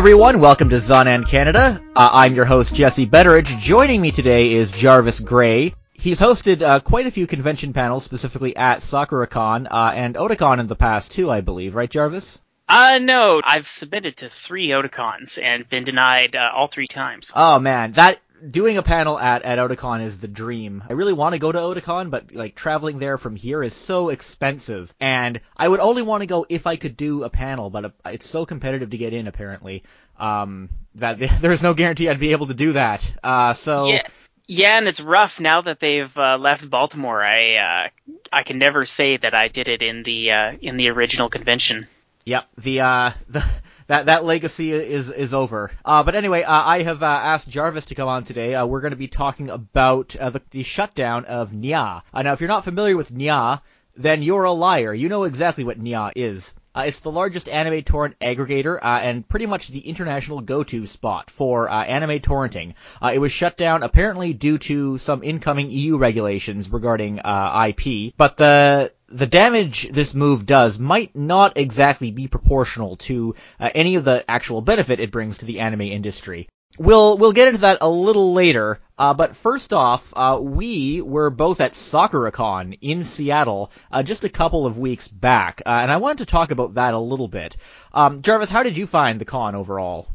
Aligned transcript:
Everyone, 0.00 0.40
welcome 0.40 0.70
to 0.70 0.76
Zonan 0.76 1.28
Canada. 1.28 1.78
Uh, 1.94 2.08
I'm 2.10 2.34
your 2.34 2.46
host 2.46 2.74
Jesse 2.74 3.06
Betteridge. 3.06 3.58
Joining 3.58 4.00
me 4.00 4.10
today 4.10 4.54
is 4.54 4.72
Jarvis 4.72 5.20
Gray. 5.20 5.74
He's 5.92 6.18
hosted 6.18 6.62
uh, 6.62 6.80
quite 6.80 7.06
a 7.06 7.10
few 7.10 7.26
convention 7.26 7.74
panels, 7.74 8.02
specifically 8.02 8.56
at 8.56 8.78
SakuraCon 8.78 9.66
uh, 9.70 9.92
and 9.94 10.14
Otakon 10.14 10.58
in 10.58 10.68
the 10.68 10.74
past 10.74 11.12
too, 11.12 11.30
I 11.30 11.42
believe. 11.42 11.74
Right, 11.74 11.90
Jarvis? 11.90 12.40
Uh, 12.66 12.98
no. 13.02 13.42
I've 13.44 13.68
submitted 13.68 14.16
to 14.16 14.30
three 14.30 14.68
Otakons 14.68 15.38
and 15.40 15.68
been 15.68 15.84
denied 15.84 16.34
uh, 16.34 16.48
all 16.56 16.68
three 16.68 16.86
times. 16.86 17.30
Oh 17.36 17.58
man, 17.58 17.92
that 17.92 18.20
doing 18.48 18.76
a 18.76 18.82
panel 18.82 19.18
at 19.18 19.42
at 19.42 19.58
Otakon 19.58 20.02
is 20.02 20.18
the 20.18 20.28
dream. 20.28 20.82
I 20.88 20.94
really 20.94 21.12
want 21.12 21.34
to 21.34 21.38
go 21.38 21.52
to 21.52 21.58
Otakon, 21.58 22.10
but 22.10 22.34
like 22.34 22.54
traveling 22.54 22.98
there 22.98 23.18
from 23.18 23.36
here 23.36 23.62
is 23.62 23.74
so 23.74 24.08
expensive, 24.08 24.92
and 25.00 25.40
I 25.56 25.68
would 25.68 25.80
only 25.80 26.02
want 26.02 26.22
to 26.22 26.26
go 26.26 26.46
if 26.48 26.66
I 26.66 26.76
could 26.76 26.96
do 26.96 27.24
a 27.24 27.30
panel, 27.30 27.70
but 27.70 27.84
uh, 27.84 27.90
it's 28.06 28.28
so 28.28 28.46
competitive 28.46 28.90
to 28.90 28.98
get 28.98 29.12
in 29.12 29.26
apparently 29.26 29.82
um, 30.18 30.70
that 30.96 31.18
there's 31.40 31.62
no 31.62 31.74
guarantee 31.74 32.08
I'd 32.08 32.20
be 32.20 32.32
able 32.32 32.46
to 32.48 32.54
do 32.54 32.72
that. 32.72 33.12
Uh, 33.22 33.54
so. 33.54 33.86
Yeah. 33.86 34.02
Yeah, 34.52 34.78
and 34.78 34.88
it's 34.88 35.00
rough 35.00 35.38
now 35.38 35.60
that 35.60 35.78
they've 35.78 36.12
uh, 36.18 36.36
left 36.36 36.68
Baltimore. 36.68 37.22
I 37.22 37.54
uh, 37.54 37.88
I 38.32 38.42
can 38.42 38.58
never 38.58 38.84
say 38.84 39.16
that 39.16 39.32
I 39.32 39.46
did 39.46 39.68
it 39.68 39.80
in 39.80 40.02
the 40.02 40.32
uh, 40.32 40.52
in 40.60 40.76
the 40.76 40.88
original 40.88 41.28
convention. 41.28 41.86
Yep, 42.24 42.48
the 42.58 42.80
uh 42.80 43.10
the 43.28 43.44
that 43.90 44.06
that 44.06 44.24
legacy 44.24 44.70
is 44.70 45.10
is 45.10 45.34
over. 45.34 45.72
Uh, 45.84 46.04
but 46.04 46.14
anyway, 46.14 46.44
uh, 46.44 46.62
I 46.64 46.82
have 46.82 47.02
uh, 47.02 47.06
asked 47.06 47.48
Jarvis 47.48 47.86
to 47.86 47.96
come 47.96 48.08
on 48.08 48.22
today. 48.22 48.54
Uh, 48.54 48.64
we're 48.64 48.82
going 48.82 48.92
to 48.92 48.96
be 48.96 49.08
talking 49.08 49.50
about 49.50 50.14
uh, 50.14 50.30
the, 50.30 50.40
the 50.52 50.62
shutdown 50.62 51.24
of 51.24 51.50
Nyaa. 51.50 52.02
Uh, 52.14 52.22
now, 52.22 52.32
if 52.32 52.40
you're 52.40 52.46
not 52.46 52.62
familiar 52.62 52.96
with 52.96 53.12
Nyaa, 53.12 53.62
then 53.96 54.22
you're 54.22 54.44
a 54.44 54.52
liar. 54.52 54.94
You 54.94 55.08
know 55.08 55.24
exactly 55.24 55.64
what 55.64 55.82
Nyaa 55.82 56.12
is. 56.14 56.54
It's 56.76 57.00
the 57.00 57.10
largest 57.10 57.48
anime 57.48 57.82
torrent 57.82 58.14
aggregator 58.20 58.78
and 58.80 59.28
pretty 59.28 59.46
much 59.46 59.66
the 59.66 59.80
international 59.80 60.40
go-to 60.40 60.86
spot 60.86 61.28
for 61.28 61.68
anime 61.68 62.20
torrenting. 62.20 62.74
It 63.02 63.18
was 63.18 63.32
shut 63.32 63.56
down 63.56 63.82
apparently 63.82 64.32
due 64.34 64.58
to 64.58 64.98
some 64.98 65.24
incoming 65.24 65.72
EU 65.72 65.96
regulations 65.98 66.70
regarding 66.70 67.18
IP, 67.18 68.14
but 68.16 68.36
the 68.36 68.92
the 69.10 69.26
damage 69.26 69.88
this 69.88 70.14
move 70.14 70.46
does 70.46 70.78
might 70.78 71.14
not 71.16 71.56
exactly 71.56 72.10
be 72.10 72.28
proportional 72.28 72.96
to 72.96 73.34
uh, 73.58 73.70
any 73.74 73.96
of 73.96 74.04
the 74.04 74.24
actual 74.28 74.60
benefit 74.60 75.00
it 75.00 75.10
brings 75.10 75.38
to 75.38 75.46
the 75.46 75.60
anime 75.60 75.82
industry. 75.82 76.48
We'll 76.78 77.18
we'll 77.18 77.32
get 77.32 77.48
into 77.48 77.60
that 77.62 77.78
a 77.80 77.90
little 77.90 78.32
later, 78.32 78.80
uh, 78.96 79.12
but 79.12 79.34
first 79.34 79.72
off, 79.72 80.12
uh, 80.16 80.38
we 80.40 81.02
were 81.02 81.28
both 81.28 81.60
at 81.60 81.72
SakuraCon 81.72 82.78
in 82.80 83.04
Seattle 83.04 83.72
uh, 83.90 84.02
just 84.02 84.24
a 84.24 84.28
couple 84.28 84.66
of 84.66 84.78
weeks 84.78 85.08
back, 85.08 85.62
uh, 85.66 85.70
and 85.70 85.90
I 85.90 85.96
wanted 85.96 86.18
to 86.18 86.26
talk 86.26 86.52
about 86.52 86.74
that 86.74 86.94
a 86.94 86.98
little 86.98 87.28
bit. 87.28 87.56
Um, 87.92 88.22
Jarvis, 88.22 88.50
how 88.50 88.62
did 88.62 88.76
you 88.78 88.86
find 88.86 89.20
the 89.20 89.24
con 89.24 89.56
overall? 89.56 90.08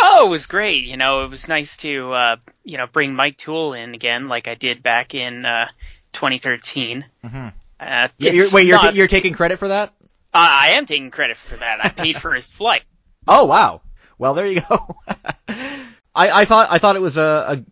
Oh, 0.00 0.26
it 0.26 0.30
was 0.30 0.46
great. 0.46 0.84
You 0.84 0.96
know, 0.96 1.24
it 1.24 1.30
was 1.30 1.48
nice 1.48 1.76
to 1.78 2.12
uh, 2.12 2.36
you 2.64 2.78
know 2.78 2.86
bring 2.88 3.14
Mike 3.14 3.38
Toole 3.38 3.74
in 3.74 3.94
again, 3.94 4.26
like 4.28 4.48
I 4.48 4.54
did 4.54 4.82
back 4.82 5.14
in 5.14 5.44
uh, 5.46 5.68
2013. 6.12 7.04
Mm-hmm. 7.24 7.48
Uh, 7.78 8.08
you're, 8.18 8.46
wait, 8.52 8.66
you're, 8.66 8.76
not, 8.76 8.92
t- 8.92 8.96
you're 8.96 9.08
taking 9.08 9.34
credit 9.34 9.58
for 9.58 9.68
that? 9.68 9.92
I 10.32 10.70
am 10.70 10.86
taking 10.86 11.10
credit 11.10 11.36
for 11.36 11.56
that. 11.56 11.84
I 11.84 11.88
paid 11.88 12.16
for 12.16 12.32
his 12.34 12.50
flight. 12.50 12.82
Oh 13.28 13.46
wow. 13.46 13.80
Well, 14.18 14.34
there 14.34 14.46
you 14.46 14.60
go. 14.60 14.96
I, 15.48 15.82
I 16.14 16.44
thought 16.44 16.68
I 16.70 16.78
thought 16.78 16.94
it 16.94 17.02
was 17.02 17.16
a, 17.16 17.20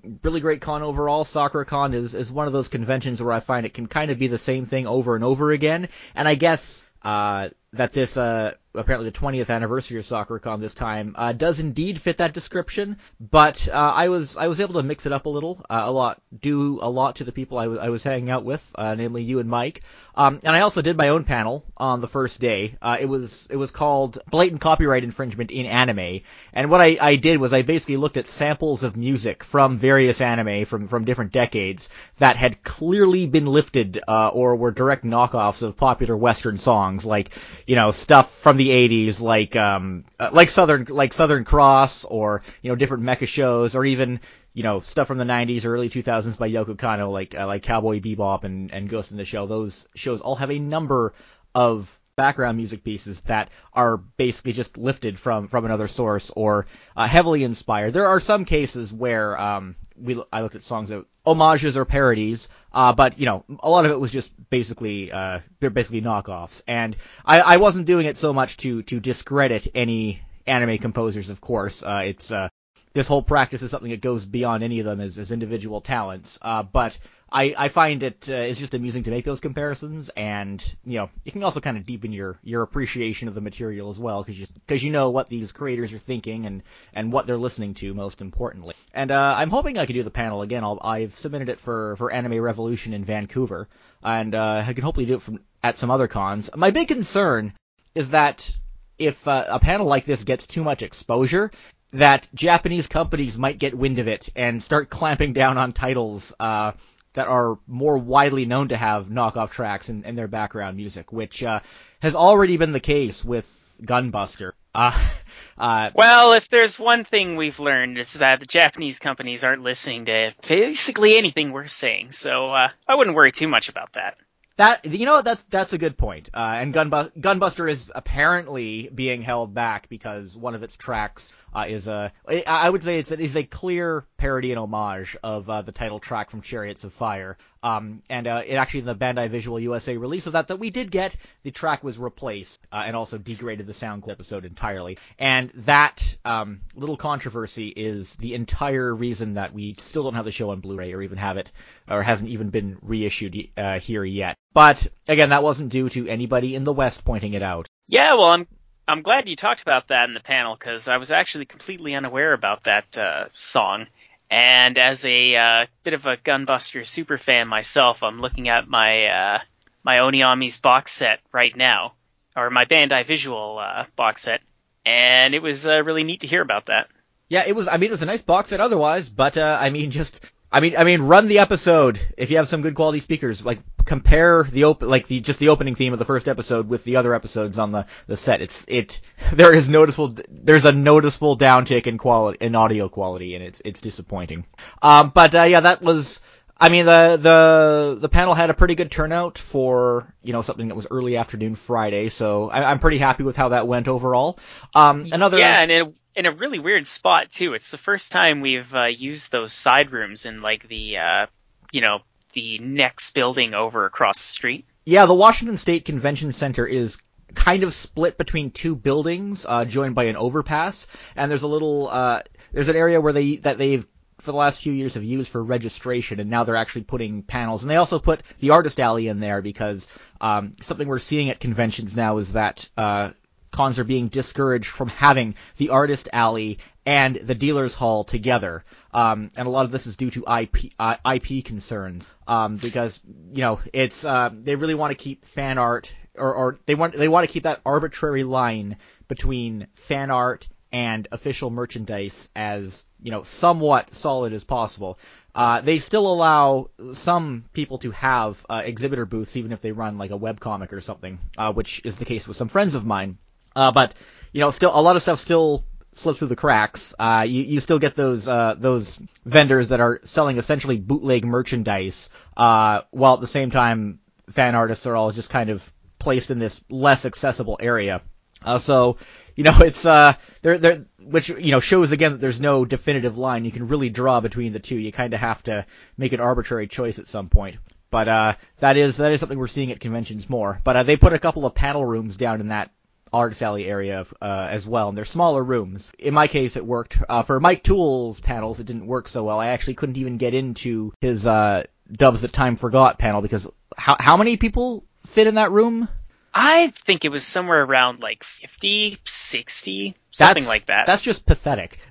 a 0.03 0.13
really 0.25 0.41
great 0.41 0.61
con 0.61 0.83
overall. 0.83 1.23
SakuraCon 1.25 1.95
is 1.95 2.17
is 2.17 2.33
one 2.33 2.49
of 2.49 2.53
those 2.53 2.67
conventions 2.67 3.23
where 3.23 3.33
I 3.33 3.39
find 3.39 3.65
it 3.65 3.73
can 3.73 3.87
kind 3.87 4.11
of 4.11 4.19
be 4.19 4.27
the 4.27 4.37
same 4.37 4.65
thing 4.65 4.89
over 4.89 5.15
and 5.15 5.23
over 5.23 5.53
again, 5.53 5.89
and 6.17 6.27
I 6.27 6.35
guess 6.35 6.85
uh, 7.03 7.51
that 7.75 7.93
this 7.93 8.17
uh, 8.17 8.55
apparently 8.75 9.09
the 9.09 9.19
20th 9.19 9.51
anniversary 9.51 9.99
of 9.99 10.05
SakuraCon 10.05 10.61
this 10.61 10.75
time 10.75 11.15
uh, 11.17 11.33
does 11.33 11.61
indeed 11.61 12.01
fit 12.01 12.19
that 12.19 12.35
description. 12.35 12.99
But 13.21 13.69
uh, 13.69 13.93
I 13.95 14.09
was 14.09 14.37
I 14.37 14.49
was 14.49 14.61
able 14.61 14.75
to 14.75 14.83
mix 14.83 15.07
it 15.07 15.13
up 15.13 15.27
a 15.27 15.31
little, 15.31 15.65
uh, 15.71 15.83
a 15.85 15.93
lot, 15.93 16.21
do 16.39 16.79
a 16.83 16.91
lot 16.91 17.17
to 17.17 17.25
the 17.25 17.33
people 17.33 17.59
I 17.59 17.69
was 17.69 17.79
I 17.79 17.89
was 17.89 18.03
hanging 18.03 18.31
out 18.31 18.45
with, 18.45 18.69
uh, 18.75 18.95
namely 18.95 19.23
you 19.23 19.39
and 19.39 19.49
Mike. 19.49 19.83
Um, 20.17 20.41
and 20.45 20.55
I 20.55 20.61
also 20.61 20.83
did 20.83 20.97
my 20.97 21.09
own 21.09 21.25
panel 21.25 21.65
on 21.77 22.01
the 22.01 22.09
first 22.09 22.41
day. 22.41 22.77
Uh, 22.83 22.97
it 23.01 23.07
was 23.07 23.47
it 23.51 23.57
was 23.57 23.71
called 23.71 24.19
blatant 24.31 24.61
copyright 24.61 25.05
infringement 25.05 25.51
in 25.51 25.67
anime. 25.67 26.21
And 26.53 26.71
what 26.71 26.81
I, 26.81 26.97
I 27.01 27.17
did 27.17 27.39
was 27.39 27.53
I 27.53 27.63
basically 27.63 27.97
looked 27.97 28.17
at 28.17 28.29
samples 28.29 28.83
of 28.83 28.97
music 28.97 29.45
from 29.45 29.77
various 29.77 30.21
anime 30.21 30.65
from 30.65 30.89
from 30.89 31.05
different 31.05 31.33
decades 31.33 31.91
that 32.19 32.37
had 32.37 32.63
clearly 32.63 33.27
been 33.27 33.47
lifted 33.47 34.01
uh, 34.07 34.29
or 34.29 34.57
were 34.57 34.71
direct 34.71 35.05
knockoffs 35.05 35.63
of 35.63 35.77
popular 35.77 36.17
Western 36.17 36.59
songs, 36.59 37.05
like 37.05 37.31
you 37.67 37.77
know 37.77 37.93
stuff 37.93 38.31
from 38.31 38.57
the 38.57 38.65
the 38.65 39.07
80s, 39.07 39.21
like 39.21 39.57
um, 39.57 40.05
uh, 40.19 40.31
like 40.33 40.51
Southern 40.51 40.87
like 40.89 41.13
Southern 41.13 41.45
Cross, 41.45 42.05
or 42.05 42.43
you 42.63 42.71
know 42.71 42.77
different 42.77 43.05
mecha 43.05 43.29
shows, 43.29 43.75
or 43.75 43.85
even 43.85 44.21
you 44.53 44.63
know 44.63 44.81
stuff 44.81 45.07
from 45.07 45.19
the 45.19 45.25
90s 45.25 45.65
or 45.65 45.75
early 45.75 45.91
2000s 45.91 46.39
by 46.39 46.51
Yoko 46.51 46.77
Kanno, 46.77 47.13
like 47.13 47.35
uh, 47.35 47.47
like 47.47 47.63
Cowboy 47.63 48.01
Bebop 48.01 48.45
and 48.45 48.73
and 48.73 48.89
Ghost 48.89 49.11
in 49.11 49.17
the 49.17 49.25
Shell. 49.25 49.47
Those 49.47 49.87
shows 49.95 50.21
all 50.21 50.37
have 50.37 50.51
a 50.51 50.59
number 50.59 51.15
of 51.55 51.99
background 52.17 52.57
music 52.57 52.85
pieces 52.85 53.21
that 53.23 53.51
are 53.73 53.97
basically 53.97 54.53
just 54.53 54.79
lifted 54.79 55.19
from 55.19 55.49
from 55.49 55.65
another 55.65 55.89
source 55.89 56.31
or 56.35 56.67
uh, 56.97 57.07
heavily 57.07 57.45
inspired. 57.45 57.93
There 57.93 58.07
are 58.07 58.21
some 58.21 58.45
cases 58.45 58.93
where 58.93 59.39
um, 59.39 59.77
we 60.01 60.23
I 60.33 60.43
looked 60.43 60.55
at 60.55 60.63
songs 60.63 60.91
that 60.91 61.05
homages 61.25 61.77
or 61.77 61.85
parodies, 61.85 62.49
uh, 62.73 62.93
but 62.93 63.19
you 63.19 63.27
know 63.27 63.45
a 63.61 63.71
lot 63.71 63.85
of 63.85 63.91
it 63.91 64.01
was 64.01 64.11
just 64.11 64.31
basically 64.51 65.11
uh, 65.11 65.41
they're 65.61 65.71
basically 65.71 66.03
knockoffs, 66.03 66.63
and 66.67 66.97
I, 67.25 67.41
I 67.41 67.57
wasn't 67.57 67.87
doing 67.87 68.07
it 68.07 68.17
so 68.17 68.33
much 68.33 68.57
to 68.59 68.83
to 68.83 69.01
discredit 69.01 69.69
any 69.75 70.23
anime 70.47 70.79
composers. 70.79 71.31
Of 71.31 71.41
course, 71.41 71.83
uh, 71.83 72.03
it's 72.07 72.31
uh, 72.31 72.49
this 72.95 73.09
whole 73.09 73.23
practice 73.23 73.63
is 73.63 73.71
something 73.71 73.91
that 73.91 74.01
goes 74.01 74.25
beyond 74.25 74.63
any 74.63 74.79
of 74.79 74.87
them 74.87 75.01
as, 75.01 75.19
as 75.19 75.33
individual 75.33 75.81
talents. 75.81 76.39
Uh, 76.41 76.63
but 76.63 76.97
I, 77.31 77.53
I 77.59 77.69
find 77.69 78.05
it 78.05 78.29
uh, 78.31 78.35
it's 78.35 78.61
just 78.61 78.75
amusing 78.75 79.03
to 79.03 79.11
make 79.11 79.25
those 79.25 79.41
comparisons, 79.41 80.09
and 80.11 80.65
you 80.85 80.99
know 80.99 81.11
it 81.25 81.33
can 81.33 81.43
also 81.43 81.61
kind 81.61 81.77
of 81.77 81.85
deepen 81.85 82.13
your 82.13 82.39
your 82.45 82.63
appreciation 82.63 83.27
of 83.27 83.35
the 83.35 83.41
material 83.41 83.91
as 83.91 83.99
well, 83.99 84.23
because 84.23 84.39
you 84.39 84.47
because 84.67 84.85
you 84.85 84.93
know 84.93 85.11
what 85.11 85.29
these 85.29 85.51
creators 85.51 85.93
are 85.93 85.99
thinking 85.99 86.47
and 86.47 86.63
and 86.93 87.13
what 87.13 87.27
they're 87.27 87.37
listening 87.37 87.75
to 87.75 87.93
most 87.93 88.21
importantly. 88.21 88.77
And 88.93 89.11
uh, 89.11 89.35
I'm 89.37 89.51
hoping 89.51 89.77
I 89.77 89.87
can 89.87 89.97
do 89.97 90.05
the 90.05 90.11
panel 90.11 90.43
again. 90.43 90.63
I'll, 90.63 90.79
I've 90.81 91.19
submitted 91.19 91.49
it 91.49 91.59
for 91.59 91.97
for 91.97 92.13
Anime 92.13 92.41
Revolution 92.41 92.95
in 92.95 93.05
Vancouver, 93.05 93.69
and 94.05 94.33
uh, 94.33 94.63
I 94.65 94.73
can 94.73 94.85
hopefully 94.85 95.07
do 95.07 95.15
it 95.15 95.23
from 95.23 95.41
at 95.65 95.77
some 95.77 95.91
other 95.91 96.07
cons. 96.07 96.51
My 96.55 96.71
big 96.71 96.87
concern 96.87 97.53
is 97.97 98.11
that 98.11 98.57
if 98.97 99.27
uh, 99.27 99.47
a 99.49 99.59
panel 99.59 99.87
like 99.87 100.05
this 100.05 100.23
gets 100.23 100.47
too 100.47 100.63
much 100.63 100.83
exposure, 100.83 101.51
that 101.93 102.29
Japanese 102.35 102.87
companies 102.87 103.39
might 103.39 103.59
get 103.59 103.77
wind 103.77 103.99
of 103.99 104.09
it 104.09 104.29
and 104.35 104.63
start 104.63 104.91
clamping 104.91 105.33
down 105.33 105.59
on 105.59 105.73
titles 105.73 106.35
uh, 106.41 106.73
that 107.15 107.29
are 107.29 107.59
more 107.67 107.99
widely 107.99 108.45
known 108.45 108.69
to 108.69 108.77
have 108.77 109.07
knockoff 109.07 109.51
tracks 109.51 109.89
in, 109.89 110.05
in 110.05 110.17
their 110.17 110.29
background 110.29 110.77
music, 110.77 111.13
which 111.13 111.43
uh, 111.43 111.61
has 112.01 112.15
already 112.15 112.57
been 112.57 112.73
the 112.73 112.81
case 112.81 113.25
with 113.25 113.47
Gunbuster. 113.83 114.53
Uh, 114.75 115.01
uh, 115.59 115.91
well, 115.95 116.33
if 116.33 116.49
there's 116.49 116.79
one 116.79 117.05
thing 117.05 117.37
we've 117.37 117.61
learned, 117.61 117.99
it's 117.99 118.15
that 118.15 118.41
the 118.41 118.47
Japanese 118.47 118.99
companies 118.99 119.45
aren't 119.45 119.63
listening 119.63 120.07
to 120.07 120.33
basically 120.47 121.17
anything 121.17 121.53
we're 121.53 121.69
saying, 121.69 122.13
so 122.13 122.49
uh, 122.49 122.69
I 122.89 122.95
wouldn't 122.95 123.17
worry 123.17 123.33
too 123.33 123.49
much 123.49 123.69
about 123.69 123.93
that. 123.93 124.17
That 124.57 124.85
you 124.85 125.05
know 125.05 125.21
that's 125.21 125.43
that's 125.45 125.73
a 125.73 125.79
good 125.79 125.99
point. 125.99 126.31
Uh, 126.33 126.39
and 126.61 126.73
Gunbu- 126.73 127.11
Gunbuster 127.19 127.69
is 127.69 127.91
apparently 127.93 128.89
being 128.95 129.21
held 129.21 129.53
back 129.53 129.89
because 129.89 130.37
one 130.37 130.55
of 130.55 130.63
its 130.63 130.77
tracks 130.77 131.33
uh, 131.53 131.67
is 131.69 131.89
a 131.89 132.13
I 132.47 132.71
would 132.71 132.85
say 132.85 133.01
it's 133.01 133.11
a, 133.11 133.19
is 133.19 133.37
a 133.37 133.43
clear 133.43 134.07
parody 134.17 134.53
and 134.53 134.61
homage 134.61 135.17
of 135.25 135.51
uh, 135.51 135.63
the 135.63 135.73
title 135.73 135.99
track 135.99 136.31
from 136.31 136.41
Chariots 136.41 136.85
of 136.85 136.93
Fire. 136.93 137.37
Um, 137.65 138.03
and 138.09 138.27
uh, 138.27 138.43
it 138.47 138.55
actually 138.55 138.81
in 138.81 138.87
the 138.87 138.95
Bandai 138.95 139.29
Visual 139.29 139.59
USA 139.59 139.97
release 139.97 140.27
of 140.27 140.35
that 140.35 140.49
that 140.49 140.59
we 140.59 140.71
did 140.71 140.91
get, 140.91 141.17
the 141.43 141.51
track 141.51 141.83
was 141.83 141.99
replaced 141.99 142.61
uh, 142.71 142.83
and 142.87 142.95
also 142.95 143.17
degraded 143.19 143.67
the 143.67 143.73
sound 143.73 144.05
episode 144.09 144.45
entirely. 144.45 144.99
And 145.19 145.51
that 145.55 146.17
um, 146.27 146.61
little 146.77 146.99
controversy 146.99 147.69
is 147.69 148.17
the 148.17 148.35
entire 148.35 148.95
reason 148.95 149.35
that 149.35 149.55
we 149.55 149.77
still 149.79 150.05
don't 150.05 150.15
have 150.15 150.27
the 150.27 150.33
show 150.33 150.51
on 150.51 150.61
Blu-ray 150.61 150.93
or 150.93 151.01
even 151.03 151.17
have 151.17 151.39
it, 151.39 151.51
or 151.89 152.03
hasn't 152.03 152.31
even 152.31 152.51
been 152.51 152.77
reissued 152.83 153.49
uh, 153.57 153.79
here 153.79 154.05
yet. 154.05 154.37
But 154.55 154.87
again, 155.09 155.31
that 155.31 155.43
wasn't 155.43 155.71
due 155.71 155.89
to 155.91 156.09
anybody 156.09 156.55
in 156.55 156.65
the 156.65 156.73
West 156.73 157.05
pointing 157.05 157.35
it 157.35 157.43
out. 157.43 157.67
Yeah, 157.89 158.15
well, 158.15 158.31
I'm 158.31 158.47
I'm 158.87 159.03
glad 159.03 159.29
you 159.29 159.37
talked 159.37 159.63
about 159.63 159.89
that 159.89 160.09
in 160.09 160.15
the 160.15 160.21
panel 160.21 160.57
because 160.57 160.89
I 160.89 160.99
was 160.99 161.11
actually 161.11 161.47
completely 161.47 161.95
unaware 161.95 162.33
about 162.33 162.65
that 162.65 162.97
uh, 162.97 163.27
song. 163.33 163.87
And 164.31 164.79
as 164.79 165.05
a 165.05 165.37
uh, 165.37 165.67
bit 165.83 165.95
of 165.95 166.07
a 166.07 166.17
Gunbuster 166.17 166.87
super 166.87 167.19
fan 167.19 167.49
myself, 167.49 168.03
I'm 168.03 168.21
looking 168.21 168.49
at 168.49 168.69
my 168.69 169.07
uh, 169.07 169.39
my 169.83 169.97
Honneamise 169.97 170.63
box 170.63 170.93
set 170.93 171.21
right 171.33 171.55
now, 171.55 171.95
or 172.37 172.51
my 172.51 172.65
Bandai 172.65 173.07
Visual 173.07 173.59
uh, 173.59 173.85
box 173.97 174.23
set, 174.23 174.41
and 174.87 175.35
it 175.35 175.43
was 175.43 175.67
uh, 175.67 175.83
really 175.83 176.05
neat 176.05 176.21
to 176.21 176.27
hear 176.27 176.43
about 176.43 176.67
that. 176.67 176.89
Yeah, 177.29 177.45
it 177.47 177.57
was. 177.57 177.69
I 177.69 177.77
mean, 177.77 177.89
it 177.89 177.93
was 177.93 178.03
a 178.03 178.07
nice 178.07 178.23
box 178.23 178.51
set 178.51 178.61
otherwise, 178.61 179.09
but 179.09 179.37
uh, 179.37 179.59
I 179.61 179.71
mean, 179.71 179.91
just 179.91 180.21
I 180.55 180.61
mean, 180.61 180.77
I 180.77 180.85
mean, 180.85 181.03
run 181.03 181.27
the 181.27 181.41
episode 181.41 181.99
if 182.17 182.31
you 182.31 182.37
have 182.37 182.49
some 182.49 182.63
good 182.63 182.77
quality 182.77 183.01
speakers. 183.01 183.45
Like 183.45 183.59
compare 183.85 184.45
the 184.45 184.65
open, 184.65 184.89
like 184.89 185.09
the 185.09 185.19
just 185.19 185.41
the 185.41 185.49
opening 185.49 185.75
theme 185.75 185.93
of 185.93 185.99
the 185.99 186.05
first 186.05 186.29
episode 186.29 186.69
with 186.69 186.85
the 186.85 186.95
other 186.95 187.13
episodes 187.13 187.59
on 187.59 187.73
the 187.73 187.87
the 188.07 188.17
set. 188.17 188.41
It's 188.41 188.65
it 188.69 189.01
there 189.33 189.53
is 189.53 189.69
noticeable 189.69 190.15
there's 190.31 190.65
a 190.65 190.71
noticeable 190.71 191.37
downtick 191.37 191.89
in 191.89 191.99
quality 191.99 192.39
in 192.41 192.55
audio 192.55 192.89
quality, 192.89 193.35
and 193.35 193.43
it's 193.43 193.63
it's 193.65 193.81
disappointing. 193.81 194.47
Um, 194.81 195.11
but 195.13 195.35
uh, 195.35 195.43
yeah, 195.43 195.61
that 195.61 195.83
was. 195.83 196.21
I 196.57 196.69
mean, 196.69 196.87
the 196.87 197.19
the 197.21 197.99
the 198.01 198.09
panel 198.09 198.33
had 198.33 198.49
a 198.49 198.55
pretty 198.55 198.77
good 198.77 198.93
turnout 198.93 199.39
for 199.39 200.15
you 200.23 200.33
know 200.33 200.43
something 200.43 200.69
that 200.69 200.77
was 200.77 200.87
early 200.89 201.17
afternoon 201.17 201.57
Friday, 201.57 202.11
so 202.11 202.49
I, 202.49 202.71
am 202.71 202.79
pretty 202.79 202.99
happy 202.99 203.25
with 203.25 203.35
how 203.35 203.49
that 203.49 203.67
went 203.67 203.89
overall. 203.89 204.39
Um, 204.73 205.05
another 205.11 205.37
yeah, 205.41 205.63
and 205.63 205.73
it 205.73 205.95
in 206.15 206.27
a 206.27 206.33
really 206.33 206.59
weird 206.59 206.87
spot 206.87 207.31
too. 207.31 207.55
It's 207.55 207.71
the 207.71 207.79
first 207.79 208.13
time 208.13 208.41
we've 208.41 208.73
uh, 208.75 208.87
used 208.87 209.33
those 209.33 209.53
side 209.53 209.91
rooms 209.91 210.27
in 210.27 210.43
like 210.43 210.69
the 210.69 210.99
uh, 210.99 211.27
you 211.73 211.81
know 211.81 212.01
the 212.33 212.59
next 212.59 213.13
building 213.15 213.55
over 213.55 213.87
across 213.87 214.19
the 214.19 214.33
street. 214.33 214.67
Yeah, 214.85 215.07
the 215.07 215.15
Washington 215.15 215.57
State 215.57 215.85
Convention 215.85 216.33
Center 216.33 216.67
is 216.67 216.99
kind 217.35 217.63
of 217.63 217.75
split 217.75 218.17
between 218.19 218.51
two 218.51 218.77
buildings, 218.77 219.47
uh, 219.49 219.65
joined 219.65 219.95
by 219.95 220.05
an 220.05 220.17
overpass, 220.17 220.87
and 221.17 221.31
there's 221.31 221.43
a 221.43 221.49
little 221.49 221.89
uh, 221.89 222.23
there's 222.53 222.69
an 222.69 222.77
area 222.77 223.01
where 223.01 223.13
they 223.13 223.37
that 223.37 223.59
they've 223.59 223.87
for 224.19 224.31
the 224.31 224.37
last 224.37 224.63
few 224.63 224.73
years 224.73 224.95
have 224.95 225.05
used 225.05 225.31
for 225.31 225.43
registration, 225.43 226.21
and 226.21 226.31
now 226.31 226.45
they're 226.45 226.57
actually 226.57 226.85
putting 226.85 227.23
panels. 227.23 227.63
And 227.63 227.71
they 227.71 227.77
also 227.77 227.99
put 227.99 228.23
the 228.39 228.51
artist 228.51 228.79
alley 228.79 229.09
in 229.09 229.21
there 229.21 229.43
because 229.43 229.89
um, 230.21 230.53
something 230.61 230.87
we're 230.87 231.01
seeing 231.01 231.31
at 231.31 231.41
conventions 231.41 231.97
now 231.97 232.19
is 232.19 232.33
that 232.33 232.69
uh, 232.77 233.11
cons 233.55 233.79
are 233.79 233.85
being 233.85 234.09
discouraged 234.09 234.69
from 234.69 234.89
having 234.89 235.37
the 235.57 235.71
artist 235.71 236.09
alley 236.13 236.59
and 236.85 237.17
the 237.17 237.35
dealers 237.35 237.73
hall 237.73 238.05
together. 238.05 238.65
Um, 238.93 239.31
and 239.37 239.47
a 239.47 239.51
lot 239.51 239.65
of 239.65 239.71
this 239.71 239.87
is 239.87 239.97
due 239.97 240.11
to 240.11 240.25
IP, 240.41 240.73
uh, 240.79 240.97
IP 241.15 241.45
concerns. 241.45 242.07
Um, 242.27 242.59
because, 242.59 243.01
you 243.33 243.41
know, 243.43 243.61
it's, 243.73 244.05
uh, 244.05 244.31
they 244.33 244.57
really 244.57 244.75
want 244.75 244.91
to 244.91 245.03
keep 245.03 245.25
fan 245.25 245.57
art, 245.59 245.93
or, 246.15 246.35
or 246.35 246.59
they 246.67 246.75
want, 246.75 246.95
they 246.95 247.09
want 247.09 247.27
to 247.27 247.33
keep 247.33 247.45
that 247.45 247.61
arbitrary 247.65 248.25
line 248.25 248.77
between 249.09 249.69
fan 249.75 250.11
art 250.11 250.49
and 250.73 251.07
official 251.13 251.51
merchandise 251.51 252.31
as, 252.35 252.85
you 253.01 253.13
know, 253.13 253.23
somewhat 253.23 253.95
solid 253.95 254.33
as 254.33 254.43
possible. 254.43 254.99
Uh, 255.35 255.61
they 255.61 255.79
still 255.79 256.13
allow 256.13 256.71
some 256.93 257.45
people 257.53 257.79
to 257.79 257.93
have 257.93 258.45
uh, 258.51 258.63
exhibitor 258.65 259.07
booths, 259.07 259.37
even 259.37 259.53
if 259.53 259.61
they 259.61 259.73
run 259.73 259.99
like 259.99 260.11
a 260.11 260.17
web 260.17 260.41
comic 260.41 260.73
or 260.73 260.81
something, 260.81 261.21
uh, 261.39 261.53
which 261.53 261.81
is 261.85 261.97
the 261.97 262.05
case 262.05 262.27
with 262.27 262.37
some 262.37 262.49
friends 262.49 262.75
of 262.75 262.85
mine. 262.85 263.19
Uh, 263.55 263.73
but 263.73 263.95
you 264.33 264.41
know, 264.41 264.51
still 264.51 264.73
a 264.75 264.83
lot 264.83 264.97
of 264.97 265.03
stuff 265.03 265.21
still 265.21 265.65
slips 265.93 266.19
through 266.19 266.29
the 266.29 266.37
cracks. 266.37 266.95
Uh, 266.99 267.25
you, 267.27 267.43
you 267.43 267.61
still 267.61 267.79
get 267.79 267.95
those 267.95 268.29
uh, 268.29 268.55
those 268.59 268.99
vendors 269.25 269.69
that 269.69 269.81
are 269.81 270.01
selling 270.03 270.39
essentially 270.39 270.77
bootleg 270.77 271.25
merchandise, 271.25 272.11
uh, 272.37 272.81
while 272.91 273.15
at 273.15 273.21
the 273.21 273.27
same 273.27 273.51
time 273.51 274.01
fan 274.31 274.55
artists 274.55 274.87
are 274.87 274.97
all 274.97 275.13
just 275.13 275.31
kind 275.31 275.51
of 275.51 275.73
placed 275.99 276.31
in 276.31 276.39
this 276.39 276.63
less 276.69 277.05
accessible 277.05 277.57
area. 277.61 278.03
Uh, 278.43 278.59
so 278.59 278.99
you 279.37 279.45
know 279.45 279.57
it's 279.61 279.87
uh 279.87 280.15
there 280.43 280.59
there 280.59 280.85
which 281.03 281.29
you 281.29 281.51
know 281.51 281.61
shows 281.61 281.93
again 281.93 282.13
that 282.13 282.21
there's 282.21 282.41
no 282.41 282.65
definitive 282.65 283.17
line 283.17 283.45
you 283.45 283.51
can 283.51 283.69
really 283.69 283.89
draw 283.89 284.21
between 284.21 284.53
the 284.53 284.61
two. 284.61 284.77
You 284.77 284.93
kind 284.93 285.15
of 285.15 285.21
have 285.21 285.43
to 285.45 285.67
make 285.97 286.13
an 286.13 286.21
arbitrary 286.21 286.67
choice 286.67 286.99
at 286.99 287.09
some 287.09 287.29
point. 287.29 287.57
But 287.91 288.09
uh, 288.09 288.35
that 288.59 288.77
is 288.77 288.97
that 288.97 289.13
is 289.13 289.21
something 289.21 289.39
we're 289.39 289.47
seeing 289.47 289.71
at 289.71 289.79
conventions 289.79 290.29
more. 290.29 290.61
But 290.65 290.77
uh, 290.77 290.83
they 290.83 290.97
put 290.97 291.13
a 291.13 291.19
couple 291.19 291.47
of 291.47 291.55
panel 291.55 291.85
rooms 291.85 292.17
down 292.17 292.41
in 292.41 292.49
that 292.49 292.73
artist 293.13 293.43
alley 293.43 293.67
area 293.67 294.07
uh, 294.21 294.49
as 294.51 294.67
well, 294.67 294.89
and 294.89 294.99
they're 294.99 295.05
smaller 295.05 295.43
rooms. 295.43 295.93
In 295.99 296.15
my 296.15 296.27
case, 296.27 296.57
it 296.57 296.67
worked. 296.67 296.99
Uh, 297.09 297.23
for 297.23 297.41
Mike 297.41 297.63
Toole's 297.63 298.21
panels, 298.21 298.61
it 298.61 298.67
didn't 298.67 298.87
work 298.87 299.09
so 299.09 299.25
well. 299.25 299.41
I 299.41 299.49
actually 299.49 299.75
couldn't 299.75 299.97
even 299.97 300.19
get 300.19 300.35
into 300.35 300.93
his 301.01 301.27
uh, 301.27 301.65
Dubs 301.91 302.23
That 302.23 302.33
Time 302.33 302.57
Forgot 302.57 302.99
panel 302.99 303.21
because 303.23 303.49
how 303.77 303.97
how 303.99 304.17
many 304.17 304.37
people 304.37 304.85
fit 305.07 305.27
in 305.27 305.37
that 305.37 305.53
room? 305.53 305.89
I 306.33 306.69
think 306.71 307.05
it 307.05 307.11
was 307.11 307.25
somewhere 307.25 307.63
around 307.63 308.03
like 308.03 308.25
50, 308.25 308.99
60, 309.05 309.95
something 310.15 310.43
that's, 310.43 310.49
like 310.49 310.67
that. 310.67 310.87
That's 310.87 311.03
just 311.03 311.27
pathetic. 311.27 311.79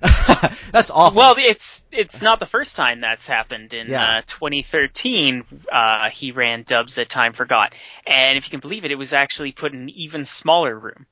that's 0.72 0.90
awful. 0.90 1.18
Well, 1.18 1.34
it's 1.38 1.84
it's 1.92 2.22
not 2.22 2.40
the 2.40 2.46
first 2.46 2.74
time 2.74 3.00
that's 3.00 3.26
happened. 3.26 3.74
In 3.74 3.88
yeah. 3.88 4.18
uh, 4.18 4.22
2013, 4.26 5.44
uh, 5.70 6.10
he 6.10 6.32
ran 6.32 6.64
Dubs 6.66 6.96
That 6.96 7.08
Time 7.08 7.34
Forgot, 7.34 7.74
and 8.06 8.38
if 8.38 8.46
you 8.46 8.50
can 8.50 8.60
believe 8.60 8.84
it, 8.84 8.90
it 8.90 8.96
was 8.96 9.12
actually 9.12 9.52
put 9.52 9.72
in 9.72 9.82
an 9.82 9.90
even 9.90 10.24
smaller 10.24 10.76
room. 10.76 11.06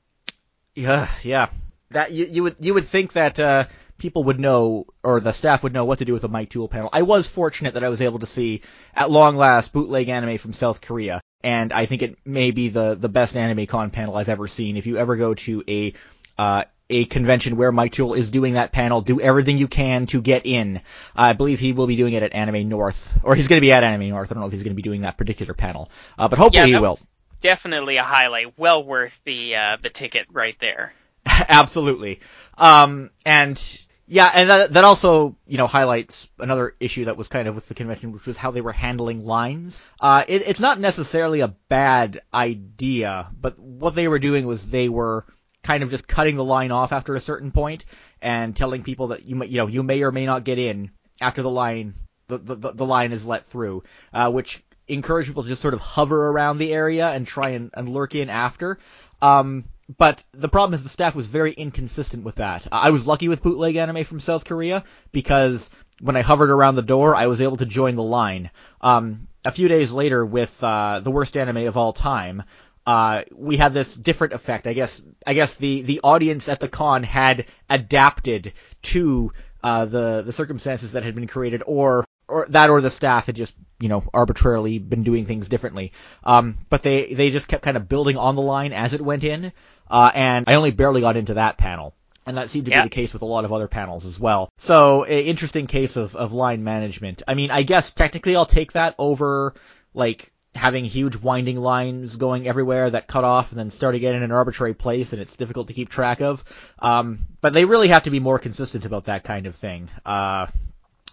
Yeah, 0.75 1.07
yeah. 1.23 1.49
That 1.91 2.11
you, 2.11 2.25
you 2.25 2.43
would 2.43 2.55
you 2.59 2.73
would 2.73 2.87
think 2.87 3.13
that 3.13 3.39
uh, 3.39 3.65
people 3.99 4.23
would 4.23 4.39
know 4.39 4.87
or 5.03 5.19
the 5.19 5.31
staff 5.31 5.61
would 5.61 5.73
know 5.73 5.85
what 5.85 5.99
to 5.99 6.05
do 6.05 6.13
with 6.13 6.23
a 6.23 6.27
Mike 6.27 6.49
Toole 6.49 6.67
panel. 6.67 6.89
I 6.91 7.03
was 7.03 7.27
fortunate 7.27 7.75
that 7.75 7.83
I 7.83 7.89
was 7.89 8.01
able 8.01 8.19
to 8.19 8.25
see 8.25 8.61
at 8.95 9.11
long 9.11 9.37
last 9.37 9.71
bootleg 9.71 10.09
anime 10.09 10.39
from 10.39 10.53
South 10.53 10.81
Korea, 10.81 11.21
and 11.43 11.71
I 11.71 11.85
think 11.85 12.01
it 12.01 12.17
may 12.25 12.49
be 12.49 12.69
the 12.69 12.95
the 12.95 13.09
best 13.09 13.35
anime 13.35 13.67
con 13.67 13.91
panel 13.91 14.17
I've 14.17 14.29
ever 14.29 14.47
seen. 14.47 14.77
If 14.77 14.87
you 14.87 14.97
ever 14.97 15.15
go 15.15 15.35
to 15.35 15.63
a 15.67 15.93
uh, 16.37 16.63
a 16.93 17.05
convention 17.05 17.57
where 17.57 17.71
Mike 17.71 17.93
Toole 17.93 18.13
is 18.13 18.31
doing 18.31 18.53
that 18.53 18.71
panel, 18.71 19.01
do 19.01 19.19
everything 19.19 19.57
you 19.57 19.67
can 19.67 20.07
to 20.07 20.21
get 20.21 20.45
in. 20.45 20.81
I 21.15 21.33
believe 21.33 21.59
he 21.59 21.73
will 21.73 21.87
be 21.87 21.95
doing 21.95 22.13
it 22.13 22.23
at 22.23 22.33
Anime 22.33 22.69
North, 22.69 23.19
or 23.23 23.35
he's 23.35 23.47
going 23.47 23.57
to 23.57 23.61
be 23.61 23.71
at 23.71 23.83
Anime 23.83 24.09
North. 24.09 24.31
I 24.31 24.35
don't 24.35 24.41
know 24.41 24.47
if 24.47 24.53
he's 24.53 24.63
going 24.63 24.73
to 24.73 24.75
be 24.75 24.81
doing 24.81 25.01
that 25.01 25.17
particular 25.17 25.53
panel, 25.53 25.89
uh, 26.17 26.27
but 26.27 26.39
hopefully 26.39 26.71
yeah, 26.71 26.77
he 26.77 26.81
will. 26.81 26.97
Definitely 27.41 27.97
a 27.97 28.03
highlight, 28.03 28.57
well 28.57 28.83
worth 28.83 29.19
the 29.25 29.55
uh, 29.55 29.77
the 29.81 29.89
ticket 29.89 30.27
right 30.31 30.55
there. 30.59 30.93
Absolutely. 31.25 32.19
Um, 32.57 33.09
and 33.25 33.61
yeah, 34.07 34.29
and 34.33 34.49
that, 34.49 34.73
that 34.73 34.83
also, 34.83 35.37
you 35.47 35.57
know, 35.57 35.67
highlights 35.67 36.27
another 36.37 36.75
issue 36.79 37.05
that 37.05 37.17
was 37.17 37.29
kind 37.29 37.47
of 37.47 37.55
with 37.55 37.67
the 37.67 37.73
convention, 37.73 38.11
which 38.11 38.25
was 38.25 38.37
how 38.37 38.51
they 38.51 38.61
were 38.61 38.73
handling 38.73 39.25
lines. 39.25 39.81
Uh, 39.99 40.23
it, 40.27 40.43
it's 40.45 40.59
not 40.59 40.79
necessarily 40.79 41.39
a 41.39 41.47
bad 41.47 42.21
idea, 42.33 43.29
but 43.39 43.57
what 43.57 43.95
they 43.95 44.07
were 44.07 44.19
doing 44.19 44.45
was 44.45 44.67
they 44.67 44.89
were 44.89 45.25
kind 45.63 45.83
of 45.83 45.89
just 45.89 46.07
cutting 46.07 46.35
the 46.35 46.43
line 46.43 46.71
off 46.71 46.91
after 46.91 47.15
a 47.15 47.21
certain 47.21 47.51
point 47.51 47.85
and 48.21 48.55
telling 48.55 48.83
people 48.83 49.07
that 49.07 49.25
you 49.25 49.35
may, 49.35 49.45
you 49.47 49.57
know, 49.57 49.67
you 49.67 49.81
may 49.81 50.03
or 50.03 50.11
may 50.11 50.25
not 50.25 50.43
get 50.43 50.59
in 50.59 50.91
after 51.21 51.41
the 51.41 51.49
line, 51.49 51.95
the, 52.27 52.37
the, 52.37 52.71
the 52.73 52.85
line 52.85 53.11
is 53.11 53.25
let 53.25 53.45
through, 53.45 53.83
uh, 54.13 54.29
which 54.29 54.63
encourage 54.87 55.27
people 55.27 55.43
to 55.43 55.49
just 55.49 55.61
sort 55.61 55.73
of 55.73 55.79
hover 55.79 56.27
around 56.29 56.57
the 56.57 56.73
area 56.73 57.09
and 57.09 57.25
try 57.25 57.49
and, 57.49 57.71
and 57.73 57.89
lurk 57.89 58.15
in 58.15 58.29
after. 58.29 58.77
Um, 59.21 59.65
but 59.97 60.23
the 60.31 60.49
problem 60.49 60.73
is 60.73 60.83
the 60.83 60.89
staff 60.89 61.15
was 61.15 61.27
very 61.27 61.51
inconsistent 61.51 62.23
with 62.23 62.35
that. 62.35 62.67
I 62.71 62.89
was 62.89 63.07
lucky 63.07 63.27
with 63.27 63.43
bootleg 63.43 63.75
anime 63.75 64.03
from 64.03 64.19
South 64.19 64.45
Korea 64.45 64.83
because 65.11 65.69
when 65.99 66.15
I 66.15 66.21
hovered 66.21 66.49
around 66.49 66.75
the 66.75 66.81
door, 66.81 67.15
I 67.15 67.27
was 67.27 67.41
able 67.41 67.57
to 67.57 67.65
join 67.65 67.95
the 67.95 68.03
line. 68.03 68.49
Um, 68.81 69.27
a 69.45 69.51
few 69.51 69.67
days 69.67 69.91
later, 69.91 70.25
with 70.25 70.63
uh, 70.63 71.01
the 71.01 71.11
worst 71.11 71.35
anime 71.35 71.67
of 71.67 71.77
all 71.77 71.93
time, 71.93 72.43
uh, 72.85 73.23
we 73.33 73.57
had 73.57 73.73
this 73.73 73.95
different 73.95 74.33
effect. 74.33 74.67
I 74.67 74.73
guess 74.73 75.01
I 75.25 75.33
guess 75.33 75.55
the 75.55 75.81
the 75.83 76.01
audience 76.03 76.49
at 76.49 76.59
the 76.59 76.67
con 76.67 77.03
had 77.03 77.45
adapted 77.69 78.53
to 78.83 79.31
uh, 79.63 79.85
the 79.85 80.23
the 80.25 80.33
circumstances 80.33 80.91
that 80.91 81.03
had 81.03 81.15
been 81.15 81.27
created, 81.27 81.63
or 81.65 82.05
or 82.27 82.45
that 82.49 82.69
or 82.69 82.81
the 82.81 82.89
staff 82.89 83.27
had 83.27 83.35
just 83.35 83.55
you 83.79 83.89
know 83.89 84.03
arbitrarily 84.13 84.79
been 84.79 85.03
doing 85.03 85.25
things 85.25 85.47
differently. 85.47 85.93
Um, 86.23 86.57
but 86.69 86.83
they 86.83 87.13
they 87.13 87.29
just 87.29 87.47
kept 87.47 87.63
kind 87.63 87.77
of 87.77 87.87
building 87.87 88.17
on 88.17 88.35
the 88.35 88.41
line 88.41 88.73
as 88.73 88.93
it 88.93 89.01
went 89.01 89.23
in, 89.23 89.53
uh, 89.89 90.11
and 90.13 90.45
I 90.47 90.55
only 90.55 90.71
barely 90.71 91.01
got 91.01 91.17
into 91.17 91.35
that 91.35 91.57
panel. 91.57 91.93
And 92.25 92.37
that 92.37 92.49
seemed 92.49 92.67
to 92.67 92.71
yeah. 92.71 92.83
be 92.83 92.89
the 92.89 92.95
case 92.95 93.11
with 93.11 93.21
a 93.21 93.25
lot 93.25 93.43
of 93.43 93.51
other 93.51 93.67
panels 93.67 94.05
as 94.05 94.17
well. 94.17 94.49
So, 94.57 95.05
interesting 95.05 95.67
case 95.67 95.97
of, 95.97 96.15
of 96.15 96.31
line 96.31 96.63
management. 96.63 97.21
I 97.27 97.33
mean, 97.33 97.51
I 97.51 97.63
guess 97.63 97.91
technically 97.91 98.37
I'll 98.37 98.45
take 98.45 98.71
that 98.73 98.95
over, 98.97 99.53
like, 99.93 100.31
having 100.55 100.85
huge 100.85 101.17
winding 101.17 101.59
lines 101.59 102.15
going 102.17 102.47
everywhere 102.47 102.89
that 102.89 103.07
cut 103.07 103.23
off 103.23 103.51
and 103.51 103.59
then 103.59 103.71
start 103.71 103.95
again 103.95 104.15
in 104.15 104.23
an 104.23 104.31
arbitrary 104.31 104.73
place 104.73 105.13
and 105.13 105.21
it's 105.21 105.35
difficult 105.35 105.67
to 105.67 105.73
keep 105.73 105.89
track 105.89 106.21
of. 106.21 106.43
Um, 106.79 107.19
but 107.41 107.53
they 107.53 107.65
really 107.65 107.87
have 107.87 108.03
to 108.03 108.11
be 108.11 108.19
more 108.19 108.39
consistent 108.39 108.85
about 108.85 109.05
that 109.05 109.23
kind 109.23 109.47
of 109.47 109.55
thing. 109.55 109.89
Uh, 110.05 110.47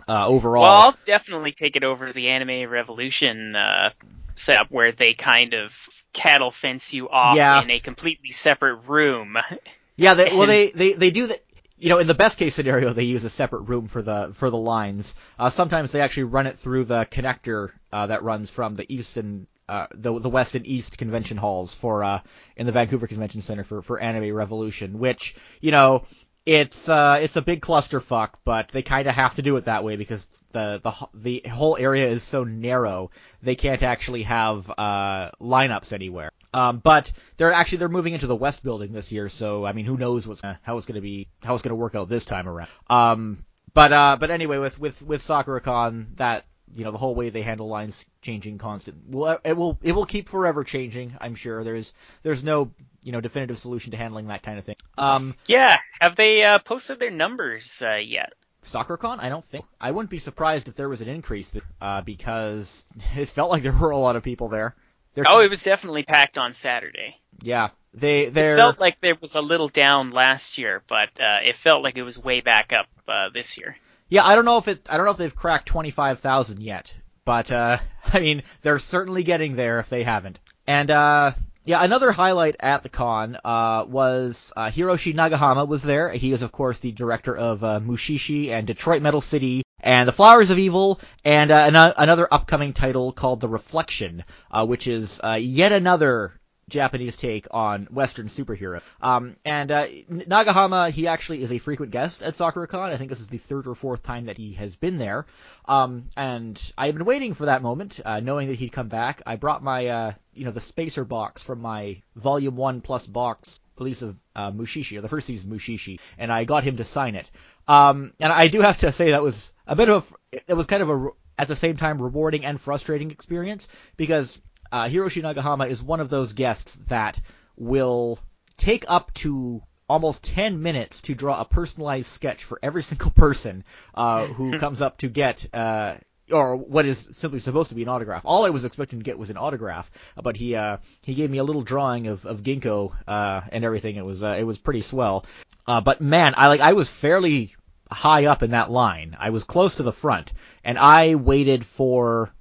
uh, 0.08 0.26
overall. 0.26 0.62
Well, 0.62 0.72
I'll 0.72 0.98
definitely 1.04 1.52
take 1.52 1.76
it 1.76 1.84
over 1.84 2.12
the 2.12 2.28
Anime 2.28 2.68
Revolution 2.68 3.54
uh, 3.54 3.90
setup 4.34 4.66
where 4.70 4.92
they 4.92 5.14
kind 5.14 5.54
of 5.54 5.72
cattle 6.12 6.50
fence 6.50 6.92
you 6.92 7.08
off 7.08 7.36
yeah. 7.36 7.62
in 7.62 7.70
a 7.70 7.80
completely 7.80 8.30
separate 8.30 8.88
room. 8.88 9.36
Yeah, 9.96 10.14
they, 10.14 10.30
well, 10.30 10.46
they, 10.46 10.70
they, 10.70 10.94
they 10.94 11.10
do 11.10 11.26
that. 11.26 11.44
You 11.76 11.90
know, 11.90 11.98
in 11.98 12.06
the 12.06 12.14
best 12.14 12.38
case 12.38 12.54
scenario, 12.54 12.94
they 12.94 13.02
use 13.02 13.24
a 13.24 13.28
separate 13.28 13.64
room 13.64 13.86
for 13.86 14.00
the 14.00 14.30
for 14.32 14.48
the 14.48 14.56
lines. 14.56 15.14
Uh, 15.38 15.50
sometimes 15.50 15.92
they 15.92 16.00
actually 16.00 16.22
run 16.22 16.46
it 16.46 16.58
through 16.58 16.84
the 16.84 17.04
connector 17.04 17.72
uh, 17.92 18.06
that 18.06 18.22
runs 18.22 18.50
from 18.50 18.74
the 18.74 18.92
east 18.92 19.16
and 19.16 19.46
uh, 19.68 19.86
the 19.94 20.18
the 20.18 20.28
west 20.28 20.54
and 20.54 20.66
east 20.66 20.98
convention 20.98 21.36
halls 21.36 21.72
for 21.72 22.02
uh, 22.02 22.20
in 22.56 22.66
the 22.66 22.72
Vancouver 22.72 23.06
Convention 23.06 23.40
Center 23.40 23.64
for 23.64 23.82
for 23.82 24.00
Anime 24.00 24.34
Revolution, 24.34 24.98
which 24.98 25.36
you 25.60 25.70
know 25.70 26.04
it's 26.46 26.88
uh 26.88 27.18
it's 27.22 27.36
a 27.36 27.42
big 27.42 27.60
clusterfuck, 27.60 28.30
but 28.44 28.68
they 28.68 28.82
kind 28.82 29.06
of 29.06 29.14
have 29.14 29.34
to 29.36 29.42
do 29.42 29.56
it 29.56 29.66
that 29.66 29.84
way 29.84 29.96
because 29.96 30.26
the 30.52 30.80
the 30.82 31.40
the 31.42 31.48
whole 31.48 31.76
area 31.76 32.06
is 32.06 32.22
so 32.22 32.44
narrow 32.44 33.10
they 33.42 33.54
can't 33.54 33.82
actually 33.82 34.22
have 34.24 34.68
uh 34.70 35.30
lineups 35.40 35.92
anywhere. 35.92 36.30
Um, 36.52 36.78
but 36.78 37.12
they're 37.36 37.52
actually 37.52 37.78
they're 37.78 37.88
moving 37.88 38.14
into 38.14 38.26
the 38.26 38.34
west 38.34 38.64
building 38.64 38.92
this 38.92 39.12
year, 39.12 39.28
so 39.28 39.64
I 39.64 39.72
mean 39.72 39.84
who 39.84 39.96
knows 39.96 40.26
what's 40.26 40.40
how 40.40 40.78
it's 40.78 40.86
to 40.86 41.00
be 41.00 41.28
how 41.42 41.54
it's 41.54 41.62
to 41.62 41.74
work 41.74 41.94
out 41.94 42.08
this 42.08 42.24
time 42.24 42.48
around. 42.48 42.68
Um, 42.88 43.44
But 43.72 43.92
uh, 43.92 44.16
but 44.18 44.30
anyway, 44.30 44.58
with 44.58 44.80
with 44.80 45.00
with 45.02 45.22
Sakura-Con, 45.22 46.14
that 46.16 46.44
you 46.74 46.84
know 46.84 46.90
the 46.90 46.98
whole 46.98 47.14
way 47.14 47.30
they 47.30 47.42
handle 47.42 47.68
lines 47.68 48.04
changing 48.22 48.58
constant. 48.58 48.98
Well, 49.08 49.38
it 49.44 49.56
will 49.56 49.78
it 49.82 49.92
will 49.92 50.06
keep 50.06 50.28
forever 50.28 50.64
changing. 50.64 51.16
I'm 51.20 51.34
sure 51.34 51.64
there's 51.64 51.92
there's 52.22 52.44
no 52.44 52.70
you 53.02 53.12
know 53.12 53.20
definitive 53.20 53.58
solution 53.58 53.92
to 53.92 53.96
handling 53.96 54.28
that 54.28 54.42
kind 54.42 54.58
of 54.58 54.64
thing. 54.64 54.76
Um, 54.98 55.34
yeah, 55.46 55.78
have 56.00 56.16
they 56.16 56.42
uh, 56.42 56.58
posted 56.58 56.98
their 56.98 57.10
numbers 57.10 57.82
uh, 57.84 57.96
yet? 57.96 58.32
Sakura-Con? 58.62 59.20
I 59.20 59.30
don't 59.30 59.44
think. 59.44 59.64
I 59.80 59.90
wouldn't 59.90 60.10
be 60.10 60.18
surprised 60.18 60.68
if 60.68 60.76
there 60.76 60.88
was 60.88 61.00
an 61.00 61.08
increase 61.08 61.52
uh, 61.80 62.02
because 62.02 62.86
it 63.16 63.28
felt 63.28 63.50
like 63.50 63.62
there 63.62 63.72
were 63.72 63.90
a 63.90 63.98
lot 63.98 64.16
of 64.16 64.22
people 64.22 64.48
there. 64.48 64.76
They're, 65.14 65.24
oh, 65.26 65.40
it 65.40 65.50
was 65.50 65.62
definitely 65.62 66.04
packed 66.04 66.38
on 66.38 66.52
Saturday. 66.54 67.16
Yeah, 67.42 67.70
they 67.92 68.26
they 68.26 68.54
felt 68.54 68.78
like 68.78 69.00
there 69.00 69.16
was 69.20 69.34
a 69.34 69.40
little 69.40 69.68
down 69.68 70.10
last 70.10 70.58
year, 70.58 70.82
but 70.88 71.08
uh, 71.20 71.40
it 71.44 71.56
felt 71.56 71.82
like 71.82 71.96
it 71.96 72.02
was 72.02 72.22
way 72.22 72.40
back 72.40 72.72
up 72.72 72.86
uh, 73.08 73.30
this 73.34 73.58
year. 73.58 73.76
Yeah, 74.10 74.24
I 74.26 74.34
don't 74.34 74.44
know 74.44 74.58
if 74.58 74.68
it. 74.68 74.86
I 74.90 74.96
don't 74.96 75.06
know 75.06 75.12
if 75.12 75.18
they've 75.18 75.34
cracked 75.34 75.66
twenty 75.66 75.90
five 75.90 76.18
thousand 76.18 76.60
yet, 76.60 76.92
but 77.24 77.50
uh, 77.50 77.78
I 78.12 78.20
mean 78.20 78.42
they're 78.62 78.78
certainly 78.80 79.22
getting 79.22 79.56
there 79.56 79.78
if 79.78 79.88
they 79.88 80.02
haven't. 80.02 80.38
And 80.66 80.90
uh, 80.90 81.32
yeah, 81.64 81.82
another 81.84 82.10
highlight 82.10 82.56
at 82.60 82.82
the 82.82 82.88
con 82.88 83.38
uh, 83.44 83.84
was 83.86 84.52
uh, 84.56 84.66
Hiroshi 84.70 85.14
Nagahama 85.14 85.66
was 85.66 85.82
there. 85.82 86.10
He 86.12 86.32
is, 86.32 86.42
of 86.42 86.52
course, 86.52 86.78
the 86.78 86.90
director 86.92 87.36
of 87.36 87.62
uh, 87.62 87.80
Mushishi 87.80 88.50
and 88.50 88.66
Detroit 88.66 89.02
Metal 89.02 89.20
City 89.20 89.62
and 89.78 90.08
The 90.08 90.12
Flowers 90.12 90.50
of 90.50 90.58
Evil, 90.58 91.00
and 91.24 91.50
uh, 91.50 91.54
an- 91.54 91.94
another 91.96 92.28
upcoming 92.30 92.72
title 92.72 93.12
called 93.12 93.40
The 93.40 93.48
Reflection, 93.48 94.24
uh, 94.50 94.66
which 94.66 94.86
is 94.86 95.20
uh, 95.22 95.38
yet 95.40 95.72
another 95.72 96.39
Japanese 96.70 97.16
take 97.16 97.46
on 97.50 97.86
Western 97.90 98.28
superhero. 98.28 98.80
Um, 99.00 99.36
and 99.44 99.70
uh, 99.70 99.86
Nagahama, 100.10 100.90
he 100.90 101.06
actually 101.06 101.42
is 101.42 101.52
a 101.52 101.58
frequent 101.58 101.92
guest 101.92 102.22
at 102.22 102.36
Sakura-Con. 102.36 102.90
I 102.90 102.96
think 102.96 103.10
this 103.10 103.20
is 103.20 103.28
the 103.28 103.38
third 103.38 103.66
or 103.66 103.74
fourth 103.74 104.02
time 104.02 104.26
that 104.26 104.36
he 104.36 104.52
has 104.54 104.76
been 104.76 104.98
there. 104.98 105.26
Um, 105.66 106.06
and 106.16 106.60
I've 106.78 106.94
been 106.94 107.04
waiting 107.04 107.34
for 107.34 107.46
that 107.46 107.62
moment, 107.62 108.00
uh, 108.04 108.20
knowing 108.20 108.48
that 108.48 108.56
he'd 108.56 108.72
come 108.72 108.88
back. 108.88 109.22
I 109.26 109.36
brought 109.36 109.62
my, 109.62 109.86
uh, 109.86 110.12
you 110.34 110.44
know, 110.44 110.50
the 110.52 110.60
spacer 110.60 111.04
box 111.04 111.42
from 111.42 111.60
my 111.60 112.02
Volume 112.16 112.56
One 112.56 112.80
Plus 112.80 113.06
box 113.06 113.60
release 113.78 114.02
of 114.02 114.16
uh, 114.36 114.50
Mushishi, 114.52 114.98
or 114.98 115.00
the 115.00 115.08
first 115.08 115.26
season 115.26 115.50
Mushishi, 115.50 115.98
and 116.18 116.32
I 116.32 116.44
got 116.44 116.64
him 116.64 116.76
to 116.76 116.84
sign 116.84 117.14
it. 117.14 117.30
Um, 117.66 118.12
and 118.20 118.32
I 118.32 118.48
do 118.48 118.60
have 118.60 118.78
to 118.78 118.92
say 118.92 119.12
that 119.12 119.22
was 119.22 119.52
a 119.66 119.74
bit 119.74 119.88
of 119.88 120.14
a, 120.32 120.36
it 120.46 120.54
was 120.54 120.66
kind 120.66 120.82
of 120.82 120.90
a 120.90 121.08
at 121.38 121.48
the 121.48 121.56
same 121.56 121.76
time 121.76 122.02
rewarding 122.02 122.44
and 122.44 122.60
frustrating 122.60 123.10
experience 123.10 123.66
because 123.96 124.40
uh, 124.72 124.84
Hiroshi 124.84 125.22
Nagahama 125.22 125.68
is 125.68 125.82
one 125.82 126.00
of 126.00 126.10
those 126.10 126.32
guests 126.32 126.76
that 126.88 127.20
will 127.56 128.18
take 128.56 128.84
up 128.88 129.12
to 129.14 129.62
almost 129.88 130.22
10 130.24 130.62
minutes 130.62 131.02
to 131.02 131.14
draw 131.14 131.40
a 131.40 131.44
personalized 131.44 132.10
sketch 132.10 132.44
for 132.44 132.58
every 132.62 132.82
single 132.90 133.10
person 133.10 133.64
uh, 133.94 134.26
who 134.26 134.58
comes 134.60 134.80
up 134.80 134.98
to 134.98 135.08
get 135.08 135.46
uh, 135.52 135.94
or 136.30 136.56
what 136.56 136.86
is 136.86 137.08
simply 137.12 137.40
supposed 137.40 137.70
to 137.70 137.74
be 137.74 137.82
an 137.82 137.88
autograph. 137.88 138.22
All 138.24 138.46
I 138.46 138.50
was 138.50 138.64
expecting 138.64 139.00
to 139.00 139.04
get 139.04 139.18
was 139.18 139.30
an 139.30 139.36
autograph, 139.36 139.90
but 140.22 140.36
he 140.36 140.54
uh, 140.54 140.78
he 141.02 141.14
gave 141.14 141.30
me 141.30 141.38
a 141.38 141.44
little 141.44 141.62
drawing 141.62 142.06
of 142.06 142.24
of 142.24 142.42
Ginko 142.42 142.92
uh, 143.06 143.40
and 143.50 143.64
everything. 143.64 143.96
It 143.96 144.04
was 144.04 144.22
uh, 144.22 144.36
it 144.38 144.44
was 144.44 144.58
pretty 144.58 144.82
swell. 144.82 145.24
Uh, 145.66 145.80
but 145.80 146.00
man, 146.00 146.34
I 146.36 146.48
like 146.48 146.60
I 146.60 146.74
was 146.74 146.88
fairly 146.88 147.54
high 147.90 148.26
up 148.26 148.42
in 148.42 148.52
that 148.52 148.70
line. 148.70 149.16
I 149.18 149.30
was 149.30 149.44
close 149.44 149.76
to 149.76 149.82
the 149.82 149.92
front, 149.92 150.32
and 150.64 150.78
I 150.78 151.16
waited 151.16 151.64
for 151.64 152.32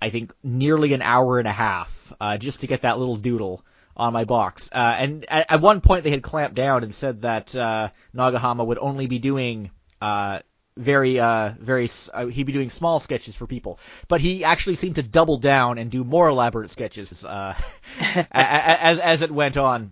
I 0.00 0.10
think 0.10 0.32
nearly 0.42 0.94
an 0.94 1.02
hour 1.02 1.38
and 1.38 1.48
a 1.48 1.52
half 1.52 2.12
uh, 2.20 2.38
just 2.38 2.60
to 2.60 2.66
get 2.66 2.82
that 2.82 2.98
little 2.98 3.16
doodle 3.16 3.64
on 3.96 4.12
my 4.12 4.24
box. 4.24 4.70
Uh, 4.72 4.96
and 4.98 5.26
at, 5.28 5.50
at, 5.50 5.60
one 5.60 5.80
point 5.80 6.04
they 6.04 6.10
had 6.10 6.22
clamped 6.22 6.54
down 6.54 6.84
and 6.84 6.94
said 6.94 7.22
that 7.22 7.54
uh, 7.54 7.88
Nagahama 8.14 8.64
would 8.64 8.78
only 8.78 9.06
be 9.06 9.18
doing 9.18 9.70
uh, 10.00 10.38
very 10.76 11.18
uh, 11.18 11.54
very 11.58 11.90
uh, 12.14 12.26
he'd 12.26 12.44
be 12.44 12.52
doing 12.52 12.70
small 12.70 13.00
sketches 13.00 13.34
for 13.34 13.46
people, 13.46 13.80
but 14.06 14.20
he 14.20 14.44
actually 14.44 14.76
seemed 14.76 14.94
to 14.94 15.02
double 15.02 15.38
down 15.38 15.78
and 15.78 15.90
do 15.90 16.04
more 16.04 16.28
elaborate 16.28 16.70
sketches 16.70 17.24
as 18.30 18.98
as 19.00 19.22
it 19.22 19.30
went 19.32 19.56
on. 19.56 19.90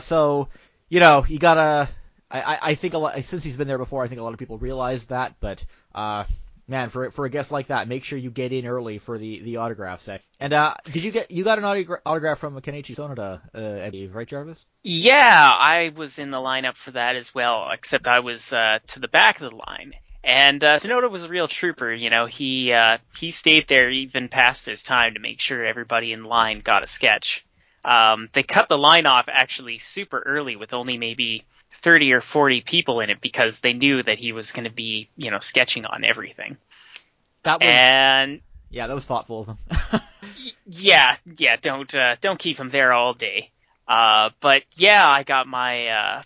So 0.00 0.48
you 0.90 1.00
know 1.00 1.24
you 1.26 1.38
gotta. 1.38 1.88
I, 2.32 2.58
I 2.62 2.74
think 2.76 2.94
a 2.94 2.98
lot 2.98 3.24
since 3.24 3.42
he's 3.42 3.56
been 3.56 3.66
there 3.66 3.78
before. 3.78 4.04
I 4.04 4.06
think 4.06 4.20
a 4.20 4.24
lot 4.24 4.34
of 4.34 4.38
people 4.38 4.56
realize 4.56 5.06
that, 5.06 5.34
but 5.40 5.64
uh, 5.94 6.24
man, 6.70 6.88
for 6.88 7.10
for 7.10 7.26
a 7.26 7.30
guest 7.30 7.52
like 7.52 7.66
that, 7.66 7.88
make 7.88 8.04
sure 8.04 8.18
you 8.18 8.30
get 8.30 8.52
in 8.52 8.66
early 8.66 8.98
for 8.98 9.18
the 9.18 9.40
the 9.40 9.56
autograph 9.58 10.00
set. 10.00 10.22
And 10.38 10.52
uh, 10.52 10.74
did 10.84 11.02
you 11.04 11.10
get 11.10 11.30
you 11.30 11.44
got 11.44 11.58
an 11.58 11.64
autogra- 11.64 12.00
autograph 12.06 12.38
from 12.38 12.58
Kenichi 12.60 12.96
Sonoda, 12.96 13.40
uh, 13.54 14.10
right, 14.14 14.28
Jarvis? 14.28 14.66
Yeah, 14.82 15.54
I 15.58 15.92
was 15.94 16.18
in 16.18 16.30
the 16.30 16.38
lineup 16.38 16.76
for 16.76 16.92
that 16.92 17.16
as 17.16 17.34
well, 17.34 17.68
except 17.72 18.08
I 18.08 18.20
was 18.20 18.52
uh, 18.52 18.78
to 18.88 19.00
the 19.00 19.08
back 19.08 19.40
of 19.40 19.50
the 19.50 19.56
line. 19.56 19.94
And 20.22 20.62
uh, 20.62 20.76
Sonoda 20.76 21.10
was 21.10 21.24
a 21.24 21.28
real 21.28 21.48
trooper. 21.48 21.92
You 21.92 22.10
know, 22.10 22.26
he 22.26 22.72
uh, 22.72 22.98
he 23.16 23.30
stayed 23.30 23.68
there 23.68 23.90
even 23.90 24.28
past 24.28 24.66
his 24.66 24.82
time 24.82 25.14
to 25.14 25.20
make 25.20 25.40
sure 25.40 25.64
everybody 25.64 26.12
in 26.12 26.24
line 26.24 26.60
got 26.60 26.84
a 26.84 26.86
sketch. 26.86 27.44
Um, 27.84 28.28
they 28.34 28.42
cut 28.42 28.68
the 28.68 28.76
line 28.76 29.06
off 29.06 29.26
actually 29.28 29.78
super 29.78 30.22
early 30.24 30.56
with 30.56 30.74
only 30.74 30.98
maybe 30.98 31.44
30 31.82 32.12
or 32.12 32.20
40 32.20 32.60
people 32.62 33.00
in 33.00 33.10
it 33.10 33.20
because 33.20 33.60
they 33.60 33.72
knew 33.72 34.02
that 34.02 34.18
he 34.18 34.32
was 34.32 34.52
going 34.52 34.64
to 34.64 34.70
be, 34.72 35.08
you 35.16 35.30
know, 35.30 35.38
sketching 35.38 35.86
on 35.86 36.04
everything. 36.04 36.56
That 37.42 37.60
was 37.60 37.68
and 37.68 38.40
yeah, 38.70 38.86
that 38.86 38.94
was 38.94 39.04
thoughtful 39.04 39.40
of 39.40 39.46
them. 39.46 40.00
yeah, 40.66 41.16
yeah, 41.36 41.56
don't 41.56 41.92
uh, 41.94 42.16
don't 42.20 42.38
keep 42.38 42.58
him 42.58 42.70
there 42.70 42.92
all 42.92 43.14
day. 43.14 43.50
Uh, 43.88 44.30
but 44.40 44.62
yeah, 44.76 45.06
I 45.06 45.24
got 45.24 45.48
my 45.48 45.88
uh, 45.88 46.22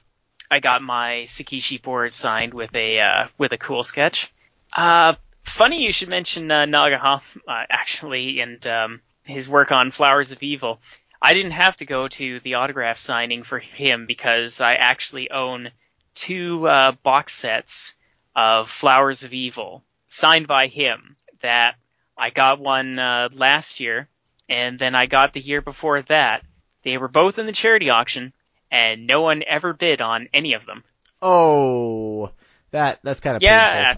I 0.50 0.60
got 0.60 0.82
my 0.82 1.24
shikishi 1.26 1.80
board 1.80 2.12
signed 2.12 2.52
with 2.52 2.74
a 2.74 3.00
uh, 3.00 3.28
with 3.38 3.52
a 3.52 3.58
cool 3.58 3.82
sketch. 3.82 4.32
Uh, 4.72 5.14
funny 5.44 5.84
you 5.84 5.92
should 5.92 6.08
mention 6.08 6.50
uh, 6.50 6.64
Nagahama 6.64 7.22
uh, 7.48 7.64
actually 7.70 8.40
and 8.40 8.66
um, 8.66 9.00
his 9.24 9.48
work 9.48 9.72
on 9.72 9.90
Flowers 9.90 10.32
of 10.32 10.42
Evil. 10.42 10.80
I 11.20 11.34
didn't 11.34 11.52
have 11.52 11.76
to 11.78 11.86
go 11.86 12.08
to 12.08 12.40
the 12.40 12.54
autograph 12.54 12.98
signing 12.98 13.42
for 13.42 13.58
him 13.58 14.06
because 14.06 14.60
I 14.60 14.74
actually 14.74 15.30
own 15.30 15.70
two 16.14 16.68
uh, 16.68 16.92
box 17.02 17.34
sets 17.34 17.94
of 18.36 18.70
Flowers 18.70 19.24
of 19.24 19.32
Evil 19.32 19.84
signed 20.08 20.46
by 20.46 20.66
him. 20.66 21.16
That 21.40 21.74
I 22.16 22.30
got 22.30 22.58
one 22.58 22.98
uh, 22.98 23.28
last 23.32 23.80
year, 23.80 24.08
and 24.48 24.78
then 24.78 24.94
I 24.94 25.06
got 25.06 25.32
the 25.32 25.40
year 25.40 25.60
before 25.60 26.02
that. 26.02 26.42
They 26.82 26.98
were 26.98 27.08
both 27.08 27.38
in 27.38 27.46
the 27.46 27.52
charity 27.52 27.90
auction, 27.90 28.32
and 28.70 29.06
no 29.06 29.20
one 29.20 29.42
ever 29.46 29.72
bid 29.72 30.00
on 30.00 30.28
any 30.32 30.54
of 30.54 30.66
them. 30.66 30.84
Oh, 31.20 32.30
that 32.70 33.00
that's 33.02 33.20
kind 33.20 33.36
of 33.36 33.42
yeah. 33.42 33.94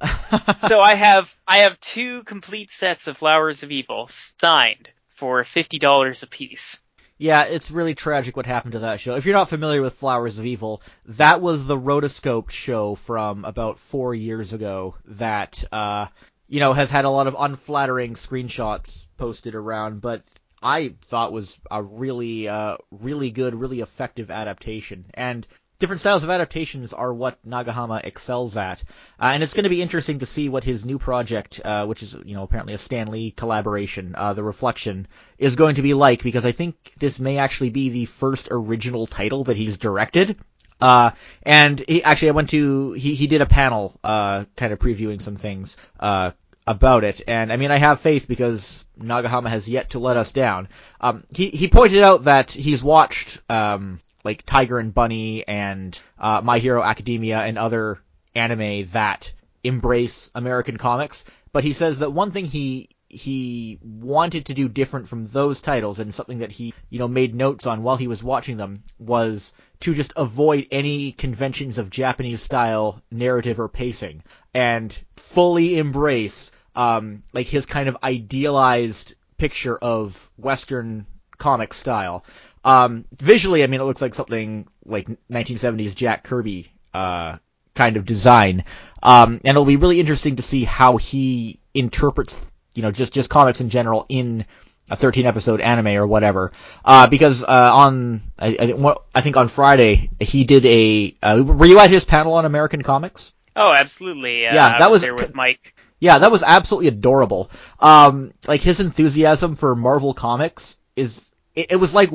so 0.68 0.80
I 0.80 0.94
have 1.06 1.34
I 1.46 1.58
have 1.58 1.80
two 1.80 2.22
complete 2.24 2.70
sets 2.70 3.06
of 3.06 3.18
Flowers 3.18 3.62
of 3.62 3.70
Evil 3.70 4.06
signed 4.08 4.88
for 5.08 5.42
fifty 5.44 5.78
dollars 5.78 6.22
a 6.22 6.26
piece. 6.26 6.82
Yeah, 7.18 7.44
it's 7.44 7.70
really 7.70 7.94
tragic 7.94 8.36
what 8.36 8.44
happened 8.44 8.72
to 8.72 8.80
that 8.80 9.00
show. 9.00 9.14
If 9.14 9.24
you're 9.24 9.34
not 9.34 9.48
familiar 9.48 9.80
with 9.80 9.94
Flowers 9.94 10.38
of 10.38 10.44
Evil, 10.44 10.82
that 11.06 11.40
was 11.40 11.64
the 11.64 11.78
rotoscoped 11.78 12.50
show 12.50 12.94
from 12.94 13.46
about 13.46 13.78
four 13.78 14.14
years 14.14 14.52
ago 14.52 14.96
that, 15.06 15.64
uh, 15.72 16.08
you 16.46 16.60
know, 16.60 16.74
has 16.74 16.90
had 16.90 17.06
a 17.06 17.10
lot 17.10 17.26
of 17.26 17.36
unflattering 17.38 18.14
screenshots 18.14 19.06
posted 19.16 19.54
around, 19.54 20.02
but 20.02 20.24
I 20.62 20.94
thought 21.06 21.32
was 21.32 21.58
a 21.70 21.82
really, 21.82 22.48
uh, 22.48 22.76
really 22.90 23.30
good, 23.30 23.54
really 23.54 23.80
effective 23.80 24.30
adaptation. 24.30 25.06
And 25.14 25.46
different 25.78 26.00
styles 26.00 26.24
of 26.24 26.30
adaptations 26.30 26.92
are 26.92 27.12
what 27.12 27.38
Nagahama 27.46 28.04
excels 28.04 28.56
at, 28.56 28.82
uh, 29.20 29.30
and 29.34 29.42
it's 29.42 29.54
going 29.54 29.64
to 29.64 29.70
be 29.70 29.82
interesting 29.82 30.20
to 30.20 30.26
see 30.26 30.48
what 30.48 30.64
his 30.64 30.84
new 30.84 30.98
project, 30.98 31.60
uh, 31.64 31.86
which 31.86 32.02
is 32.02 32.16
you 32.24 32.34
know 32.34 32.42
apparently 32.42 32.74
a 32.74 32.78
Stan 32.78 33.08
Lee 33.08 33.30
collaboration, 33.30 34.14
uh, 34.16 34.34
The 34.34 34.42
Reflection, 34.42 35.06
is 35.38 35.56
going 35.56 35.76
to 35.76 35.82
be 35.82 35.94
like 35.94 36.22
because 36.22 36.46
I 36.46 36.52
think 36.52 36.92
this 36.98 37.18
may 37.18 37.38
actually 37.38 37.70
be 37.70 37.90
the 37.90 38.06
first 38.06 38.48
original 38.50 39.06
title 39.06 39.44
that 39.44 39.56
he's 39.56 39.78
directed. 39.78 40.38
Uh, 40.78 41.12
and 41.42 41.82
he, 41.88 42.02
actually, 42.02 42.28
I 42.28 42.32
went 42.32 42.50
to 42.50 42.92
he 42.92 43.14
he 43.14 43.26
did 43.26 43.40
a 43.40 43.46
panel, 43.46 43.98
uh, 44.04 44.44
kind 44.56 44.72
of 44.72 44.78
previewing 44.78 45.22
some 45.22 45.36
things, 45.36 45.76
uh, 45.98 46.32
about 46.66 47.04
it, 47.04 47.22
and 47.28 47.52
I 47.52 47.56
mean 47.56 47.70
I 47.70 47.78
have 47.78 48.00
faith 48.00 48.26
because 48.26 48.86
Nagahama 49.00 49.48
has 49.48 49.68
yet 49.68 49.90
to 49.90 50.00
let 50.00 50.16
us 50.16 50.32
down. 50.32 50.68
Um, 51.00 51.24
he 51.32 51.50
he 51.50 51.68
pointed 51.68 52.02
out 52.02 52.24
that 52.24 52.50
he's 52.50 52.82
watched 52.82 53.40
um 53.48 54.00
like 54.26 54.44
Tiger 54.44 54.78
and 54.78 54.92
Bunny 54.92 55.46
and 55.48 55.98
uh, 56.18 56.42
My 56.42 56.58
Hero 56.58 56.82
Academia 56.82 57.38
and 57.38 57.56
other 57.56 57.98
anime 58.34 58.88
that 58.90 59.32
embrace 59.64 60.30
American 60.34 60.76
comics. 60.76 61.24
But 61.52 61.64
he 61.64 61.72
says 61.72 62.00
that 62.00 62.10
one 62.10 62.32
thing 62.32 62.44
he 62.44 62.90
he 63.08 63.78
wanted 63.82 64.46
to 64.46 64.54
do 64.54 64.68
different 64.68 65.08
from 65.08 65.26
those 65.26 65.62
titles 65.62 66.00
and 66.00 66.12
something 66.12 66.40
that 66.40 66.50
he 66.50 66.74
you 66.90 66.98
know 66.98 67.06
made 67.06 67.34
notes 67.34 67.64
on 67.64 67.84
while 67.84 67.96
he 67.96 68.08
was 68.08 68.22
watching 68.22 68.56
them 68.56 68.82
was 68.98 69.52
to 69.78 69.94
just 69.94 70.12
avoid 70.16 70.66
any 70.72 71.12
conventions 71.12 71.78
of 71.78 71.88
Japanese 71.88 72.42
style 72.42 73.00
narrative 73.10 73.60
or 73.60 73.68
pacing 73.68 74.24
and 74.52 74.98
fully 75.14 75.78
embrace 75.78 76.50
um, 76.74 77.22
like 77.32 77.46
his 77.46 77.64
kind 77.64 77.88
of 77.88 77.96
idealized 78.02 79.14
picture 79.38 79.78
of 79.78 80.30
Western 80.36 81.06
comic 81.38 81.74
style. 81.74 82.24
Um, 82.66 83.04
visually, 83.12 83.62
I 83.62 83.68
mean, 83.68 83.80
it 83.80 83.84
looks 83.84 84.02
like 84.02 84.14
something 84.14 84.66
like 84.84 85.08
1970s 85.30 85.94
Jack 85.94 86.24
Kirby 86.24 86.72
uh, 86.92 87.38
kind 87.74 87.96
of 87.96 88.04
design. 88.04 88.64
Um, 89.02 89.40
and 89.44 89.50
it'll 89.50 89.64
be 89.64 89.76
really 89.76 90.00
interesting 90.00 90.36
to 90.36 90.42
see 90.42 90.64
how 90.64 90.96
he 90.96 91.60
interprets, 91.74 92.44
you 92.74 92.82
know, 92.82 92.90
just 92.90 93.12
just 93.12 93.30
comics 93.30 93.60
in 93.60 93.70
general 93.70 94.04
in 94.08 94.46
a 94.90 94.96
13 94.96 95.26
episode 95.26 95.60
anime 95.60 95.96
or 95.96 96.08
whatever. 96.08 96.50
Uh, 96.84 97.06
because 97.06 97.44
uh, 97.44 97.70
on 97.72 98.22
I, 98.36 98.74
I, 99.14 99.20
think 99.20 99.36
on 99.36 99.46
Friday 99.46 100.10
he 100.18 100.42
did 100.42 100.66
a. 100.66 101.14
Uh, 101.22 101.42
were 101.46 101.66
you 101.66 101.78
at 101.78 101.90
his 101.90 102.04
panel 102.04 102.34
on 102.34 102.44
American 102.44 102.82
comics? 102.82 103.32
Oh, 103.54 103.72
absolutely. 103.72 104.44
Uh, 104.46 104.54
yeah, 104.54 104.78
that 104.78 104.90
was, 104.90 104.96
was 104.96 105.02
there 105.02 105.14
with 105.14 105.34
Mike. 105.34 105.74
Yeah, 106.00 106.18
that 106.18 106.32
was 106.32 106.42
absolutely 106.42 106.88
adorable. 106.88 107.50
Um, 107.78 108.34
like 108.46 108.60
his 108.60 108.80
enthusiasm 108.80 109.54
for 109.54 109.76
Marvel 109.76 110.14
Comics 110.14 110.78
is. 110.96 111.30
It, 111.56 111.72
it 111.72 111.76
was 111.76 111.94
like 111.94 112.10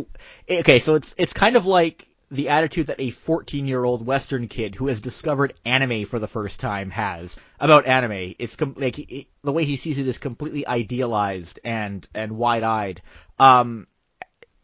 okay, 0.49 0.79
so 0.79 0.95
it's 0.95 1.13
it's 1.17 1.33
kind 1.33 1.57
of 1.57 1.65
like 1.65 2.07
the 2.31 2.47
attitude 2.47 2.87
that 2.87 2.99
a 2.99 3.09
14 3.09 3.67
year 3.67 3.83
old 3.83 4.05
Western 4.05 4.47
kid 4.47 4.75
who 4.75 4.87
has 4.87 5.01
discovered 5.01 5.53
anime 5.65 6.05
for 6.05 6.17
the 6.17 6.27
first 6.27 6.61
time 6.61 6.89
has 6.91 7.37
about 7.59 7.85
anime. 7.85 8.35
It's 8.39 8.55
com- 8.55 8.75
like 8.77 8.97
it, 8.99 9.27
the 9.43 9.51
way 9.51 9.65
he 9.65 9.75
sees 9.75 9.99
it 9.99 10.07
is 10.07 10.17
completely 10.17 10.65
idealized 10.65 11.59
and 11.63 12.07
and 12.15 12.37
wide 12.37 12.63
eyed. 12.63 13.01
Um, 13.37 13.87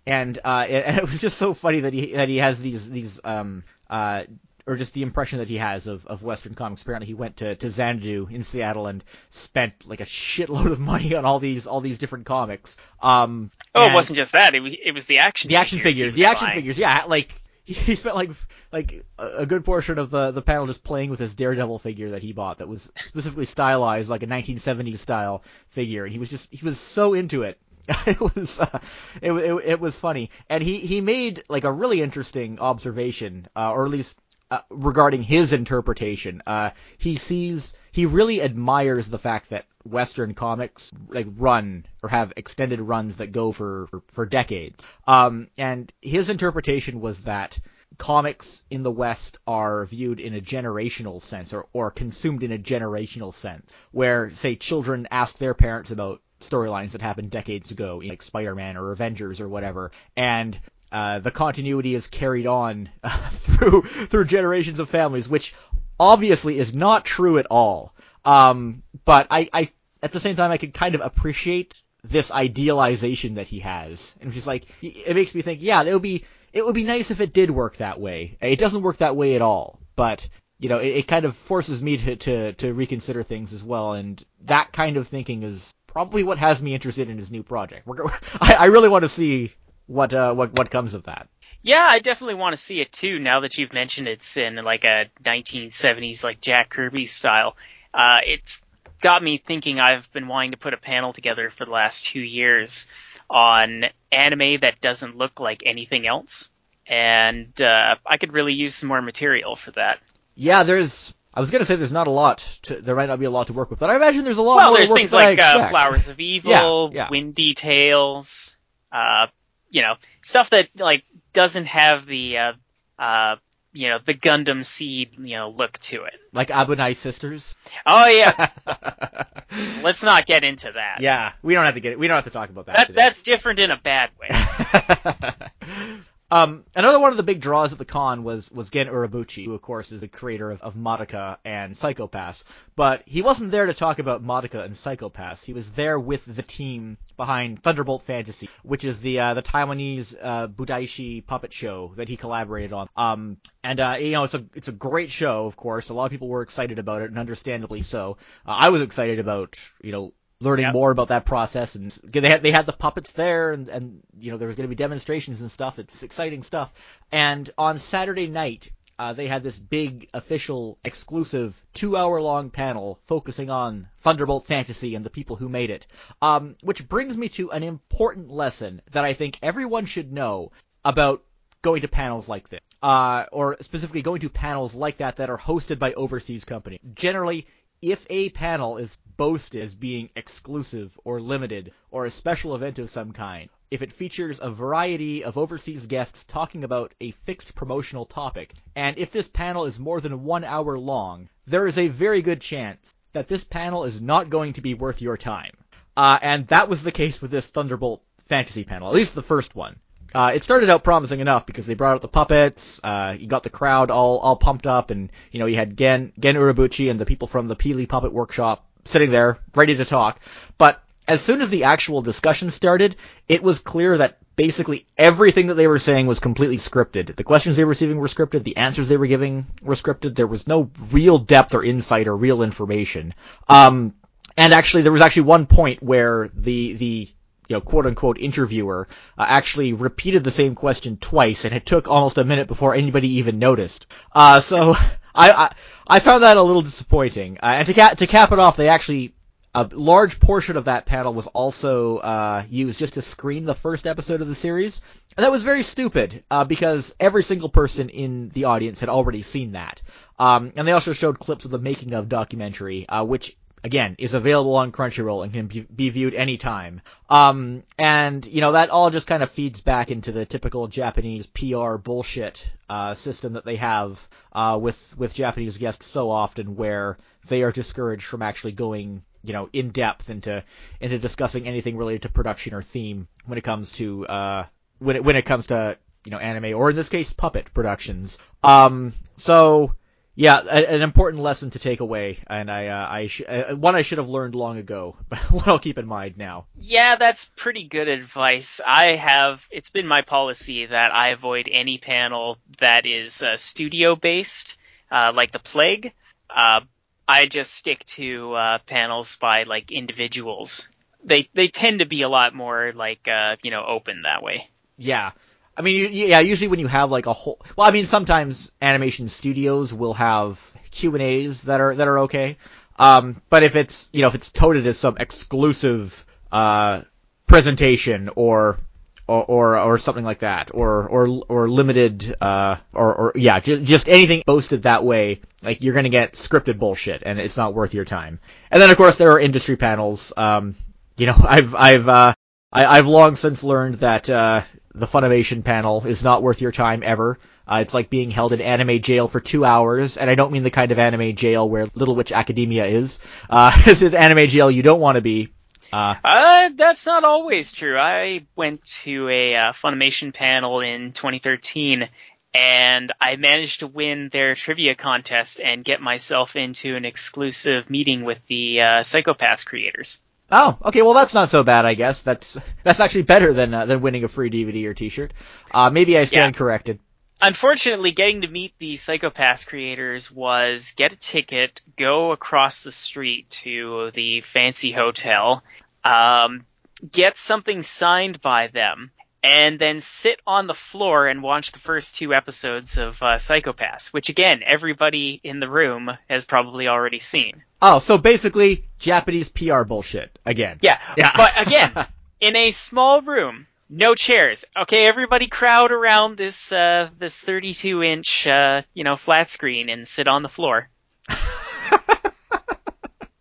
and 0.06 0.40
uh, 0.46 0.66
and, 0.70 0.86
and, 0.86 0.98
it 1.00 1.04
was 1.04 1.20
just 1.20 1.38
so 1.38 1.54
funny 1.54 1.82
that 1.82 1.94
he 1.94 2.14
that 2.14 2.30
he 2.30 2.38
has 2.38 2.62
these 2.62 2.90
these 2.90 3.20
um 3.24 3.64
uh 3.90 4.24
or 4.68 4.76
just 4.76 4.94
the 4.94 5.02
impression 5.02 5.40
that 5.40 5.48
he 5.48 5.58
has 5.58 5.88
of, 5.88 6.06
of 6.08 6.24
Western 6.24 6.54
comics. 6.54 6.82
Apparently, 6.82 7.08
he 7.08 7.14
went 7.14 7.38
to, 7.38 7.56
to 7.56 7.68
Zanadu 7.68 8.30
in 8.30 8.44
Seattle 8.44 8.88
and 8.88 9.02
spent 9.30 9.88
like 9.88 10.02
a 10.02 10.06
shitload 10.06 10.70
of 10.70 10.80
money 10.80 11.16
on 11.16 11.26
all 11.26 11.40
these 11.40 11.68
all 11.68 11.82
these 11.82 11.98
different 11.98 12.26
comics. 12.26 12.78
Um, 13.02 13.52
oh, 13.76 13.90
it 13.90 13.94
wasn't 13.94 14.18
just 14.18 14.34
that; 14.34 14.56
it 14.56 14.60
was, 14.60 14.74
it 14.84 14.92
was 14.94 15.06
the 15.06 15.20
action. 15.20 15.50
The 15.50 15.56
action 15.58 15.80
figures. 15.80 16.14
figures 16.14 16.16
the 16.16 16.26
action 16.26 16.50
figures. 16.50 16.78
Yeah, 16.78 17.04
like 17.08 17.34
he 17.68 17.96
spent 17.96 18.16
like 18.16 18.32
like 18.72 19.06
a 19.18 19.46
good 19.46 19.66
portion 19.66 20.00
of 20.00 20.10
the 20.10 20.32
the 20.32 20.42
panel 20.42 20.68
just 20.68 20.86
playing 20.86 21.10
with 21.10 21.20
his 21.20 21.36
Daredevil 21.36 21.80
figure 21.80 22.12
that 22.12 22.24
he 22.24 22.32
bought 22.32 22.60
that 22.60 22.70
was 22.70 22.92
specifically 23.02 23.46
stylized 23.46 24.10
like 24.10 24.24
a 24.24 24.28
1970s 24.28 25.00
style 25.00 25.44
figure, 25.68 26.06
and 26.06 26.14
he 26.14 26.20
was 26.20 26.30
just 26.30 26.50
he 26.54 26.64
was 26.66 26.80
so 26.80 27.14
into 27.14 27.44
it. 27.44 27.60
it 28.06 28.20
was 28.20 28.60
uh, 28.62 28.80
it, 29.22 29.32
it, 29.34 29.64
it 29.66 29.80
was 29.82 30.00
funny, 30.00 30.30
and 30.50 30.64
he 30.64 30.80
he 30.80 31.02
made 31.02 31.44
like 31.50 31.66
a 31.66 31.72
really 31.72 32.02
interesting 32.02 32.60
observation, 32.60 33.48
uh, 33.56 33.72
or 33.74 33.84
at 33.84 33.92
least 33.92 34.18
uh, 34.50 34.60
regarding 34.70 35.24
his 35.24 35.54
interpretation. 35.54 36.42
Uh, 36.48 36.72
he 36.98 37.16
sees 37.16 37.76
he 37.92 38.06
really 38.06 38.42
admires 38.42 39.08
the 39.08 39.20
fact 39.20 39.50
that 39.50 39.66
Western 39.84 40.34
comics 40.34 40.92
like 41.10 41.28
run 41.38 41.86
or 42.04 42.10
have 42.10 42.34
extended 42.36 42.80
runs 42.80 43.18
that 43.18 43.32
go 43.32 43.52
for 43.52 43.88
for, 43.88 44.02
for 44.08 44.26
decades. 44.26 44.86
Um, 45.06 45.48
and 45.58 45.92
his 46.02 46.30
interpretation 46.30 47.02
was 47.02 47.22
that 47.22 47.60
comics 47.98 48.64
in 48.70 48.84
the 48.84 48.92
West 48.92 49.40
are 49.48 49.86
viewed 49.86 50.20
in 50.20 50.36
a 50.36 50.42
generational 50.42 51.22
sense 51.22 51.54
or, 51.54 51.68
or 51.74 51.92
consumed 51.92 52.44
in 52.44 52.52
a 52.52 52.58
generational 52.58 53.34
sense, 53.34 53.76
where 53.92 54.30
say 54.32 54.56
children 54.56 55.08
ask 55.12 55.38
their 55.38 55.54
parents 55.54 55.92
about 55.92 56.22
storylines 56.40 56.92
that 56.92 57.02
happened 57.02 57.32
decades 57.32 57.72
ago, 57.72 58.02
like 58.06 58.22
Spider-Man 58.22 58.78
or 58.78 58.92
Avengers 58.92 59.42
or 59.42 59.50
whatever, 59.50 59.92
and 60.16 60.60
uh, 60.92 61.20
the 61.20 61.32
continuity 61.32 61.96
is 61.96 62.08
carried 62.08 62.48
on 62.48 62.90
uh, 63.04 63.30
through 63.30 63.82
through 63.84 64.26
generations 64.26 64.80
of 64.80 64.90
families, 64.90 65.28
which 65.28 65.54
obviously 66.00 66.58
is 66.60 66.74
not 66.74 67.06
true 67.06 67.38
at 67.38 67.48
all. 67.50 67.94
Um, 68.24 68.84
but 69.06 69.28
I, 69.32 69.50
I, 69.54 69.72
at 70.02 70.12
the 70.12 70.20
same 70.20 70.36
time, 70.36 70.52
I 70.52 70.58
can 70.58 70.72
kind 70.72 70.96
of 70.96 71.02
appreciate 71.02 71.82
this 72.04 72.32
idealization 72.32 73.36
that 73.36 73.48
he 73.48 73.60
has, 73.60 74.16
and 74.22 74.32
just 74.32 74.48
like 74.48 74.66
it 74.82 75.16
makes 75.16 75.34
me 75.34 75.42
think, 75.42 75.62
yeah, 75.62 75.84
it 75.84 75.94
would 75.94 76.02
be 76.02 76.26
it 76.54 76.66
would 76.66 76.76
be 76.76 76.84
nice 76.84 77.12
if 77.12 77.22
it 77.22 77.34
did 77.34 77.52
work 77.52 77.78
that 77.78 78.00
way. 78.00 78.38
It 78.42 78.60
doesn't 78.60 78.82
work 78.82 78.98
that 78.98 79.16
way 79.16 79.36
at 79.36 79.42
all, 79.42 79.80
but 79.96 80.28
you 80.60 80.70
know, 80.70 80.80
it, 80.80 80.88
it 80.88 81.08
kind 81.08 81.26
of 81.26 81.36
forces 81.36 81.82
me 81.82 81.98
to, 81.98 82.16
to 82.16 82.54
to 82.54 82.74
reconsider 82.74 83.24
things 83.24 83.54
as 83.54 83.64
well, 83.64 83.94
and 83.94 84.24
that 84.46 84.72
kind 84.72 84.98
of 84.98 85.08
thinking 85.08 85.44
is 85.44 85.74
probably 85.88 86.24
what 86.24 86.38
has 86.38 86.62
me 86.62 86.74
interested 86.74 87.10
in 87.10 87.18
his 87.18 87.32
new 87.32 87.44
project. 87.44 87.88
I, 88.42 88.56
I 88.56 88.66
really 88.66 88.90
want 88.90 89.04
to 89.04 89.10
see 89.10 89.52
what 89.88 90.14
uh, 90.14 90.34
what 90.34 90.54
what 90.54 90.70
comes 90.70 90.94
of 90.94 91.04
that. 91.04 91.28
Yeah, 91.64 91.86
I 91.88 92.00
definitely 92.00 92.36
want 92.36 92.56
to 92.56 92.62
see 92.62 92.80
it 92.80 92.92
too. 92.92 93.20
Now 93.20 93.42
that 93.42 93.58
you've 93.58 93.74
mentioned 93.74 94.08
it's 94.08 94.38
in 94.38 94.56
like 94.56 94.84
a 94.84 95.10
1970s 95.24 96.24
like 96.24 96.40
Jack 96.40 96.70
Kirby 96.70 97.08
style, 97.08 97.58
uh, 97.94 98.20
it's 98.26 98.64
got 99.02 99.24
me 99.24 99.42
thinking. 99.46 99.80
I've 99.80 100.12
been 100.14 100.28
wanting 100.28 100.52
to 100.52 100.58
put 100.58 100.74
a 100.74 100.78
panel 100.78 101.14
together 101.14 101.50
for 101.50 101.66
the 101.66 101.72
last 101.72 102.06
two 102.06 102.22
years 102.22 102.88
on 103.30 103.86
anime 104.12 104.60
that 104.62 104.80
doesn't 104.82 105.18
look 105.18 105.40
like 105.40 105.64
anything 105.66 106.08
else, 106.08 106.50
and 106.88 107.60
uh, 107.62 107.96
I 108.06 108.18
could 108.18 108.34
really 108.34 108.54
use 108.54 108.76
some 108.76 108.90
more 108.90 109.02
material 109.02 109.56
for 109.56 109.72
that. 109.72 110.00
Yeah, 110.36 110.64
there's. 110.64 111.14
I 111.34 111.40
was 111.40 111.52
gonna 111.52 111.66
say 111.66 111.76
there's 111.76 111.92
not 111.92 112.08
a 112.08 112.12
lot. 112.12 112.40
To, 112.64 112.82
there 112.82 112.96
might 112.96 113.08
not 113.08 113.20
be 113.20 113.26
a 113.26 113.30
lot 113.30 113.48
to 113.48 113.54
work 113.54 113.70
with, 113.70 113.80
but 113.80 113.90
I 113.90 113.96
imagine 113.96 114.24
there's 114.24 114.38
a 114.38 114.44
lot 114.44 114.58
well, 114.58 114.74
there's 114.74 114.92
things 114.92 115.14
like 115.14 115.40
uh, 115.40 115.70
Flowers 115.70 116.10
of 116.10 116.20
Evil, 116.20 116.92
yeah, 116.94 117.04
yeah. 117.04 117.10
Windy 117.10 117.54
Tales, 117.54 118.58
uh, 118.92 119.28
you 119.70 119.82
know, 119.82 119.96
stuff 120.22 120.50
that 120.52 120.70
like 120.78 121.04
doesn't 121.34 121.66
have 121.66 122.06
the 122.06 122.38
uh, 122.38 122.54
uh, 123.00 123.36
you 123.74 123.90
know 123.90 124.00
the 124.04 124.14
Gundam 124.14 124.66
Seed 124.66 125.12
you 125.18 125.36
know 125.36 125.50
look 125.50 125.78
to 125.80 126.04
it. 126.04 126.16
Like 126.34 126.50
Abunai 126.50 126.96
Sisters. 126.96 127.56
Oh 127.86 128.08
yeah. 128.08 128.50
Let's 129.84 130.04
not 130.04 130.26
get 130.26 130.44
into 130.44 130.72
that. 130.74 130.98
Yeah, 131.02 131.34
we 131.42 131.54
don't 131.54 131.66
have 131.66 131.76
to 131.76 131.80
get. 131.80 131.94
it. 131.94 132.00
We 132.00 132.08
don't 132.08 132.16
have 132.16 132.26
to 132.26 132.30
talk 132.32 132.50
about 132.50 132.66
that. 132.68 132.88
that 132.88 132.96
that's 132.96 133.22
different 133.22 133.60
in 133.60 133.72
a 133.72 133.78
bad 133.78 134.12
way. 134.20 134.30
Um, 136.30 136.66
another 136.76 137.00
one 137.00 137.12
of 137.12 137.18
the 137.18 137.24
big 137.24 137.40
draws 137.40 137.72
at 137.72 137.80
the 137.80 137.86
con 137.86 138.24
was 138.24 138.52
was 138.52 138.70
Gen 138.70 138.88
Urobuchi, 138.88 139.46
who 139.46 139.54
of 139.54 139.62
course 139.62 139.94
is 139.94 140.02
the 140.02 140.10
creator 140.10 140.52
of, 140.52 140.62
of 140.62 140.76
Madoka 140.76 141.38
and 141.46 141.76
Psycho-Pass. 141.76 142.44
But 142.76 143.04
he 143.06 143.22
wasn't 143.22 143.52
there 143.52 143.66
to 143.66 143.74
talk 143.74 144.00
about 144.00 144.26
Madoka 144.26 144.64
and 144.64 144.76
Psycho-Pass. 144.76 145.44
He 145.44 145.54
was 145.54 145.72
there 145.72 145.98
with 145.98 146.24
the 146.26 146.44
team 146.44 146.98
behind 147.16 147.64
Thunderbolt 147.64 148.02
Fantasy, 148.02 148.50
which 148.64 148.84
is 148.84 149.00
the 149.00 149.22
uh, 149.22 149.34
the 149.36 149.42
Taiwanese 149.42 150.18
uh, 150.22 150.48
budaixi 150.48 151.26
puppet 151.26 151.54
show 151.54 151.94
that 151.96 152.10
he 152.10 152.18
collaborated 152.18 152.74
on. 152.74 152.90
Um, 152.98 153.38
and 153.64 153.80
uh, 153.80 153.96
you 153.98 154.12
know 154.12 154.26
it's 154.26 154.34
a 154.34 154.46
it's 154.54 154.68
a 154.68 154.74
great 154.74 155.12
show, 155.12 155.46
of 155.46 155.56
course. 155.56 155.90
A 155.90 155.94
lot 155.94 156.06
of 156.06 156.12
people 156.12 156.28
were 156.28 156.42
excited 156.42 156.78
about 156.78 157.04
it, 157.04 157.10
and 157.10 157.18
understandably 157.18 157.84
so. 157.84 158.18
Uh, 158.46 158.52
I 158.52 158.70
was 158.70 158.82
excited 158.82 159.20
about 159.20 159.58
you 159.82 159.94
know 159.94 160.12
learning 160.40 160.66
yep. 160.66 160.74
more 160.74 160.92
about 160.92 161.08
that 161.08 161.26
process 161.26 161.76
and 161.76 161.90
they 161.92 162.30
had 162.30 162.44
they 162.44 162.52
had 162.52 162.66
the 162.66 162.74
puppets 162.74 163.12
there 163.14 163.52
and 163.52 163.70
and 163.70 164.02
you 164.20 164.32
know 164.32 164.38
there 164.38 164.48
was 164.48 164.58
going 164.58 164.70
to 164.70 164.76
be 164.76 164.76
demonstrations 164.76 165.42
and 165.42 165.52
stuff. 165.52 165.80
It's 165.80 166.04
exciting 166.04 166.44
stuff. 166.44 166.72
And 167.12 167.50
on 167.58 167.80
Saturday 167.80 168.28
night 168.28 168.72
uh, 169.00 169.14
they 169.14 169.28
had 169.28 169.44
this 169.44 169.58
big 169.58 170.10
official 170.14 170.78
exclusive 170.84 171.64
two 171.74 171.98
hour 171.98 172.22
long 172.22 172.50
panel 172.50 173.00
focusing 173.06 173.50
on 173.50 173.88
Thunderbolt 174.00 174.46
Fantasy 174.46 174.96
and 174.96 175.06
the 175.06 175.10
people 175.10 175.36
who 175.36 175.50
made 175.50 175.70
it 175.70 175.88
um, 176.22 176.56
which 176.62 176.88
brings 176.88 177.18
me 177.18 177.30
to 177.30 177.52
an 177.52 177.64
important 177.64 178.30
lesson 178.30 178.82
that 178.92 179.06
I 179.06 179.14
think 179.14 179.40
everyone 179.42 179.86
should 179.86 180.12
know 180.12 180.52
about 180.86 181.24
going 181.64 181.82
to 181.82 181.88
panels 181.88 182.30
like 182.30 182.50
this 182.50 182.62
uh, 182.84 183.26
or 183.32 183.58
specifically 183.62 184.04
going 184.04 184.22
to 184.22 184.30
panels 184.30 184.76
like 184.76 184.98
that 184.98 185.16
that 185.16 185.32
are 185.32 185.38
hosted 185.38 185.80
by 185.80 185.94
overseas 185.94 186.46
company. 186.46 186.80
Generally 186.94 187.48
if 187.82 188.06
a 188.10 188.30
panel 188.30 188.78
is 188.78 188.98
boasted 189.18 189.62
as 189.62 189.76
being 189.76 190.10
exclusive 190.16 190.98
or 191.04 191.20
limited 191.20 191.74
or 191.92 192.06
a 192.06 192.12
special 192.12 192.56
event 192.56 192.80
of 192.80 192.90
some 192.90 193.12
kind, 193.12 193.50
if 193.70 193.82
it 193.82 193.92
features 193.92 194.40
a 194.42 194.50
variety 194.50 195.24
of 195.24 195.38
overseas 195.38 195.88
guests 195.88 196.24
talking 196.24 196.64
about 196.64 196.94
a 197.02 197.12
fixed 197.12 197.56
promotional 197.56 198.06
topic, 198.06 198.54
and 198.76 198.98
if 198.98 199.12
this 199.12 199.28
panel 199.28 199.66
is 199.66 199.80
more 199.80 200.00
than 200.00 200.24
one 200.24 200.44
hour 200.44 200.78
long, 200.78 201.28
there 201.46 201.68
is 201.68 201.78
a 201.78 201.90
very 201.90 202.22
good 202.22 202.40
chance 202.40 202.94
that 203.14 203.28
this 203.28 203.44
panel 203.44 203.84
is 203.84 204.00
not 204.00 204.30
going 204.30 204.54
to 204.54 204.62
be 204.62 204.74
worth 204.74 205.02
your 205.02 205.18
time. 205.18 205.58
Uh, 205.98 206.20
and 206.22 206.48
that 206.48 206.70
was 206.70 206.84
the 206.84 206.92
case 206.92 207.22
with 207.22 207.32
this 207.32 207.50
Thunderbolt 207.50 208.04
fantasy 208.26 208.64
panel, 208.64 208.88
at 208.88 208.94
least 208.94 209.16
the 209.16 209.24
first 209.24 209.56
one. 209.56 209.78
Uh, 210.14 210.32
it 210.34 210.44
started 210.44 210.70
out 210.70 210.84
promising 210.84 211.20
enough 211.20 211.46
because 211.46 211.66
they 211.66 211.74
brought 211.74 211.96
out 211.96 212.02
the 212.02 212.08
puppets, 212.08 212.80
uh, 212.84 213.16
you 213.18 213.28
got 213.28 213.44
the 213.44 213.50
crowd 213.50 213.92
all, 213.92 214.20
all 214.20 214.38
pumped 214.38 214.66
up, 214.66 214.90
and, 214.92 215.12
you 215.32 215.40
know, 215.40 215.46
you 215.46 215.56
had 215.56 215.76
Gen, 215.76 216.14
Gen 216.18 216.36
Urobuchi 216.36 216.90
and 216.90 217.00
the 217.00 217.06
people 217.06 217.28
from 217.28 217.48
the 217.48 217.56
Pili 217.56 217.90
Puppet 217.90 218.14
Workshop 218.14 218.67
sitting 218.88 219.12
there, 219.12 219.40
ready 219.56 219.76
to 219.76 219.86
talk. 219.86 220.20
But 220.58 220.82
as 221.08 221.22
soon 221.22 221.42
as 221.42 221.50
the 221.50 221.64
actual 221.64 222.02
discussion 222.02 222.52
started, 222.52 222.96
it 223.30 223.42
was 223.42 223.60
clear 223.60 223.98
that 223.98 224.18
basically 224.36 224.86
everything 224.98 225.48
that 225.48 225.56
they 225.56 225.68
were 225.68 225.80
saying 225.80 226.06
was 226.06 226.20
completely 226.20 226.58
scripted. 226.58 227.16
The 227.16 227.24
questions 227.24 227.56
they 227.56 227.64
were 227.64 227.70
receiving 227.70 227.98
were 227.98 228.08
scripted, 228.08 228.44
the 228.44 228.58
answers 228.58 228.88
they 228.88 228.98
were 228.98 229.08
giving 229.08 229.48
were 229.62 229.76
scripted, 229.76 230.16
there 230.16 230.28
was 230.28 230.48
no 230.48 230.70
real 230.92 231.18
depth 231.18 231.54
or 231.54 231.64
insight 231.64 232.08
or 232.08 232.16
real 232.16 232.44
information. 232.44 233.14
Um, 233.48 233.96
and 234.38 234.54
actually, 234.54 234.84
there 234.84 234.92
was 234.92 235.02
actually 235.02 235.24
one 235.24 235.48
point 235.48 235.82
where 235.82 236.30
the, 236.36 236.74
the, 236.74 237.10
you 237.48 237.56
know, 237.56 237.62
quote 237.62 237.88
unquote 237.88 238.20
interviewer 238.20 238.88
uh, 239.18 239.26
actually 239.28 239.74
repeated 239.74 240.24
the 240.24 240.32
same 240.32 240.54
question 240.54 240.98
twice, 240.98 241.46
and 241.46 241.56
it 241.56 241.66
took 241.66 241.88
almost 241.88 242.20
a 242.20 242.24
minute 242.24 242.48
before 242.48 242.76
anybody 242.76 243.14
even 243.14 243.40
noticed. 243.40 243.88
Uh, 244.14 244.40
so 244.42 244.76
I, 245.16 245.32
I, 245.32 245.56
I 245.90 246.00
found 246.00 246.24
that 246.24 246.38
a 246.38 246.42
little 246.42 246.62
disappointing. 246.62 247.38
Uh, 247.42 247.56
and 247.58 247.68
to 247.68 247.74
cap 247.74 247.98
to 248.00 248.08
cap 248.08 248.32
it 248.32 248.40
off, 248.40 248.58
they 248.58 248.70
actually 248.70 249.14
a 249.56 249.68
large 249.72 250.20
portion 250.20 250.58
of 250.58 250.66
that 250.66 250.86
panel 250.86 251.14
was 251.14 251.28
also 251.28 251.98
uh, 251.98 252.44
used 252.50 252.78
just 252.78 252.94
to 252.94 253.02
screen 253.02 253.46
the 253.46 253.56
first 253.56 253.88
episode 253.88 254.22
of 254.22 254.28
the 254.28 254.36
series, 254.36 254.82
and 255.16 255.24
that 255.24 255.32
was 255.32 255.42
very 255.42 255.64
stupid 255.64 256.24
uh, 256.30 256.44
because 256.44 256.96
every 257.00 257.24
single 257.24 257.50
person 257.50 257.90
in 257.90 258.30
the 258.30 258.44
audience 258.44 258.80
had 258.80 258.90
already 258.90 259.24
seen 259.24 259.54
that. 259.54 259.82
Um, 260.20 260.54
and 260.56 260.68
they 260.68 260.74
also 260.74 260.94
showed 260.94 261.20
clips 261.20 261.46
of 261.46 261.52
the 261.52 261.58
making 261.58 261.94
of 261.94 262.08
documentary, 262.08 262.88
uh, 262.88 263.04
which 263.04 263.36
again 263.64 263.96
is 263.98 264.14
available 264.14 264.56
on 264.56 264.72
Crunchyroll 264.72 265.24
and 265.24 265.34
can 265.34 265.68
be, 265.74 265.90
viewed 265.90 266.14
anytime. 266.14 266.82
Um, 267.10 267.64
and 267.78 268.26
you 268.26 268.42
know 268.42 268.54
that 268.54 268.70
all 268.70 268.90
just 268.90 269.08
kind 269.08 269.24
of 269.24 269.32
feeds 269.32 269.62
back 269.62 269.92
into 269.92 270.12
the 270.12 270.26
typical 270.26 270.68
Japanese 270.68 271.26
PR 271.28 271.76
bullshit 271.76 272.50
uh, 272.70 272.94
system 272.94 273.34
that 273.34 273.46
they 273.46 273.58
have 273.58 274.08
uh, 274.34 274.58
with 274.62 274.96
with 274.98 275.14
Japanese 275.14 275.58
guests 275.58 275.86
so 275.86 276.10
often, 276.10 276.56
where 276.56 276.98
they 277.28 277.44
are 277.44 277.52
discouraged 277.52 278.06
from 278.06 278.22
actually 278.22 278.54
going 278.54 279.04
you 279.24 279.34
know 279.34 279.50
in 279.54 279.70
depth 279.70 280.10
into 280.10 280.44
into 280.80 281.00
discussing 281.00 281.48
anything 281.48 281.78
related 281.78 282.04
to 282.04 282.10
production 282.10 282.54
or 282.54 282.62
theme 282.62 283.08
when 283.26 283.38
it 283.38 283.44
comes 283.44 283.72
to 283.74 284.06
uh, 284.08 284.46
when 284.80 284.96
it 284.96 285.04
when 285.04 285.16
it 285.16 285.26
comes 285.26 285.48
to 285.48 285.78
you 286.06 286.12
know 286.12 286.18
anime 286.18 286.56
or 286.56 286.70
in 286.70 286.76
this 286.76 286.90
case 286.90 287.12
puppet 287.14 287.54
productions. 287.54 288.18
Um, 288.44 288.94
so 289.16 289.74
yeah, 290.18 290.42
a, 290.50 290.74
an 290.74 290.82
important 290.82 291.22
lesson 291.22 291.52
to 291.52 291.60
take 291.60 291.80
away, 291.80 292.18
and 292.26 292.50
I, 292.50 292.68
uh, 292.68 292.88
I 292.90 293.06
sh- 293.06 293.22
uh, 293.28 293.56
one 293.56 293.76
I 293.76 293.84
should 293.84 294.00
have 294.00 294.10
learned 294.10 294.34
long 294.34 294.58
ago, 294.58 294.96
but 295.10 295.20
one 295.32 295.48
I'll 295.48 295.60
keep 295.60 295.78
in 295.78 295.86
mind 295.86 296.18
now. 296.18 296.48
Yeah, 296.60 296.96
that's 296.96 297.30
pretty 297.38 297.68
good 297.68 297.88
advice. 297.88 298.60
I 298.66 298.96
have, 298.96 299.46
it's 299.52 299.70
been 299.70 299.86
my 299.86 300.02
policy 300.02 300.66
that 300.66 300.92
I 300.92 301.10
avoid 301.10 301.48
any 301.52 301.78
panel 301.78 302.40
that 302.58 302.88
is 302.88 303.22
uh, 303.22 303.38
studio 303.38 303.96
based, 303.96 304.58
uh, 304.92 305.12
like 305.14 305.32
the 305.32 305.40
Plague. 305.40 305.94
Uh, 306.36 306.62
I 307.08 307.28
just 307.28 307.54
stick 307.54 307.86
to 307.86 308.34
uh, 308.34 308.58
panels 308.66 309.18
by 309.18 309.44
like 309.44 309.72
individuals. 309.72 310.68
They 311.04 311.30
they 311.36 311.48
tend 311.48 311.80
to 311.80 311.86
be 311.86 312.02
a 312.02 312.10
lot 312.10 312.34
more 312.34 312.74
like 312.76 313.08
you 313.44 313.52
know 313.52 313.64
open 313.64 314.02
that 314.02 314.24
way. 314.24 314.50
Yeah, 314.78 315.12
I 315.58 315.64
mean, 315.64 315.90
yeah, 315.92 316.20
usually 316.20 316.50
when 316.50 316.60
you 316.60 316.68
have 316.68 316.92
like 316.92 317.08
a 317.08 317.14
whole, 317.14 317.42
well, 317.56 317.68
I 317.68 317.72
mean, 317.72 317.88
sometimes 317.88 318.52
animation 318.62 319.10
studios 319.10 319.74
will 319.74 319.96
have 319.96 320.40
Q 320.70 320.94
and 320.94 321.02
A's 321.02 321.44
that 321.44 321.60
are 321.60 321.74
that 321.76 321.88
are 321.88 322.00
okay. 322.00 322.38
Um, 322.78 323.22
but 323.30 323.42
if 323.42 323.56
it's 323.56 323.90
you 323.92 324.02
know 324.02 324.08
if 324.08 324.16
it's 324.16 324.32
toted 324.32 324.68
as 324.68 324.78
some 324.78 324.98
exclusive 324.98 326.06
uh, 326.32 326.82
presentation 327.26 328.10
or 328.16 328.60
or, 329.08 329.24
or 329.26 329.58
or 329.58 329.78
something 329.80 330.06
like 330.06 330.20
that, 330.20 330.52
or 330.54 330.88
or 330.88 331.24
or 331.28 331.50
limited, 331.50 332.16
uh, 332.22 332.58
or 332.74 332.94
or 332.94 333.12
yeah, 333.16 333.40
just 333.40 333.64
just 333.64 333.90
anything 333.90 334.22
boasted 334.26 334.64
that 334.64 334.84
way, 334.84 335.22
like 335.42 335.62
you're 335.62 335.74
gonna 335.74 335.90
get 335.90 336.14
scripted 336.14 336.60
bullshit, 336.60 337.04
and 337.06 337.20
it's 337.20 337.38
not 337.38 337.54
worth 337.54 337.74
your 337.74 337.86
time. 337.86 338.20
And 338.52 338.62
then 338.62 338.70
of 338.70 338.78
course 338.78 338.98
there 338.98 339.12
are 339.12 339.20
industry 339.20 339.56
panels. 339.56 340.14
Um, 340.16 340.56
you 340.98 341.08
know, 341.08 341.16
I've 341.28 341.56
I've 341.56 341.88
uh, 341.90 342.14
I, 342.52 342.66
I've 342.66 342.88
long 342.88 343.16
since 343.16 343.44
learned 343.44 343.76
that 343.76 344.10
uh, 344.10 344.42
the 344.74 344.88
Funimation 344.88 345.44
panel 345.44 345.86
is 345.86 346.04
not 346.04 346.24
worth 346.24 346.42
your 346.42 346.52
time 346.52 346.82
ever. 346.84 347.20
Uh, 347.48 347.60
it's 347.62 347.74
like 347.74 347.90
being 347.90 348.12
held 348.12 348.34
in 348.34 348.42
anime 348.42 348.82
jail 348.82 349.08
for 349.08 349.20
two 349.20 349.46
hours, 349.46 349.98
and 349.98 350.10
I 350.10 350.16
don't 350.16 350.32
mean 350.32 350.44
the 350.44 350.52
kind 350.52 350.72
of 350.72 350.80
anime 350.80 351.16
jail 351.16 351.50
where 351.50 351.68
Little 351.76 351.96
Witch 351.96 352.12
Academia 352.12 352.66
is. 352.66 353.00
Uh, 353.30 353.52
the 353.74 353.98
anime 353.98 354.28
jail 354.28 354.52
you 354.52 354.64
don't 354.64 354.82
want 354.82 354.96
to 354.96 355.02
be. 355.02 355.34
Uh, 355.72 355.96
uh, 356.04 356.50
that's 356.56 356.86
not 356.86 357.04
always 357.04 357.52
true. 357.52 357.78
I 357.78 358.26
went 358.36 358.64
to 358.84 359.10
a 359.10 359.36
uh, 359.36 359.54
Funimation 359.54 360.14
panel 360.14 360.62
in 360.62 360.94
2013, 360.94 361.90
and 362.34 362.92
I 363.00 363.16
managed 363.18 363.62
to 363.62 363.68
win 363.68 364.10
their 364.12 364.36
trivia 364.36 364.76
contest 364.76 365.42
and 365.42 365.66
get 365.66 365.82
myself 365.82 366.36
into 366.36 366.76
an 366.76 366.86
exclusive 366.86 367.70
meeting 367.70 368.04
with 368.04 368.20
the 368.28 368.62
uh, 368.62 368.84
Psycho-Pass 368.84 369.44
creators. 369.44 370.00
Oh, 370.32 370.58
okay. 370.66 370.82
Well, 370.82 370.94
that's 370.94 371.14
not 371.14 371.30
so 371.30 371.44
bad, 371.44 371.66
I 371.66 371.74
guess. 371.74 372.04
That's 372.04 372.38
that's 372.64 372.80
actually 372.80 373.04
better 373.04 373.34
than 373.34 373.54
uh, 373.54 373.66
than 373.66 373.82
winning 373.82 374.04
a 374.04 374.08
free 374.08 374.30
DVD 374.30 374.66
or 374.66 374.74
T-shirt. 374.74 375.14
Uh, 375.52 375.70
maybe 375.70 375.98
I 375.98 376.04
stand 376.04 376.36
yeah. 376.36 376.38
corrected. 376.38 376.80
Unfortunately, 377.22 377.92
getting 377.92 378.22
to 378.22 378.28
meet 378.28 378.54
the 378.60 378.76
Psycho-Pass 378.76 379.46
creators 379.46 380.12
was 380.12 380.74
get 380.76 380.94
a 380.94 380.98
ticket, 380.98 381.62
go 381.76 382.12
across 382.12 382.64
the 382.64 382.72
street 382.72 383.30
to 383.32 383.90
the 383.96 384.22
fancy 384.22 384.72
hotel, 384.72 385.44
um, 385.84 386.46
get 386.92 387.18
something 387.18 387.64
signed 387.64 388.22
by 388.22 388.48
them, 388.48 388.92
and 389.28 389.60
then 389.60 389.82
sit 389.82 390.22
on 390.26 390.48
the 390.48 390.54
floor 390.54 391.08
and 391.08 391.22
watch 391.22 391.52
the 391.52 391.60
first 391.60 391.96
two 391.96 392.14
episodes 392.14 392.78
of 392.78 393.02
uh, 393.04 393.18
Psycho-Pass, 393.18 393.92
which 393.92 394.10
again, 394.10 394.42
everybody 394.46 395.20
in 395.24 395.40
the 395.40 395.50
room 395.50 395.92
has 396.10 396.24
probably 396.24 396.68
already 396.68 397.00
seen. 397.00 397.44
Oh, 397.62 397.80
so 397.80 397.98
basically 397.98 398.66
Japanese 398.80 399.30
PR 399.30 399.64
bullshit 399.64 400.18
again. 400.26 400.60
Yeah, 400.62 400.80
yeah. 400.96 401.12
but 401.16 401.34
again, 401.38 401.72
in 402.22 402.36
a 402.36 402.52
small 402.52 403.02
room, 403.02 403.48
no 403.70 403.96
chairs. 403.96 404.46
Okay, 404.56 404.86
everybody 404.86 405.28
crowd 405.28 405.72
around 405.72 406.18
this 406.18 406.52
uh, 406.52 406.90
this 406.98 407.20
32 407.20 407.84
inch 407.84 408.28
uh, 408.28 408.62
you 408.74 408.84
know 408.84 408.96
flat 408.96 409.30
screen 409.30 409.70
and 409.70 409.88
sit 409.88 410.08
on 410.08 410.24
the 410.24 410.30
floor. 410.30 410.70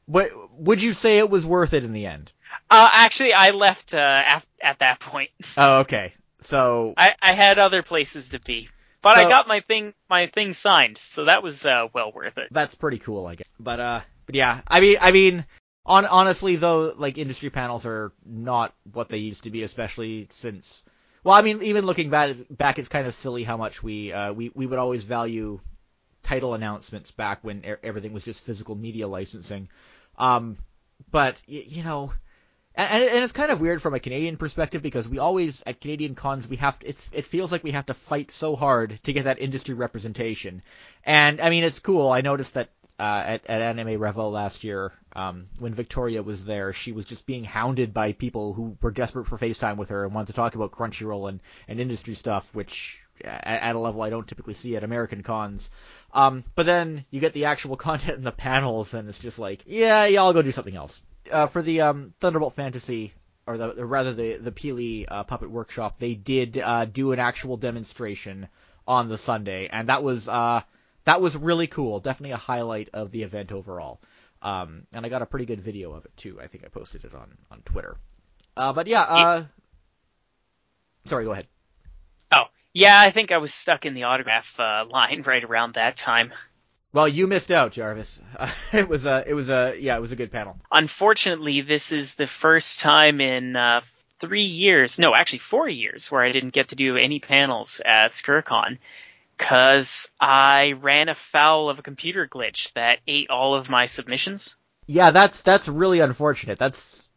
But 0.08 0.30
would 0.52 0.82
you 0.82 0.92
say 0.92 1.18
it 1.18 1.30
was 1.30 1.44
worth 1.44 1.72
it 1.72 1.84
in 1.84 1.92
the 1.92 2.06
end? 2.06 2.32
Uh, 2.70 2.90
actually, 2.92 3.32
I 3.32 3.50
left 3.50 3.94
uh, 3.94 3.98
at, 3.98 4.46
at 4.60 4.78
that 4.80 5.00
point. 5.00 5.30
Oh, 5.56 5.78
okay. 5.80 6.12
So 6.40 6.94
I, 6.96 7.14
I 7.22 7.32
had 7.32 7.58
other 7.58 7.82
places 7.82 8.30
to 8.30 8.40
be, 8.40 8.68
but 9.00 9.14
so, 9.14 9.24
I 9.24 9.28
got 9.28 9.48
my 9.48 9.60
thing 9.60 9.94
my 10.08 10.26
thing 10.26 10.52
signed, 10.52 10.98
so 10.98 11.24
that 11.24 11.42
was 11.42 11.64
uh, 11.64 11.88
well 11.92 12.12
worth 12.12 12.36
it. 12.36 12.48
That's 12.50 12.74
pretty 12.74 12.98
cool, 12.98 13.26
I 13.26 13.36
guess. 13.36 13.46
But 13.58 13.80
uh, 13.80 14.00
but 14.26 14.34
yeah, 14.34 14.60
I 14.68 14.80
mean, 14.80 14.98
I 15.00 15.12
mean, 15.12 15.46
on 15.86 16.04
honestly 16.04 16.56
though, 16.56 16.92
like 16.96 17.16
industry 17.16 17.48
panels 17.50 17.86
are 17.86 18.12
not 18.24 18.74
what 18.92 19.08
they 19.08 19.18
used 19.18 19.44
to 19.44 19.50
be, 19.50 19.62
especially 19.62 20.28
since. 20.30 20.82
Well, 21.24 21.34
I 21.34 21.42
mean, 21.42 21.62
even 21.62 21.86
looking 21.86 22.10
back, 22.10 22.36
back, 22.50 22.78
it's 22.78 22.88
kind 22.88 23.06
of 23.06 23.14
silly 23.14 23.42
how 23.42 23.56
much 23.56 23.82
we 23.82 24.12
uh, 24.12 24.32
we 24.32 24.50
we 24.54 24.66
would 24.66 24.78
always 24.78 25.04
value 25.04 25.60
title 26.22 26.54
announcements 26.54 27.10
back 27.10 27.42
when 27.42 27.64
everything 27.82 28.12
was 28.12 28.24
just 28.24 28.42
physical 28.42 28.74
media 28.74 29.08
licensing. 29.08 29.68
Um, 30.18 30.58
but 31.10 31.40
you 31.46 31.82
know, 31.82 32.12
and, 32.76 33.02
and 33.02 33.24
it's 33.24 33.32
kind 33.32 33.50
of 33.50 33.60
weird 33.60 33.80
from 33.80 33.94
a 33.94 34.00
Canadian 34.00 34.36
perspective 34.36 34.82
because 34.82 35.08
we 35.08 35.18
always 35.18 35.62
at 35.66 35.80
Canadian 35.80 36.14
cons 36.14 36.46
we 36.46 36.56
have 36.56 36.78
to, 36.80 36.88
it's, 36.88 37.08
it 37.12 37.24
feels 37.24 37.50
like 37.50 37.64
we 37.64 37.70
have 37.70 37.86
to 37.86 37.94
fight 37.94 38.30
so 38.30 38.54
hard 38.54 39.00
to 39.04 39.12
get 39.12 39.24
that 39.24 39.38
industry 39.38 39.74
representation. 39.74 40.62
And 41.04 41.40
I 41.40 41.50
mean 41.50 41.64
it's 41.64 41.78
cool. 41.78 42.10
I 42.10 42.20
noticed 42.20 42.54
that 42.54 42.68
uh, 42.98 43.22
at, 43.26 43.46
at 43.46 43.62
Anime 43.62 43.98
Revo 44.00 44.30
last 44.30 44.64
year, 44.64 44.92
um, 45.14 45.48
when 45.58 45.74
Victoria 45.74 46.22
was 46.22 46.44
there, 46.44 46.72
she 46.72 46.92
was 46.92 47.04
just 47.04 47.26
being 47.26 47.44
hounded 47.44 47.92
by 47.92 48.12
people 48.12 48.52
who 48.52 48.76
were 48.80 48.90
desperate 48.90 49.26
for 49.26 49.38
FaceTime 49.38 49.76
with 49.76 49.90
her 49.90 50.04
and 50.04 50.14
wanted 50.14 50.28
to 50.28 50.32
talk 50.32 50.54
about 50.54 50.72
Crunchyroll 50.72 51.28
and, 51.28 51.40
and 51.68 51.80
industry 51.80 52.14
stuff, 52.14 52.48
which 52.54 53.00
at, 53.22 53.44
at 53.44 53.76
a 53.76 53.78
level 53.78 54.02
I 54.02 54.10
don't 54.10 54.26
typically 54.26 54.54
see 54.54 54.76
at 54.76 54.84
American 54.84 55.22
cons. 55.22 55.70
Um, 56.12 56.44
but 56.54 56.66
then 56.66 57.04
you 57.10 57.20
get 57.20 57.32
the 57.32 57.46
actual 57.46 57.76
content 57.88 58.18
in 58.18 58.24
the 58.24 58.32
panels, 58.32 58.94
and 58.94 59.08
it's 59.08 59.18
just 59.18 59.38
like, 59.38 59.62
yeah, 59.66 60.02
I'll 60.18 60.32
go 60.32 60.42
do 60.42 60.52
something 60.52 60.76
else 60.76 61.02
uh, 61.30 61.46
for 61.46 61.62
the 61.62 61.80
um, 61.82 62.14
Thunderbolt 62.20 62.54
Fantasy, 62.54 63.12
or 63.46 63.56
the, 63.56 63.80
or 63.80 63.86
rather 63.86 64.12
the 64.12 64.36
the 64.36 64.52
Pili 64.52 65.04
uh, 65.08 65.24
Puppet 65.24 65.50
Workshop, 65.50 65.98
they 65.98 66.14
did 66.14 66.58
uh, 66.58 66.84
do 66.84 67.12
an 67.12 67.18
actual 67.18 67.56
demonstration 67.56 68.48
on 68.86 69.08
the 69.08 69.18
Sunday, 69.18 69.68
and 69.70 69.88
that 69.88 70.02
was 70.02 70.28
uh, 70.28 70.62
that 71.04 71.20
was 71.20 71.36
really 71.36 71.66
cool. 71.66 72.00
Definitely 72.00 72.32
a 72.32 72.38
highlight 72.38 72.88
of 72.92 73.10
the 73.10 73.22
event 73.22 73.52
overall. 73.52 74.00
Um, 74.42 74.86
and 74.92 75.04
I 75.04 75.08
got 75.08 75.22
a 75.22 75.26
pretty 75.26 75.46
good 75.46 75.60
video 75.60 75.92
of 75.92 76.04
it 76.04 76.16
too. 76.16 76.40
I 76.40 76.46
think 76.46 76.64
I 76.64 76.68
posted 76.68 77.04
it 77.04 77.14
on 77.14 77.36
on 77.50 77.62
Twitter. 77.64 77.96
Uh, 78.56 78.72
but 78.72 78.86
yeah, 78.86 79.02
uh, 79.02 79.44
sorry, 81.04 81.24
go 81.24 81.32
ahead. 81.32 81.46
Oh, 82.32 82.44
yeah, 82.72 82.98
I 83.00 83.10
think 83.10 83.32
I 83.32 83.38
was 83.38 83.52
stuck 83.52 83.86
in 83.86 83.94
the 83.94 84.04
autograph 84.04 84.58
line 84.58 85.22
right 85.26 85.44
around 85.44 85.74
that 85.74 85.96
time. 85.96 86.32
Well, 86.96 87.08
you 87.08 87.26
missed 87.26 87.50
out, 87.50 87.72
Jarvis. 87.72 88.22
Uh, 88.38 88.50
it 88.72 88.88
was 88.88 89.04
a, 89.04 89.22
it 89.26 89.34
was 89.34 89.50
a, 89.50 89.76
yeah, 89.78 89.98
it 89.98 90.00
was 90.00 90.12
a 90.12 90.16
good 90.16 90.32
panel. 90.32 90.56
Unfortunately, 90.72 91.60
this 91.60 91.92
is 91.92 92.14
the 92.14 92.26
first 92.26 92.80
time 92.80 93.20
in 93.20 93.54
uh, 93.54 93.82
three 94.18 94.44
years, 94.44 94.98
no, 94.98 95.14
actually 95.14 95.40
four 95.40 95.68
years, 95.68 96.10
where 96.10 96.22
I 96.22 96.32
didn't 96.32 96.54
get 96.54 96.68
to 96.68 96.74
do 96.74 96.96
any 96.96 97.20
panels 97.20 97.82
at 97.84 98.12
SakuraCon 98.12 98.78
because 99.36 100.10
I 100.18 100.72
ran 100.80 101.10
afoul 101.10 101.68
of 101.68 101.78
a 101.78 101.82
computer 101.82 102.26
glitch 102.26 102.72
that 102.72 103.00
ate 103.06 103.28
all 103.28 103.54
of 103.54 103.68
my 103.68 103.84
submissions. 103.84 104.56
Yeah, 104.86 105.10
that's 105.10 105.42
that's 105.42 105.68
really 105.68 106.00
unfortunate. 106.00 106.58
That's 106.58 107.10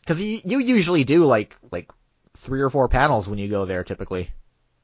because 0.00 0.20
you, 0.20 0.40
you 0.44 0.58
usually 0.58 1.04
do 1.04 1.26
like 1.26 1.54
like 1.70 1.92
three 2.38 2.60
or 2.60 2.70
four 2.70 2.88
panels 2.88 3.28
when 3.28 3.38
you 3.38 3.46
go 3.46 3.66
there 3.66 3.84
typically. 3.84 4.32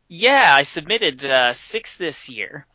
Yeah, 0.07 0.49
I 0.55 0.63
submitted 0.63 1.25
uh, 1.25 1.55
six 1.55 1.97
this 1.97 2.29
year 2.29 2.69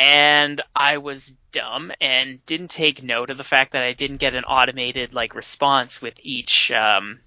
and 0.00 0.62
I 0.74 0.96
was 0.96 1.34
dumb 1.52 1.92
and 2.00 2.44
didn't 2.46 2.68
take 2.68 3.02
note 3.02 3.28
of 3.28 3.36
the 3.36 3.44
fact 3.44 3.72
that 3.72 3.82
I 3.82 3.92
didn't 3.92 4.16
get 4.16 4.34
an 4.34 4.44
automated 4.44 5.12
like 5.12 5.34
response 5.34 6.00
with 6.00 6.14
each 6.22 6.72
um, 6.72 7.20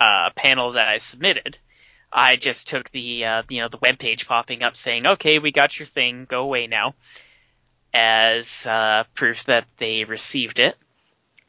uh, 0.00 0.30
panel 0.36 0.72
that 0.72 0.86
I 0.86 0.98
submitted. 0.98 1.58
I 2.12 2.36
just 2.36 2.68
took 2.68 2.88
the 2.90 3.24
uh, 3.24 3.42
you 3.48 3.60
know 3.60 3.68
the 3.68 3.80
web 3.82 3.98
page 3.98 4.28
popping 4.28 4.62
up 4.62 4.76
saying, 4.76 5.06
"Okay, 5.06 5.40
we 5.40 5.50
got 5.50 5.76
your 5.76 5.86
thing. 5.86 6.24
Go 6.24 6.42
away 6.42 6.68
now," 6.68 6.94
as 7.92 8.64
uh, 8.64 9.02
proof 9.14 9.44
that 9.44 9.66
they 9.78 10.04
received 10.04 10.60
it. 10.60 10.76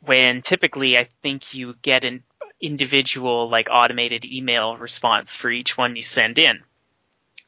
When 0.02 0.42
typically, 0.42 0.98
I 0.98 1.10
think 1.22 1.54
you 1.54 1.76
get 1.84 2.04
an 2.04 2.24
individual 2.60 3.50
like 3.50 3.68
automated 3.70 4.26
email 4.26 4.78
response 4.78 5.36
for 5.36 5.52
each 5.52 5.78
one 5.78 5.96
you 5.96 6.02
send 6.02 6.40
in. 6.40 6.64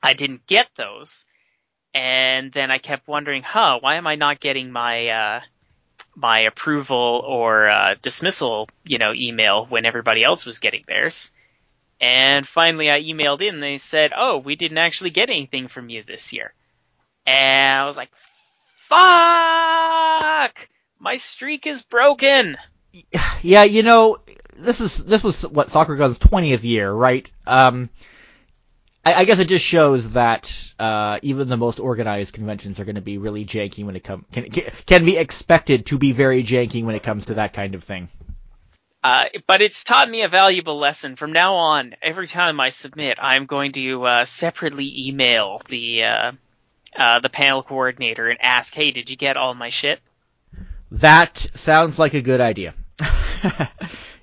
I 0.04 0.14
didn't 0.14 0.46
get 0.46 0.70
those 0.76 1.26
and 1.94 2.52
then 2.52 2.72
I 2.72 2.78
kept 2.78 3.08
wondering, 3.08 3.44
huh, 3.44 3.80
why 3.82 3.96
am 3.96 4.08
I 4.08 4.16
not 4.16 4.40
getting 4.40 4.72
my 4.72 5.08
uh, 5.08 5.42
my 6.16 6.42
approval 6.42 7.24
or 7.26 7.70
uh, 7.70 7.96
dismissal, 8.02 8.70
you 8.86 8.98
know, 8.98 9.14
email 9.14 9.66
when 9.66 9.86
everybody 9.86 10.24
else 10.24 10.46
was 10.46 10.60
getting 10.60 10.84
theirs? 10.88 11.32
And 12.00 12.48
finally, 12.48 12.90
I 12.90 13.02
emailed 13.02 13.42
in. 13.42 13.60
They 13.60 13.78
said, 13.78 14.12
"Oh, 14.16 14.38
we 14.38 14.56
didn't 14.56 14.80
actually 14.80 15.12
get 15.12 15.30
anything 15.30 15.68
from 15.68 15.90
you 15.90 16.04
this 16.04 16.34
year." 16.34 16.54
And 17.28 17.78
I 17.78 17.86
was 17.86 17.96
like, 17.96 18.10
"Fuck! 18.90 20.68
My 21.00 21.18
streak 21.18 21.68
is 21.68 21.84
broken." 21.84 22.58
Yeah, 23.42 23.64
you 23.64 23.84
know, 23.84 24.18
this 24.58 24.82
is 24.82 25.06
this 25.06 25.24
was 25.24 25.44
what 25.48 25.68
SakuraCon's 25.68 26.20
20th 26.20 26.64
year, 26.64 26.92
right? 26.92 27.30
Um, 27.46 27.90
I, 29.06 29.14
I 29.14 29.26
guess 29.26 29.40
it 29.40 29.48
just 29.48 29.66
shows 29.66 30.12
that 30.12 30.71
uh, 30.82 31.20
even 31.22 31.48
the 31.48 31.58
most 31.58 31.80
organized 31.80 32.34
conventions 32.34 32.80
are 32.80 32.86
going 32.86 32.96
to 32.96 33.02
be 33.02 33.20
really 33.20 33.46
janky 33.46 33.86
when 33.86 33.96
it 33.96 34.04
comes 34.04 34.26
can 34.32 34.50
can 34.50 35.06
be 35.06 35.16
expected 35.16 35.86
to 35.86 36.00
be 36.00 36.12
very 36.12 36.44
janky 36.44 36.84
when 36.84 36.96
it 36.96 37.04
comes 37.04 37.26
to 37.26 37.36
that 37.36 37.54
kind 37.54 37.76
of 37.76 37.84
thing. 37.84 38.10
Uh, 39.04 39.26
but 39.46 39.62
it's 39.62 39.84
taught 39.84 40.10
me 40.10 40.24
a 40.24 40.28
valuable 40.28 40.80
lesson. 40.80 41.16
From 41.16 41.34
now 41.34 41.56
on, 41.56 41.96
every 42.02 42.28
time 42.28 42.60
I 42.60 42.70
submit, 42.70 43.20
I'm 43.22 43.46
going 43.46 43.74
to 43.74 44.06
uh, 44.06 44.26
separately 44.26 45.08
email 45.08 45.62
the 45.70 46.04
uh, 46.04 46.32
uh 46.98 47.20
the 47.20 47.30
panel 47.30 47.62
coordinator 47.62 48.28
and 48.28 48.42
ask, 48.42 48.74
"Hey, 48.74 48.90
did 48.90 49.12
you 49.12 49.16
get 49.16 49.38
all 49.38 49.54
my 49.54 49.70
shit?" 49.70 50.00
That 50.90 51.38
sounds 51.38 52.00
like 52.00 52.16
a 52.16 52.24
good 52.24 52.42
idea. 52.42 52.74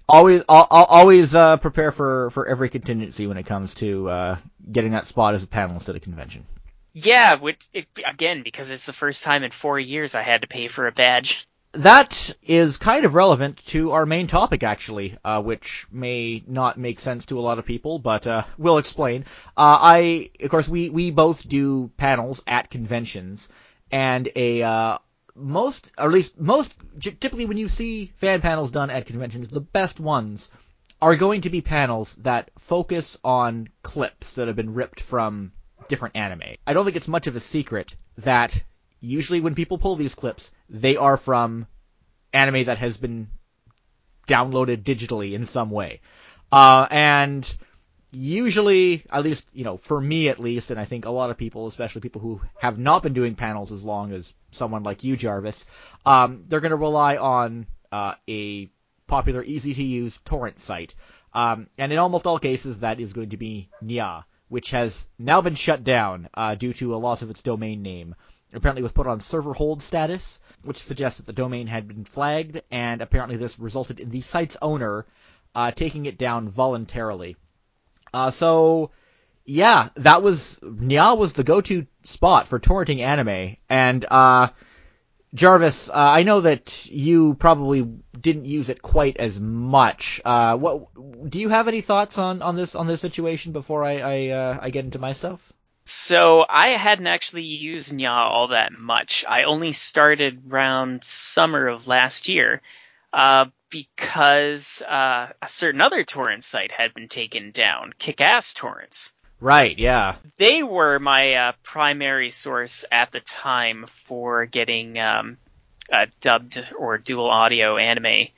always, 0.09 0.43
always 0.49 1.35
uh, 1.35 1.57
prepare 1.59 1.93
for 1.93 2.31
for 2.31 2.47
every 2.47 2.69
contingency 2.69 3.27
when 3.27 3.37
it 3.37 3.47
comes 3.47 3.75
to 3.77 4.09
uh, 4.09 4.37
getting 4.71 4.93
that 4.93 5.07
spot 5.07 5.35
as 5.35 5.43
a 5.43 5.47
panelist 5.47 5.89
at 5.89 5.97
a 5.97 6.01
convention. 6.01 6.47
Yeah, 6.93 7.37
which, 7.37 7.69
it, 7.73 7.87
again, 8.05 8.43
because 8.43 8.71
it's 8.71 8.87
the 8.87 8.93
first 8.93 9.23
time 9.23 9.45
in 9.45 9.51
four 9.51 9.79
years 9.79 10.15
I 10.15 10.23
had 10.23 10.43
to 10.43 10.49
pay 10.49 10.69
for 10.69 10.87
a 10.87 10.93
badge. 10.93 11.47
That 11.73 12.35
is 12.43 12.79
kind 12.79 13.05
of 13.05 13.15
relevant 13.15 13.65
to 13.67 13.93
our 13.93 14.07
main 14.07 14.27
topic, 14.27 14.63
actually, 14.63 15.17
uh, 15.23 15.43
which 15.43 15.87
may 15.93 16.43
not 16.47 16.79
make 16.79 16.99
sense 16.99 17.27
to 17.27 17.39
a 17.39 17.43
lot 17.43 17.59
of 17.59 17.67
people, 17.67 17.99
but 17.99 18.27
uh, 18.27 18.45
we'll 18.57 18.79
explain. 18.79 19.27
Uh, 19.57 19.79
I, 19.81 20.31
of 20.41 20.51
course, 20.51 20.67
we 20.67 20.89
we 20.89 21.11
both 21.11 21.47
do 21.47 21.91
panels 21.99 22.43
at 22.47 22.71
conventions, 22.71 23.51
and 23.93 24.29
a 24.35 24.63
uh, 24.63 24.99
most, 25.39 25.93
or 25.99 26.07
at 26.07 26.13
least 26.13 26.41
most, 26.41 26.75
typically 27.01 27.47
when 27.47 27.57
you 27.57 27.69
see 27.69 28.13
fan 28.17 28.41
panels 28.41 28.71
done 28.71 28.91
at 28.91 29.07
conventions, 29.07 29.49
the 29.49 29.61
best 29.61 30.01
ones 30.01 30.51
are 31.01 31.17
going 31.17 31.43
to 31.43 31.51
be 31.51 31.61
panels 31.61 32.17
that 32.17 32.51
focus 32.59 33.19
on 33.23 33.69
clips 33.83 34.35
that 34.35 34.49
have 34.49 34.57
been 34.57 34.75
ripped 34.75 35.01
from 35.01 35.53
different 35.89 36.17
anime. 36.17 36.57
I 36.67 36.73
don't 36.73 36.85
think 36.85 36.97
it's 36.97 37.09
much 37.09 37.27
of 37.27 37.37
a 37.37 37.41
secret 37.41 37.95
that 38.19 38.63
usually 39.01 39.41
when 39.41 39.55
people 39.55 39.79
pull 39.79 39.97
these 39.97 40.15
clips, 40.15 40.53
they 40.69 40.97
are 40.97 41.17
from 41.17 41.67
anime 42.33 42.65
that 42.65 42.79
has 42.79 42.97
been 42.97 43.29
downloaded 44.27 44.83
digitally 44.83 45.33
in 45.33 45.45
some 45.45 45.71
way. 45.71 46.01
Uh, 46.51 46.87
and 46.91 47.57
usually, 48.11 49.05
at 49.11 49.23
least, 49.23 49.47
you 49.53 49.65
know, 49.65 49.77
for 49.77 50.01
me 50.01 50.29
at 50.29 50.41
least, 50.41 50.71
and 50.71 50.81
I 50.81 50.85
think 50.85 51.05
a 51.05 51.11
lot 51.11 51.31
of 51.31 51.37
people, 51.37 51.67
especially 51.67 52.01
people 52.01 52.21
who 52.21 52.41
have 52.59 52.79
not 52.79 53.03
been 53.03 53.13
doing 53.15 53.35
panels 53.35 53.73
as 53.73 53.85
long 53.85 54.13
as 54.13 54.33
someone 54.51 54.83
like 54.83 55.05
you, 55.05 55.17
Jarvis, 55.17 55.65
um, 56.07 56.45
they're 56.49 56.61
going 56.61 56.71
to 56.71 56.77
rely 56.77 57.17
on 57.17 57.67
uh, 57.93 58.15
a 58.29 58.71
popular, 59.07 59.43
easy 59.43 59.75
to 59.75 59.83
use 59.83 60.19
torrent 60.25 60.61
site. 60.61 60.95
Um, 61.33 61.69
and 61.77 61.93
in 61.93 61.99
almost 61.99 62.27
all 62.27 62.39
cases, 62.39 62.81
that 62.81 63.01
is 63.01 63.13
going 63.13 63.31
to 63.31 63.37
be 63.37 63.69
Nyaa, 63.83 64.25
which 64.49 64.71
has 64.71 65.09
now 65.19 65.41
been 65.41 65.55
shut 65.55 65.85
down 65.85 66.29
uh, 66.35 66.55
due 66.55 66.73
to 66.75 66.95
a 66.95 66.97
loss 66.97 67.23
of 67.23 67.31
its 67.31 67.43
domain 67.43 67.83
name. 67.83 68.15
Apparently, 68.53 68.81
it 68.81 68.85
was 68.85 68.93
put 68.93 69.07
on 69.07 69.21
server 69.21 69.53
hold 69.53 69.83
status, 69.83 70.41
which 70.63 70.79
suggests 70.79 71.19
that 71.19 71.27
the 71.27 71.33
domain 71.35 71.67
had 71.67 71.87
been 71.87 72.05
flagged, 72.05 72.63
and 72.71 73.03
apparently 73.03 73.37
this 73.37 73.59
resulted 73.59 74.01
in 74.01 74.11
the 74.11 74.23
site's 74.23 74.57
owner 74.63 75.07
uh, 75.55 75.71
taking 75.71 76.07
it 76.07 76.19
down 76.19 76.49
voluntarily. 76.49 77.37
Uh, 78.13 78.31
so, 78.31 78.91
yeah, 79.49 79.89
that 79.95 80.23
was 80.23 80.61
Nyaa 80.63 81.17
was 81.17 81.33
the 81.33 81.43
go-to 81.43 81.87
spot 82.05 82.49
for 82.49 82.61
torrenting 82.61 83.01
anime, 83.01 83.57
and 83.71 84.05
uh, 84.11 84.49
Jarvis, 85.33 85.89
uh, 85.89 85.93
I 85.95 86.23
know 86.23 86.43
that 86.43 86.87
you 86.91 87.33
probably 87.33 87.81
didn't 87.81 88.45
use 88.45 88.69
it 88.69 88.83
quite 88.83 89.17
as 89.17 89.41
much. 89.41 90.21
Uh, 90.23 90.59
what 90.59 91.31
do 91.31 91.41
you 91.41 91.49
have 91.49 91.67
any 91.67 91.81
thoughts 91.81 92.19
on, 92.19 92.43
on 92.43 92.57
this 92.57 92.75
on 92.75 92.87
this 92.87 93.01
situation 93.01 93.53
before 93.53 93.85
I 93.85 93.99
I, 94.01 94.29
uh, 94.29 94.59
I 94.61 94.69
get 94.71 94.85
into 94.85 94.99
my 94.99 95.13
stuff? 95.13 95.41
So 95.87 96.45
I 96.47 96.77
hadn't 96.77 97.07
actually 97.07 97.45
used 97.45 97.91
Nyaa 97.91 98.31
all 98.31 98.49
that 98.49 98.73
much. 98.79 99.25
I 99.27 99.45
only 99.45 99.73
started 99.73 100.43
around 100.51 101.05
summer 101.05 101.69
of 101.69 101.87
last 101.87 102.29
year, 102.29 102.61
uh, 103.15 103.47
because 103.71 104.83
uh, 104.83 105.29
a 105.41 105.49
certain 105.49 105.81
other 105.81 106.05
torrent 106.05 106.45
site 106.45 106.73
had 106.73 106.93
been 106.93 107.09
taken 107.09 107.51
down, 107.53 107.95
Kickass 107.99 108.55
Torrents. 108.55 109.15
Right, 109.41 109.79
yeah. 109.79 110.17
They 110.37 110.63
were 110.63 110.99
my 110.99 111.35
uh, 111.35 111.53
primary 111.63 112.31
source 112.31 112.85
at 112.91 113.13
the 113.13 113.21
time 113.21 113.87
for 114.07 114.47
getting 114.47 114.99
um, 114.99 115.39
dubbed 116.21 116.63
or 116.77 116.99
dual 116.99 117.31
audio 117.31 117.77
anime 117.77 118.29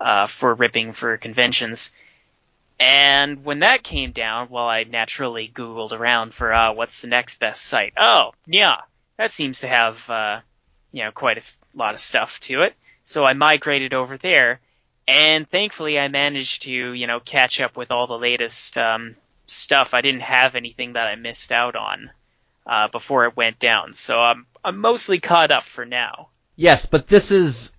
uh, 0.00 0.26
for 0.26 0.54
ripping 0.54 0.92
for 0.92 1.16
conventions. 1.16 1.92
And 2.80 3.44
when 3.44 3.60
that 3.60 3.82
came 3.82 4.12
down, 4.12 4.48
well, 4.50 4.68
I 4.68 4.84
naturally 4.84 5.50
Googled 5.52 5.92
around 5.92 6.34
for 6.34 6.52
uh, 6.52 6.72
what's 6.72 7.00
the 7.00 7.08
next 7.08 7.40
best 7.40 7.62
site. 7.62 7.94
Oh, 7.98 8.32
yeah, 8.46 8.76
that 9.16 9.32
seems 9.32 9.60
to 9.60 9.68
have 9.68 10.08
uh, 10.08 10.40
you 10.92 11.04
know 11.04 11.10
quite 11.10 11.38
a 11.38 11.42
lot 11.74 11.94
of 11.94 12.00
stuff 12.00 12.38
to 12.40 12.62
it. 12.62 12.74
So 13.04 13.24
I 13.24 13.32
migrated 13.32 13.94
over 13.94 14.16
there, 14.16 14.60
and 15.08 15.48
thankfully 15.48 15.98
I 15.98 16.08
managed 16.08 16.62
to 16.62 16.70
you 16.70 17.06
know 17.08 17.18
catch 17.18 17.60
up 17.60 17.76
with 17.76 17.90
all 17.90 18.06
the 18.06 18.18
latest 18.18 18.78
um, 18.78 19.16
stuff. 19.50 19.94
I 19.94 20.00
didn't 20.00 20.22
have 20.22 20.54
anything 20.54 20.94
that 20.94 21.06
I 21.06 21.16
missed 21.16 21.52
out 21.52 21.76
on 21.76 22.10
uh, 22.66 22.88
before 22.88 23.26
it 23.26 23.36
went 23.36 23.58
down, 23.58 23.94
so 23.94 24.18
I'm 24.18 24.46
I'm 24.64 24.78
mostly 24.78 25.20
caught 25.20 25.50
up 25.50 25.62
for 25.62 25.84
now. 25.84 26.28
Yes, 26.56 26.86
but 26.86 27.06
this 27.06 27.30
is 27.30 27.72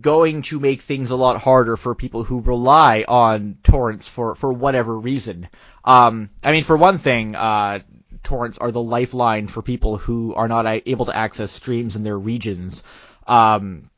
going 0.00 0.42
to 0.42 0.58
make 0.58 0.80
things 0.80 1.10
a 1.10 1.16
lot 1.16 1.40
harder 1.40 1.76
for 1.76 1.94
people 1.94 2.24
who 2.24 2.40
rely 2.40 3.04
on 3.06 3.58
torrents 3.62 4.08
for 4.08 4.34
for 4.34 4.52
whatever 4.52 4.98
reason. 4.98 5.48
Um, 5.84 6.30
I 6.42 6.52
mean, 6.52 6.64
for 6.64 6.76
one 6.76 6.98
thing, 6.98 7.34
uh, 7.34 7.80
torrents 8.22 8.58
are 8.58 8.72
the 8.72 8.82
lifeline 8.82 9.46
for 9.46 9.62
people 9.62 9.98
who 9.98 10.34
are 10.34 10.48
not 10.48 10.66
able 10.86 11.06
to 11.06 11.16
access 11.16 11.52
streams 11.52 11.94
in 11.94 12.02
their 12.02 12.18
regions. 12.18 12.82
Um, 13.26 13.90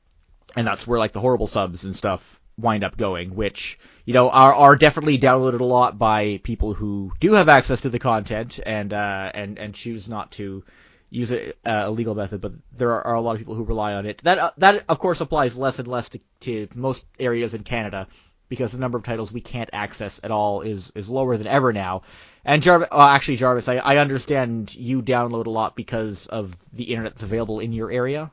and 0.57 0.67
that's 0.67 0.87
where 0.87 0.99
like 0.99 1.13
the 1.13 1.21
horrible 1.21 1.47
subs 1.47 1.85
and 1.85 1.95
stuff 1.95 2.41
wind 2.59 2.85
up 2.85 2.97
going, 2.97 3.35
which 3.35 3.79
you 4.07 4.15
know 4.15 4.31
are 4.31 4.55
are 4.55 4.77
definitely 4.77 5.19
downloaded 5.19 5.61
a 5.61 5.65
lot 5.65 5.99
by 5.99 6.41
people 6.43 6.73
who 6.73 7.13
do 7.21 7.33
have 7.33 7.51
access 7.51 7.83
to 7.83 7.91
the 7.91 7.99
content 7.99 8.59
and 8.65 8.95
uh, 8.95 9.31
and 9.35 9.59
and 9.59 9.75
choose 9.75 10.09
not 10.09 10.33
to 10.33 10.65
use 11.11 11.33
a, 11.33 11.53
a 11.65 11.91
legal 11.91 12.15
method, 12.15 12.41
but 12.41 12.53
there 12.77 12.91
are, 12.93 13.07
are, 13.09 13.15
a 13.15 13.21
lot 13.21 13.33
of 13.33 13.39
people 13.39 13.55
who 13.55 13.65
rely 13.65 13.95
on 13.95 14.07
it. 14.07 14.21
That 14.25 14.39
uh, 14.39 14.51
that 14.59 14.85
of 14.89 14.99
course 14.99 15.21
applies 15.21 15.57
less 15.57 15.79
and 15.79 15.89
less 15.89 16.09
to, 16.11 16.21
to 16.41 16.69
most 16.75 17.05
areas 17.19 17.55
in 17.55 17.65
Canada 17.65 18.07
because 18.49 18.73
the 18.73 18.79
number 18.79 18.97
of 18.97 19.05
titles 19.05 19.33
we 19.33 19.41
can't 19.41 19.71
access 19.73 20.21
at 20.23 20.31
all 20.31 20.61
is 20.61 20.93
is 20.95 21.09
lower 21.09 21.37
than 21.37 21.47
ever 21.47 21.73
now. 21.73 22.03
And 22.45 22.63
Jarvis, 22.63 22.89
well, 22.93 23.01
actually 23.01 23.37
Jarvis, 23.37 23.69
I, 23.69 23.77
I 23.77 23.97
understand 23.99 24.75
you 24.75 25.03
download 25.03 25.47
a 25.47 25.51
lot 25.51 25.75
because 25.75 26.27
of 26.27 26.57
the 26.73 26.85
internet 26.85 27.15
that's 27.15 27.25
available 27.25 27.61
in 27.61 27.73
your 27.73 27.91
area. 27.91 28.31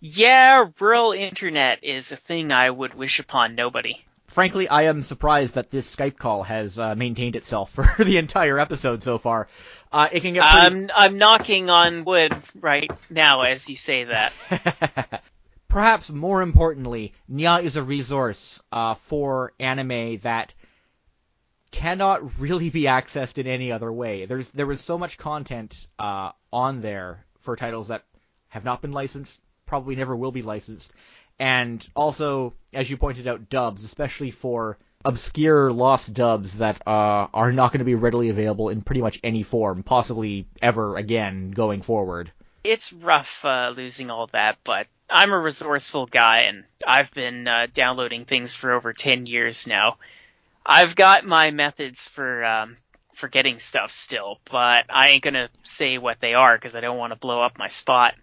Yeah, 0.00 0.66
rural 0.78 1.12
internet 1.12 1.82
is 1.82 2.12
a 2.12 2.16
thing 2.16 2.52
I 2.52 2.68
would 2.68 2.92
wish 2.92 3.18
upon 3.18 3.54
nobody. 3.54 3.96
Frankly, 4.36 4.68
I 4.68 4.82
am 4.82 5.02
surprised 5.02 5.54
that 5.54 5.70
this 5.70 5.96
Skype 5.96 6.18
call 6.18 6.42
has 6.42 6.78
uh, 6.78 6.94
maintained 6.94 7.36
itself 7.36 7.70
for 7.96 8.04
the 8.04 8.18
entire 8.18 8.58
episode 8.58 9.02
so 9.02 9.16
far. 9.16 9.48
Uh, 9.90 10.10
it 10.12 10.20
can 10.20 10.34
get 10.34 10.44
pretty... 10.44 10.66
I'm 10.66 10.90
I'm 10.94 11.16
knocking 11.16 11.70
on 11.70 12.04
wood 12.04 12.36
right 12.60 12.92
now 13.08 13.40
as 13.44 13.66
you 13.66 13.78
say 13.78 14.04
that. 14.04 14.34
Perhaps 15.68 16.10
more 16.10 16.42
importantly, 16.42 17.14
Nyaa 17.32 17.62
is 17.62 17.76
a 17.76 17.82
resource 17.82 18.62
uh, 18.70 18.96
for 18.96 19.54
anime 19.58 20.18
that 20.18 20.52
cannot 21.70 22.38
really 22.38 22.68
be 22.68 22.82
accessed 22.82 23.38
in 23.38 23.46
any 23.46 23.72
other 23.72 23.90
way. 23.90 24.26
There's 24.26 24.50
there 24.52 24.66
was 24.66 24.82
so 24.82 24.98
much 24.98 25.16
content 25.16 25.86
uh, 25.98 26.32
on 26.52 26.82
there 26.82 27.24
for 27.40 27.56
titles 27.56 27.88
that 27.88 28.04
have 28.48 28.66
not 28.66 28.82
been 28.82 28.92
licensed, 28.92 29.40
probably 29.64 29.96
never 29.96 30.14
will 30.14 30.30
be 30.30 30.42
licensed. 30.42 30.92
And 31.38 31.86
also, 31.94 32.54
as 32.72 32.88
you 32.88 32.96
pointed 32.96 33.28
out, 33.28 33.48
dubs, 33.50 33.84
especially 33.84 34.30
for 34.30 34.78
obscure 35.04 35.72
lost 35.72 36.12
dubs 36.12 36.58
that 36.58 36.82
uh, 36.86 37.28
are 37.32 37.52
not 37.52 37.72
going 37.72 37.78
to 37.78 37.84
be 37.84 37.94
readily 37.94 38.28
available 38.28 38.68
in 38.70 38.82
pretty 38.82 39.00
much 39.00 39.20
any 39.22 39.42
form, 39.42 39.82
possibly 39.82 40.46
ever 40.60 40.96
again 40.96 41.50
going 41.50 41.82
forward. 41.82 42.32
It's 42.64 42.92
rough 42.92 43.44
uh, 43.44 43.72
losing 43.76 44.10
all 44.10 44.26
that, 44.28 44.58
but 44.64 44.88
I'm 45.08 45.30
a 45.32 45.38
resourceful 45.38 46.06
guy, 46.06 46.42
and 46.48 46.64
I've 46.84 47.12
been 47.14 47.46
uh, 47.46 47.68
downloading 47.72 48.24
things 48.24 48.54
for 48.54 48.72
over 48.72 48.92
10 48.92 49.26
years 49.26 49.66
now. 49.66 49.98
I've 50.64 50.96
got 50.96 51.24
my 51.24 51.52
methods 51.52 52.08
for 52.08 52.44
um, 52.44 52.76
for 53.14 53.28
getting 53.28 53.60
stuff 53.60 53.92
still, 53.92 54.40
but 54.50 54.86
I 54.90 55.10
ain't 55.10 55.22
gonna 55.22 55.48
say 55.62 55.96
what 55.98 56.18
they 56.20 56.34
are 56.34 56.56
because 56.56 56.74
I 56.74 56.80
don't 56.80 56.98
want 56.98 57.12
to 57.12 57.18
blow 57.18 57.40
up 57.40 57.56
my 57.56 57.68
spot. 57.68 58.14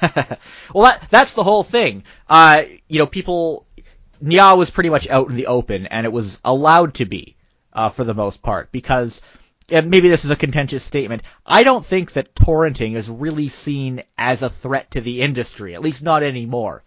well, 0.74 0.84
that 0.84 1.06
that's 1.10 1.34
the 1.34 1.44
whole 1.44 1.62
thing. 1.62 2.04
Uh, 2.28 2.64
you 2.88 2.98
know, 2.98 3.06
people 3.06 3.66
Nyaa 4.22 4.56
was 4.56 4.70
pretty 4.70 4.90
much 4.90 5.08
out 5.08 5.30
in 5.30 5.36
the 5.36 5.46
open, 5.46 5.86
and 5.86 6.06
it 6.06 6.12
was 6.12 6.40
allowed 6.44 6.94
to 6.94 7.04
be 7.04 7.36
uh, 7.72 7.88
for 7.88 8.04
the 8.04 8.14
most 8.14 8.42
part 8.42 8.70
because 8.72 9.22
and 9.68 9.90
maybe 9.90 10.08
this 10.08 10.24
is 10.24 10.30
a 10.30 10.36
contentious 10.36 10.84
statement. 10.84 11.22
I 11.46 11.62
don't 11.62 11.84
think 11.84 12.12
that 12.12 12.34
torrenting 12.34 12.94
is 12.94 13.08
really 13.08 13.48
seen 13.48 14.02
as 14.18 14.42
a 14.42 14.50
threat 14.50 14.90
to 14.92 15.00
the 15.00 15.22
industry, 15.22 15.74
at 15.74 15.80
least 15.80 16.02
not 16.02 16.22
anymore. 16.22 16.84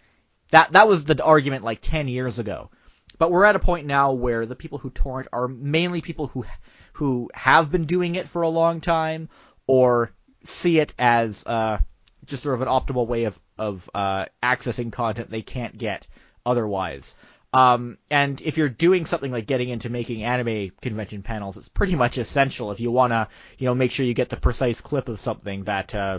That 0.50 0.72
that 0.72 0.88
was 0.88 1.04
the 1.04 1.22
argument 1.22 1.64
like 1.64 1.80
10 1.82 2.08
years 2.08 2.38
ago. 2.38 2.70
But 3.18 3.30
we're 3.30 3.44
at 3.44 3.56
a 3.56 3.60
point 3.60 3.86
now 3.86 4.12
where 4.12 4.46
the 4.46 4.54
people 4.54 4.78
who 4.78 4.90
torrent 4.90 5.28
are 5.32 5.48
mainly 5.48 6.00
people 6.00 6.28
who 6.28 6.44
who 6.92 7.30
have 7.34 7.70
been 7.70 7.84
doing 7.84 8.14
it 8.14 8.28
for 8.28 8.42
a 8.42 8.48
long 8.48 8.80
time 8.80 9.28
or 9.66 10.12
see 10.44 10.78
it 10.78 10.94
as 10.98 11.44
uh, 11.46 11.78
just 12.26 12.42
sort 12.42 12.54
of 12.54 12.62
an 12.62 12.68
optimal 12.68 13.06
way 13.06 13.24
of 13.24 13.38
of 13.58 13.88
uh, 13.94 14.26
accessing 14.42 14.92
content 14.92 15.30
they 15.30 15.42
can't 15.42 15.76
get 15.76 16.06
otherwise. 16.44 17.16
Um, 17.52 17.96
and 18.10 18.42
if 18.42 18.58
you're 18.58 18.68
doing 18.68 19.06
something 19.06 19.32
like 19.32 19.46
getting 19.46 19.70
into 19.70 19.88
making 19.88 20.24
anime 20.24 20.72
convention 20.82 21.22
panels, 21.22 21.56
it's 21.56 21.68
pretty 21.68 21.94
much 21.94 22.18
essential 22.18 22.70
if 22.70 22.80
you 22.80 22.90
want 22.90 23.12
to, 23.12 23.28
you 23.58 23.66
know, 23.66 23.74
make 23.74 23.92
sure 23.92 24.04
you 24.04 24.14
get 24.14 24.28
the 24.28 24.36
precise 24.36 24.80
clip 24.80 25.08
of 25.08 25.18
something 25.18 25.64
that 25.64 25.94
uh, 25.94 26.18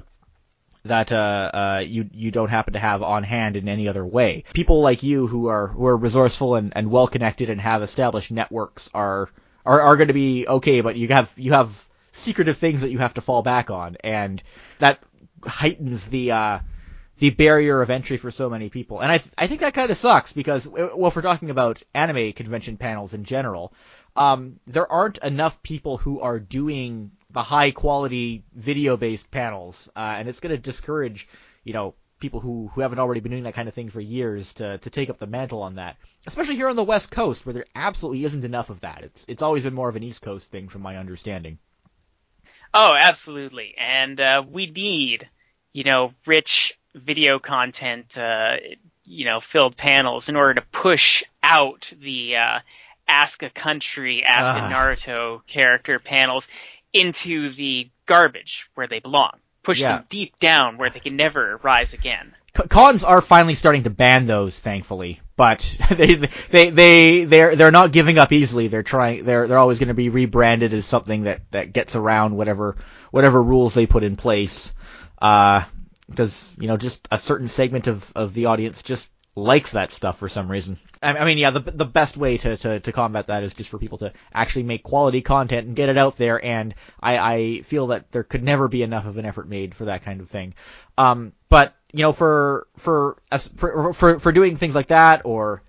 that 0.85 1.11
uh, 1.11 1.51
uh, 1.53 1.83
you 1.85 2.09
you 2.11 2.31
don't 2.31 2.49
happen 2.49 2.73
to 2.73 2.79
have 2.79 3.03
on 3.03 3.23
hand 3.23 3.55
in 3.57 3.67
any 3.67 3.87
other 3.87 4.05
way. 4.05 4.45
People 4.53 4.81
like 4.81 5.03
you 5.03 5.27
who 5.27 5.47
are 5.47 5.67
who 5.67 5.85
are 5.85 5.97
resourceful 5.97 6.55
and, 6.55 6.73
and 6.75 6.89
well 6.89 7.07
connected 7.07 7.49
and 7.49 7.61
have 7.61 7.83
established 7.83 8.31
networks 8.31 8.89
are 8.93 9.29
are, 9.65 9.81
are 9.81 9.97
going 9.97 10.07
to 10.07 10.13
be 10.13 10.47
okay, 10.47 10.81
but 10.81 10.95
you 10.95 11.07
have 11.09 11.33
you 11.37 11.51
have 11.53 11.87
secretive 12.11 12.57
things 12.57 12.81
that 12.81 12.91
you 12.91 12.97
have 12.97 13.13
to 13.13 13.21
fall 13.21 13.43
back 13.43 13.69
on, 13.69 13.97
and 14.03 14.41
that 14.79 14.99
heightens 15.45 16.07
the 16.07 16.31
uh, 16.31 16.59
the 17.19 17.29
barrier 17.31 17.81
of 17.81 17.89
entry 17.89 18.17
for 18.17 18.31
so 18.31 18.49
many 18.49 18.69
people. 18.69 18.99
And 18.99 19.11
I 19.11 19.17
th- 19.17 19.33
I 19.37 19.47
think 19.47 19.61
that 19.61 19.73
kind 19.73 19.89
of 19.89 19.97
sucks 19.97 20.33
because 20.33 20.67
well, 20.67 21.07
if 21.07 21.15
we're 21.15 21.21
talking 21.21 21.49
about 21.49 21.81
anime 21.93 22.33
convention 22.33 22.77
panels 22.77 23.13
in 23.13 23.23
general, 23.23 23.73
um, 24.15 24.59
there 24.65 24.91
aren't 24.91 25.17
enough 25.19 25.61
people 25.63 25.97
who 25.97 26.19
are 26.21 26.39
doing 26.39 27.11
the 27.31 27.43
high 27.43 27.71
quality 27.71 28.43
video 28.53 28.97
based 28.97 29.31
panels, 29.31 29.89
uh, 29.95 30.15
and 30.17 30.27
it's 30.27 30.39
going 30.39 30.55
to 30.55 30.57
discourage, 30.57 31.27
you 31.63 31.73
know, 31.73 31.93
people 32.19 32.39
who, 32.39 32.69
who 32.73 32.81
haven't 32.81 32.99
already 32.99 33.19
been 33.19 33.31
doing 33.31 33.43
that 33.43 33.53
kind 33.53 33.67
of 33.67 33.73
thing 33.73 33.89
for 33.89 34.01
years 34.01 34.53
to, 34.55 34.77
to 34.79 34.89
take 34.89 35.09
up 35.09 35.17
the 35.17 35.27
mantle 35.27 35.61
on 35.61 35.75
that. 35.75 35.97
Especially 36.25 36.55
here 36.55 36.69
on 36.69 36.75
the 36.75 36.83
West 36.83 37.11
Coast, 37.11 37.45
where 37.45 37.53
there 37.53 37.65
absolutely 37.75 38.23
isn't 38.23 38.43
enough 38.43 38.69
of 38.69 38.81
that. 38.81 39.03
It's 39.03 39.25
it's 39.27 39.41
always 39.41 39.63
been 39.63 39.73
more 39.73 39.89
of 39.89 39.95
an 39.95 40.03
East 40.03 40.21
Coast 40.21 40.51
thing, 40.51 40.67
from 40.67 40.81
my 40.81 40.97
understanding. 40.97 41.59
Oh, 42.73 42.93
absolutely, 42.93 43.75
and 43.77 44.19
uh, 44.19 44.43
we 44.49 44.67
need, 44.67 45.29
you 45.73 45.83
know, 45.83 46.13
rich 46.25 46.77
video 46.93 47.39
content, 47.39 48.17
uh, 48.17 48.57
you 49.03 49.25
know, 49.25 49.39
filled 49.39 49.77
panels 49.77 50.29
in 50.29 50.35
order 50.35 50.55
to 50.55 50.61
push 50.71 51.23
out 51.41 51.91
the 51.99 52.35
uh, 52.35 52.59
Ask 53.07 53.43
a 53.43 53.49
Country, 53.49 54.23
Ask 54.23 54.57
a 54.57 54.65
ah. 54.65 54.71
Naruto 54.71 55.45
character 55.47 55.99
panels 55.99 56.49
into 56.93 57.49
the 57.49 57.89
garbage 58.05 58.69
where 58.75 58.87
they 58.87 58.99
belong. 58.99 59.31
Push 59.63 59.81
yeah. 59.81 59.97
them 59.97 60.05
deep 60.09 60.39
down 60.39 60.77
where 60.77 60.89
they 60.89 60.99
can 60.99 61.15
never 61.15 61.59
rise 61.61 61.93
again. 61.93 62.33
Cons 62.69 63.03
are 63.03 63.21
finally 63.21 63.53
starting 63.53 63.83
to 63.83 63.89
ban 63.89 64.25
those, 64.25 64.59
thankfully, 64.59 65.19
but 65.37 65.77
they 65.95 66.15
they 66.15 66.69
they 66.71 67.23
they're 67.23 67.55
they're 67.55 67.71
not 67.71 67.93
giving 67.93 68.17
up 68.17 68.33
easily. 68.33 68.67
They're 68.67 68.83
trying. 68.83 69.23
They're 69.23 69.47
they're 69.47 69.57
always 69.57 69.79
going 69.79 69.87
to 69.87 69.93
be 69.93 70.09
rebranded 70.09 70.73
as 70.73 70.85
something 70.85 71.23
that 71.23 71.49
that 71.51 71.71
gets 71.71 71.95
around 71.95 72.35
whatever 72.35 72.75
whatever 73.11 73.41
rules 73.41 73.73
they 73.73 73.85
put 73.85 74.03
in 74.03 74.17
place. 74.17 74.75
Uh, 75.19 75.63
because 76.09 76.51
you 76.57 76.67
know 76.67 76.77
just 76.77 77.07
a 77.11 77.17
certain 77.17 77.47
segment 77.47 77.87
of 77.87 78.11
of 78.15 78.33
the 78.33 78.47
audience 78.47 78.83
just 78.83 79.11
likes 79.37 79.71
that 79.71 79.91
stuff 79.91 80.17
for 80.17 80.27
some 80.27 80.49
reason. 80.49 80.77
I, 81.01 81.23
mean, 81.23 81.37
yeah, 81.37 81.51
the 81.51 81.59
the 81.59 81.85
best 81.85 82.17
way 82.17 82.37
to, 82.37 82.57
to, 82.57 82.79
to 82.79 82.91
combat 82.91 83.27
that 83.27 83.43
is 83.43 83.53
just 83.53 83.69
for 83.69 83.77
people 83.77 83.99
to 83.99 84.11
actually 84.33 84.63
make 84.63 84.83
quality 84.83 85.21
content 85.21 85.67
and 85.67 85.75
get 85.75 85.89
it 85.89 85.97
out 85.97 86.17
there. 86.17 86.43
And 86.43 86.73
I, 86.99 87.17
I 87.17 87.61
feel 87.61 87.87
that 87.87 88.11
there 88.11 88.23
could 88.23 88.43
never 88.43 88.67
be 88.67 88.81
enough 88.81 89.05
of 89.05 89.17
an 89.17 89.25
effort 89.25 89.47
made 89.47 89.75
for 89.75 89.85
that 89.85 90.01
kind 90.03 90.21
of 90.21 90.29
thing. 90.29 90.55
Um, 90.97 91.33
but 91.49 91.75
you 91.93 92.01
know, 92.01 92.13
for 92.13 92.67
for 92.77 93.17
for 93.55 93.93
for 93.93 94.19
for 94.19 94.31
doing 94.31 94.57
things 94.57 94.73
like 94.73 94.87
that 94.87 95.21
or 95.23 95.61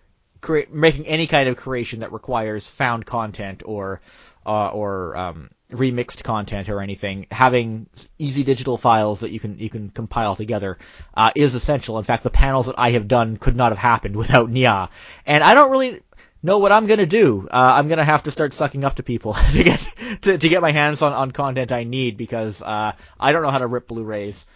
making 0.71 1.07
any 1.07 1.27
kind 1.27 1.49
of 1.49 1.57
creation 1.57 2.01
that 2.01 2.13
requires 2.13 2.69
found 2.69 3.07
content 3.07 3.63
or 3.65 4.01
uh, 4.47 4.69
or 4.69 5.17
um, 5.17 5.51
remixed 5.71 6.23
content 6.23 6.69
or 6.69 6.81
anything, 6.81 7.27
having 7.31 7.87
easy 8.19 8.43
digital 8.43 8.79
files 8.79 9.21
that 9.21 9.31
you 9.31 9.39
can 9.41 9.59
you 9.59 9.69
can 9.69 9.91
compile 9.91 10.35
together 10.35 10.79
uh, 11.15 11.31
is 11.37 11.55
essential. 11.55 11.99
In 11.99 12.05
fact, 12.05 12.23
the 12.23 12.31
panels 12.31 12.67
that 12.67 12.77
I 12.79 12.93
have 12.93 13.09
done 13.09 13.37
could 13.37 13.57
not 13.57 13.73
have 13.73 13.79
happened 13.79 14.17
without 14.23 14.51
Nyaa, 14.51 14.89
and 15.27 15.45
I 15.45 15.55
don't 15.55 15.71
really 15.71 16.03
know 16.43 16.59
what 16.59 16.73
I'm 16.73 16.87
gonna 16.87 17.07
do. 17.07 17.49
Uh, 17.51 17.73
I'm 17.77 17.89
gonna 17.89 18.05
have 18.05 18.23
to 18.25 18.31
start 18.31 18.55
sucking 18.55 18.85
up 18.85 18.97
to 18.97 19.03
people 19.03 19.35
to 19.53 19.65
get 19.65 19.87
to, 20.23 20.39
to 20.39 20.49
get 20.49 20.63
my 20.63 20.73
hands 20.73 21.03
on, 21.03 21.13
on 21.13 21.31
content 21.31 21.73
I 21.73 21.85
need 21.85 22.17
because 22.17 22.63
uh, 22.63 22.93
I 23.21 23.33
don't 23.33 23.43
know 23.43 23.51
how 23.51 23.59
to 23.59 23.67
rip 23.67 23.89
Blu-rays, 23.89 24.47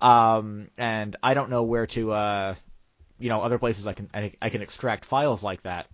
um, 0.00 0.68
and 0.78 1.16
I 1.22 1.34
don't 1.34 1.50
know 1.50 1.64
where 1.64 1.86
to 1.88 2.12
uh, 2.12 2.54
you 3.20 3.28
know 3.28 3.42
other 3.42 3.58
places 3.58 3.86
I 3.86 3.92
can 3.92 4.10
I, 4.12 4.32
I 4.42 4.48
can 4.50 4.62
extract 4.62 5.04
files 5.04 5.44
like 5.44 5.62
that. 5.62 5.86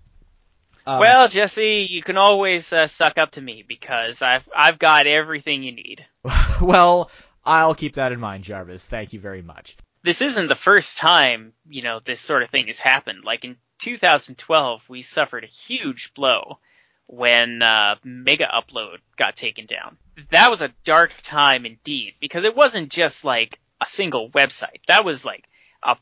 Um, 0.87 1.01
well, 1.01 1.27
Jesse, 1.27 1.89
you 1.91 2.01
can 2.01 2.17
always 2.17 2.73
uh, 2.73 2.87
suck 2.87 3.19
up 3.19 3.33
to 3.33 3.43
me 3.43 3.65
because 3.67 4.23
I've 4.23 4.49
I've 4.57 4.79
got 4.79 5.07
everything 5.07 5.63
you 5.63 5.73
need. 5.73 6.07
well, 6.61 7.11
I'll 7.45 7.75
keep 7.75 7.95
that 7.95 8.13
in 8.13 8.21
mind, 8.21 8.45
Jarvis. 8.45 8.85
Thank 8.85 9.13
you 9.13 9.21
very 9.21 9.43
much. 9.43 9.77
This 10.03 10.23
isn't 10.23 10.47
the 10.47 10.55
first 10.55 10.99
time, 10.99 11.53
you 11.69 11.83
know, 11.83 12.01
this 12.05 12.21
sort 12.21 12.45
of 12.45 12.51
thing 12.51 12.69
has 12.69 12.79
happened. 12.79 13.25
Like 13.25 13.45
in 13.45 13.57
2012, 13.79 14.83
we 14.89 15.03
suffered 15.03 15.43
a 15.43 15.49
huge 15.49 16.15
blow 16.15 16.59
when 17.07 17.63
uh, 17.63 17.97
Megaupload 18.05 18.99
got 19.17 19.35
taken 19.37 19.67
down. 19.67 19.97
That 20.31 20.51
was 20.51 20.61
a 20.61 20.73
dark 20.85 21.13
time 21.23 21.67
indeed 21.67 22.15
because 22.21 22.45
it 22.45 22.57
wasn't 22.57 22.91
just 22.91 23.25
like 23.25 23.59
a 23.81 23.85
single 23.85 24.31
website. 24.31 24.85
That 24.87 25.05
was 25.05 25.25
like 25.25 25.45
a 25.83 25.97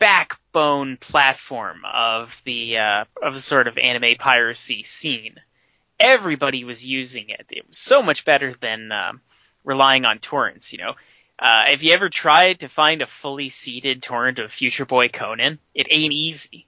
backbone 0.00 0.96
platform 0.96 1.82
of 1.84 2.42
the 2.44 2.78
uh, 2.78 3.04
of 3.22 3.34
the 3.34 3.40
sort 3.40 3.68
of 3.68 3.78
anime 3.78 4.16
piracy 4.18 4.82
scene. 4.82 5.36
Everybody 6.00 6.64
was 6.64 6.84
using 6.84 7.28
it. 7.28 7.46
It 7.50 7.68
was 7.68 7.78
so 7.78 8.02
much 8.02 8.24
better 8.24 8.54
than 8.60 8.90
um, 8.90 9.20
relying 9.62 10.06
on 10.06 10.18
torrents. 10.18 10.72
You 10.72 10.78
know, 10.78 10.94
uh, 11.38 11.70
have 11.70 11.82
you 11.82 11.92
ever 11.92 12.08
tried 12.08 12.60
to 12.60 12.68
find 12.68 13.02
a 13.02 13.06
fully 13.06 13.50
seeded 13.50 14.02
torrent 14.02 14.40
of 14.40 14.50
Future 14.50 14.86
Boy 14.86 15.08
Conan? 15.08 15.60
It 15.74 15.86
ain't 15.90 16.12
easy. 16.12 16.66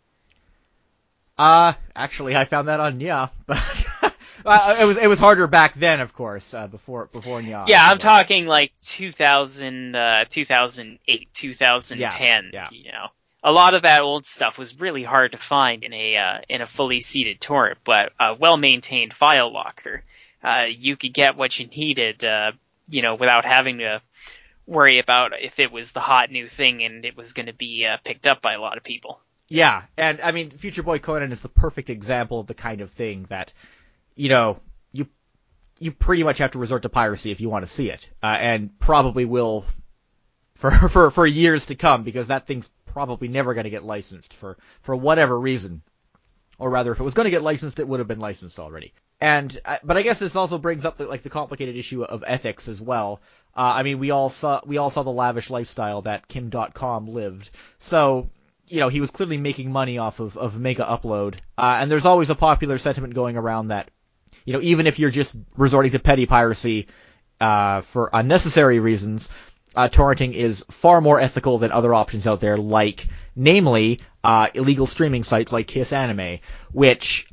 Uh, 1.38 1.72
actually, 1.96 2.36
I 2.36 2.44
found 2.44 2.68
that 2.68 2.78
on 2.78 3.00
yeah, 3.00 3.28
but 3.46 3.58
uh, 4.44 4.76
it 4.78 4.84
was 4.84 4.98
it 4.98 5.08
was 5.08 5.18
harder 5.18 5.46
back 5.46 5.74
then, 5.74 6.00
of 6.00 6.12
course, 6.12 6.52
uh, 6.52 6.66
before 6.66 7.06
before 7.06 7.40
Nyaa. 7.40 7.66
Yeah, 7.66 7.80
I'm 7.82 7.98
talking 7.98 8.46
like 8.46 8.72
2000, 8.82 9.96
uh, 9.96 10.24
2008, 10.28 11.28
2010. 11.32 12.50
Yeah, 12.52 12.68
yeah. 12.70 12.78
You 12.78 12.92
know, 12.92 13.06
a 13.42 13.52
lot 13.52 13.74
of 13.74 13.82
that 13.82 14.02
old 14.02 14.26
stuff 14.26 14.58
was 14.58 14.78
really 14.78 15.02
hard 15.02 15.32
to 15.32 15.38
find 15.38 15.82
in 15.84 15.92
a 15.92 16.16
uh, 16.16 16.38
in 16.48 16.62
a 16.62 16.66
fully 16.66 17.00
seeded 17.00 17.40
torrent, 17.40 17.78
but 17.84 18.12
a 18.20 18.34
well 18.34 18.56
maintained 18.56 19.12
file 19.12 19.52
locker, 19.52 20.04
uh, 20.44 20.66
you 20.68 20.96
could 20.96 21.12
get 21.12 21.36
what 21.36 21.58
you 21.58 21.66
needed, 21.66 22.24
uh, 22.24 22.52
you 22.88 23.02
know, 23.02 23.14
without 23.14 23.44
having 23.44 23.78
to 23.78 24.00
worry 24.66 24.98
about 24.98 25.32
if 25.40 25.58
it 25.58 25.72
was 25.72 25.92
the 25.92 26.00
hot 26.00 26.30
new 26.30 26.46
thing 26.46 26.82
and 26.84 27.04
it 27.04 27.16
was 27.16 27.32
going 27.32 27.46
to 27.46 27.52
be 27.52 27.84
uh, 27.84 27.96
picked 28.04 28.26
up 28.26 28.42
by 28.42 28.54
a 28.54 28.60
lot 28.60 28.76
of 28.76 28.84
people. 28.84 29.20
Yeah, 29.48 29.82
and 29.96 30.20
I 30.20 30.32
mean, 30.32 30.50
Future 30.50 30.82
Boy 30.82 30.98
Conan 30.98 31.32
is 31.32 31.42
the 31.42 31.48
perfect 31.48 31.90
example 31.90 32.40
of 32.40 32.46
the 32.46 32.54
kind 32.54 32.80
of 32.80 32.90
thing 32.92 33.26
that, 33.28 33.52
you 34.14 34.28
know, 34.28 34.60
you 34.92 35.08
you 35.78 35.90
pretty 35.90 36.22
much 36.22 36.38
have 36.38 36.52
to 36.52 36.58
resort 36.58 36.82
to 36.82 36.88
piracy 36.88 37.32
if 37.32 37.40
you 37.40 37.50
want 37.50 37.64
to 37.64 37.70
see 37.70 37.90
it, 37.90 38.08
uh, 38.22 38.26
and 38.26 38.78
probably 38.78 39.24
will 39.24 39.66
for 40.54 40.70
for 40.88 41.10
for 41.10 41.26
years 41.26 41.66
to 41.66 41.74
come 41.74 42.02
because 42.02 42.28
that 42.28 42.46
thing's 42.46 42.70
probably 42.92 43.28
never 43.28 43.54
going 43.54 43.64
to 43.64 43.70
get 43.70 43.84
licensed 43.84 44.34
for 44.34 44.56
for 44.82 44.94
whatever 44.94 45.38
reason. 45.38 45.82
Or 46.58 46.70
rather, 46.70 46.92
if 46.92 47.00
it 47.00 47.04
was 47.04 47.14
going 47.14 47.24
to 47.24 47.30
get 47.30 47.42
licensed, 47.42 47.80
it 47.80 47.88
would 47.88 48.00
have 48.00 48.08
been 48.08 48.20
licensed 48.20 48.60
already. 48.60 48.92
And 49.20 49.58
uh, 49.64 49.78
but 49.82 49.96
I 49.96 50.02
guess 50.02 50.18
this 50.18 50.36
also 50.36 50.58
brings 50.58 50.84
up 50.84 50.96
the, 50.96 51.06
like 51.06 51.22
the 51.22 51.30
complicated 51.30 51.76
issue 51.76 52.02
of 52.02 52.24
ethics 52.26 52.68
as 52.68 52.80
well. 52.80 53.20
Uh, 53.56 53.72
I 53.76 53.82
mean, 53.82 53.98
we 53.98 54.10
all 54.10 54.28
saw 54.28 54.60
we 54.64 54.78
all 54.78 54.90
saw 54.90 55.02
the 55.02 55.10
lavish 55.10 55.50
lifestyle 55.50 56.02
that 56.02 56.28
Kim 56.28 56.50
Dotcom 56.50 57.08
lived. 57.08 57.50
So 57.78 58.30
you 58.72 58.80
know, 58.80 58.88
he 58.88 59.00
was 59.00 59.10
clearly 59.10 59.36
making 59.36 59.70
money 59.70 59.98
off 59.98 60.18
of, 60.18 60.38
of 60.38 60.54
Megaupload. 60.54 61.36
Uh, 61.58 61.76
and 61.80 61.90
there's 61.90 62.06
always 62.06 62.30
a 62.30 62.34
popular 62.34 62.78
sentiment 62.78 63.12
going 63.12 63.36
around 63.36 63.66
that, 63.66 63.90
you 64.46 64.54
know, 64.54 64.62
even 64.62 64.86
if 64.86 64.98
you're 64.98 65.10
just 65.10 65.36
resorting 65.58 65.92
to 65.92 65.98
petty 65.98 66.24
piracy 66.24 66.86
uh, 67.38 67.82
for 67.82 68.08
unnecessary 68.14 68.78
reasons, 68.78 69.28
uh, 69.74 69.88
torrenting 69.88 70.34
is 70.34 70.64
far 70.70 71.00
more 71.00 71.20
ethical 71.20 71.58
than 71.58 71.72
other 71.72 71.94
options 71.94 72.26
out 72.26 72.40
there, 72.40 72.56
like, 72.56 73.06
namely, 73.34 74.00
uh, 74.22 74.48
illegal 74.54 74.86
streaming 74.86 75.22
sites 75.22 75.52
like 75.52 75.66
Kiss 75.66 75.92
Anime, 75.92 76.38
which 76.72 77.28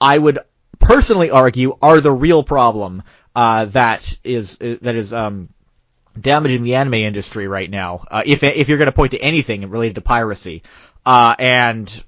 I 0.00 0.16
would 0.16 0.38
personally 0.78 1.30
argue 1.30 1.76
are 1.82 2.00
the 2.00 2.12
real 2.12 2.42
problem 2.42 3.02
uh, 3.38 3.66
that 3.66 4.18
is 4.24 4.58
that 4.58 4.96
is 4.96 5.12
um, 5.12 5.48
damaging 6.20 6.64
the 6.64 6.74
anime 6.74 6.94
industry 6.94 7.46
right 7.46 7.70
now. 7.70 8.04
Uh, 8.10 8.22
if 8.26 8.42
if 8.42 8.68
you're 8.68 8.78
going 8.78 8.86
to 8.86 8.92
point 8.92 9.12
to 9.12 9.18
anything 9.18 9.70
related 9.70 9.94
to 9.94 10.00
piracy, 10.00 10.64
uh, 11.06 11.36
and 11.38 12.04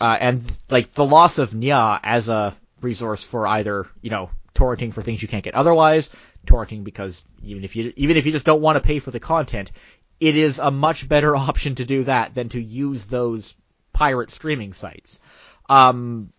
uh, 0.00 0.16
and 0.18 0.42
like 0.70 0.94
the 0.94 1.04
loss 1.04 1.36
of 1.36 1.50
Nyaa 1.50 2.00
as 2.02 2.30
a 2.30 2.56
resource 2.80 3.22
for 3.22 3.46
either 3.46 3.88
you 4.00 4.08
know 4.08 4.30
torrenting 4.54 4.94
for 4.94 5.02
things 5.02 5.20
you 5.20 5.28
can't 5.28 5.44
get 5.44 5.54
otherwise, 5.54 6.08
torrenting 6.46 6.84
because 6.84 7.24
even 7.42 7.64
if 7.64 7.76
you 7.76 7.92
even 7.96 8.16
if 8.16 8.26
you 8.26 8.32
just 8.32 8.46
don't 8.46 8.62
want 8.62 8.76
to 8.76 8.82
pay 8.82 8.98
for 8.98 9.10
the 9.10 9.20
content, 9.20 9.72
it 10.18 10.36
is 10.36 10.58
a 10.58 10.70
much 10.70 11.08
better 11.08 11.36
option 11.48 11.74
to 11.76 11.84
do 11.84 12.04
that 12.04 12.34
than 12.34 12.48
to 12.50 12.60
use 12.60 13.04
those 13.06 13.54
pirate 13.92 14.30
streaming 14.30 14.72
sites. 14.72 15.20
Um, 15.68 16.32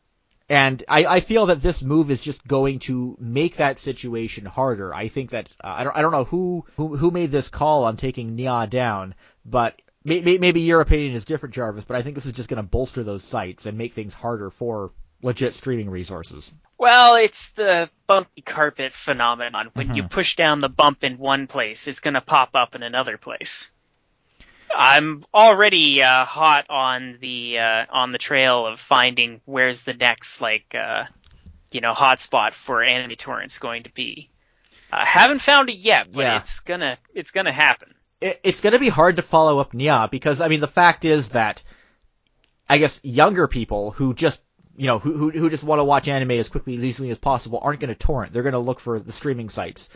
and 0.50 0.84
I, 0.90 1.06
I 1.06 1.20
feel 1.22 1.46
that 1.46 1.62
this 1.62 1.82
move 1.82 2.12
is 2.12 2.20
just 2.20 2.46
going 2.46 2.80
to 2.80 3.16
make 3.20 3.56
that 3.56 3.80
situation 3.80 4.46
harder. 4.46 4.94
I 4.94 5.08
think 5.08 5.30
that 5.30 5.48
uh, 5.64 5.76
I 5.78 5.84
don't 5.86 5.96
I 5.96 6.02
don't 6.02 6.12
know 6.12 6.26
who, 6.26 6.66
who 6.76 6.98
who 6.98 7.12
made 7.12 7.32
this 7.32 7.50
call 7.50 7.86
on 7.86 7.96
taking 7.96 8.36
Nyaa 8.36 8.70
down, 8.70 9.16
but 9.46 9.82
maybe, 10.04 10.38
maybe 10.38 10.62
your 10.62 10.82
opinion 10.82 11.14
is 11.14 11.24
different, 11.24 11.56
Jarvis. 11.56 11.86
But 11.86 11.96
I 11.96 12.02
think 12.02 12.16
this 12.16 12.26
is 12.26 12.34
just 12.34 12.50
going 12.50 12.58
to 12.58 12.64
bolster 12.64 13.04
those 13.04 13.24
sites 13.24 13.66
and 13.66 13.78
make 13.78 13.94
things 13.94 14.14
harder 14.14 14.50
for 14.50 14.92
legit 15.24 15.54
streaming 15.54 15.90
resources. 15.90 16.52
Well, 16.78 17.16
it's 17.16 17.50
the 17.50 17.90
bumpy 18.08 18.42
carpet 18.42 18.94
phenomenon. 18.94 19.70
When 19.74 19.88
Mm-hmm. 19.88 19.96
you 19.96 20.04
push 20.04 20.36
down 20.36 20.62
the 20.62 20.70
bump 20.70 21.04
in 21.04 21.18
one 21.18 21.48
place, 21.48 21.88
it's 21.88 22.00
going 22.00 22.16
to 22.16 22.22
pop 22.22 22.50
up 22.56 22.74
in 22.76 22.82
another 22.84 23.18
place. 23.18 23.70
I'm 24.76 25.26
already 25.34 26.02
uh, 26.02 26.24
hot 26.26 26.66
on 26.70 27.18
the 27.20 27.60
uh, 27.60 27.86
on 27.92 28.14
the 28.14 28.18
trail 28.18 28.66
of 28.66 28.80
finding 28.80 29.42
where's 29.46 29.84
the 29.84 29.94
next 29.94 30.40
like 30.40 30.74
uh, 30.74 31.04
you 31.72 31.82
know 31.82 31.94
hotspot 31.94 32.54
for 32.54 32.82
anime 32.84 33.12
torrents 33.12 33.58
going 33.60 33.84
to 33.84 33.92
be. 33.92 34.30
I 34.92 35.06
haven't 35.06 35.40
found 35.42 35.70
it 35.70 35.76
yet, 35.78 36.12
but 36.12 36.22
Yeah. 36.22 36.38
it's 36.40 36.62
gonna 36.62 36.98
it's 37.14 37.32
gonna 37.32 37.52
happen. 37.52 37.94
it, 38.22 38.40
it's 38.44 38.62
going 38.62 38.74
to 38.74 38.80
be 38.80 38.88
hard 38.90 39.18
to 39.18 39.22
follow 39.22 39.60
up 39.60 39.74
Nyaa 39.74 40.10
because 40.10 40.40
I 40.40 40.48
mean 40.48 40.62
the 40.62 40.68
fact 40.68 41.04
is 41.06 41.30
that 41.30 41.62
I 42.70 42.78
guess 42.78 43.02
younger 43.04 43.48
people 43.50 43.92
who 43.92 44.14
just 44.14 44.42
you 44.78 44.88
know 44.88 45.00
who 45.00 45.14
who, 45.14 45.30
who 45.32 45.50
just 45.50 45.64
want 45.64 45.80
to 45.80 45.84
watch 45.84 46.08
anime 46.08 46.32
as 46.32 46.50
quickly 46.50 46.76
as 46.76 46.84
easily 46.84 47.10
as 47.10 47.18
possible 47.18 47.60
aren't 47.62 47.80
going 47.80 47.94
to 47.94 47.96
torrent. 47.96 48.34
They're 48.34 48.44
going 48.44 48.54
to 48.54 48.60
look 48.60 48.80
for 48.80 49.00
the 49.00 49.12
streaming 49.12 49.50
sites. 49.50 49.90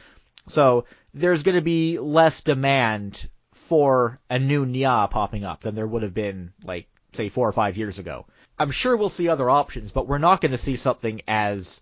So 0.48 0.86
there's 1.14 1.44
going 1.44 1.56
to 1.56 1.62
be 1.62 1.98
less 1.98 2.44
demand 2.44 3.30
for 3.54 4.20
a 4.30 4.38
new 4.38 4.66
Nyaa 4.66 5.10
popping 5.10 5.44
up 5.44 5.62
than 5.62 5.76
there 5.76 5.88
would 5.88 6.04
have 6.04 6.14
been 6.14 6.54
like 6.64 6.88
say 7.14 7.30
four 7.30 7.48
or 7.48 7.54
five 7.54 7.78
years 7.78 8.00
ago. 8.00 8.26
I'm 8.58 8.72
sure 8.72 8.96
we'll 8.96 9.10
see 9.10 9.30
other 9.30 9.50
options, 9.50 9.92
but 9.92 10.08
we're 10.08 10.18
not 10.18 10.42
going 10.42 10.52
to 10.52 10.58
see 10.58 10.76
something 10.76 11.22
as 11.28 11.82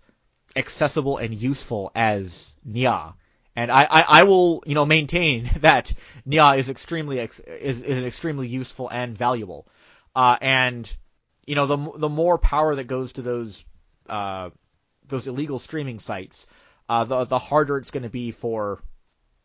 accessible 0.56 1.18
and 1.18 1.34
useful 1.34 1.90
as 1.94 2.56
Nyaa. 2.68 3.14
And 3.56 3.70
I, 3.70 3.86
I, 3.88 4.04
I 4.08 4.22
will, 4.24 4.62
you 4.66 4.74
know, 4.74 4.86
maintain 4.86 5.50
that 5.60 5.92
Nyaa 6.26 6.58
is 6.58 6.68
extremely 6.68 7.20
ex- 7.20 7.40
is, 7.40 7.82
is 7.82 8.04
extremely 8.04 8.48
useful 8.48 8.88
and 8.88 9.16
valuable. 9.16 9.66
Uh, 10.16 10.36
and 10.40 10.92
you 11.46 11.54
know, 11.54 11.66
the 11.66 11.98
the 11.98 12.08
more 12.08 12.38
power 12.38 12.74
that 12.76 12.84
goes 12.84 13.12
to 13.12 13.22
those 13.22 13.64
uh, 14.08 14.50
those 15.06 15.26
illegal 15.26 15.58
streaming 15.58 15.98
sites, 15.98 16.46
uh, 16.88 17.04
the 17.04 17.24
the 17.24 17.38
harder 17.38 17.76
it's 17.76 17.90
going 17.90 18.02
to 18.02 18.08
be 18.08 18.30
for 18.30 18.82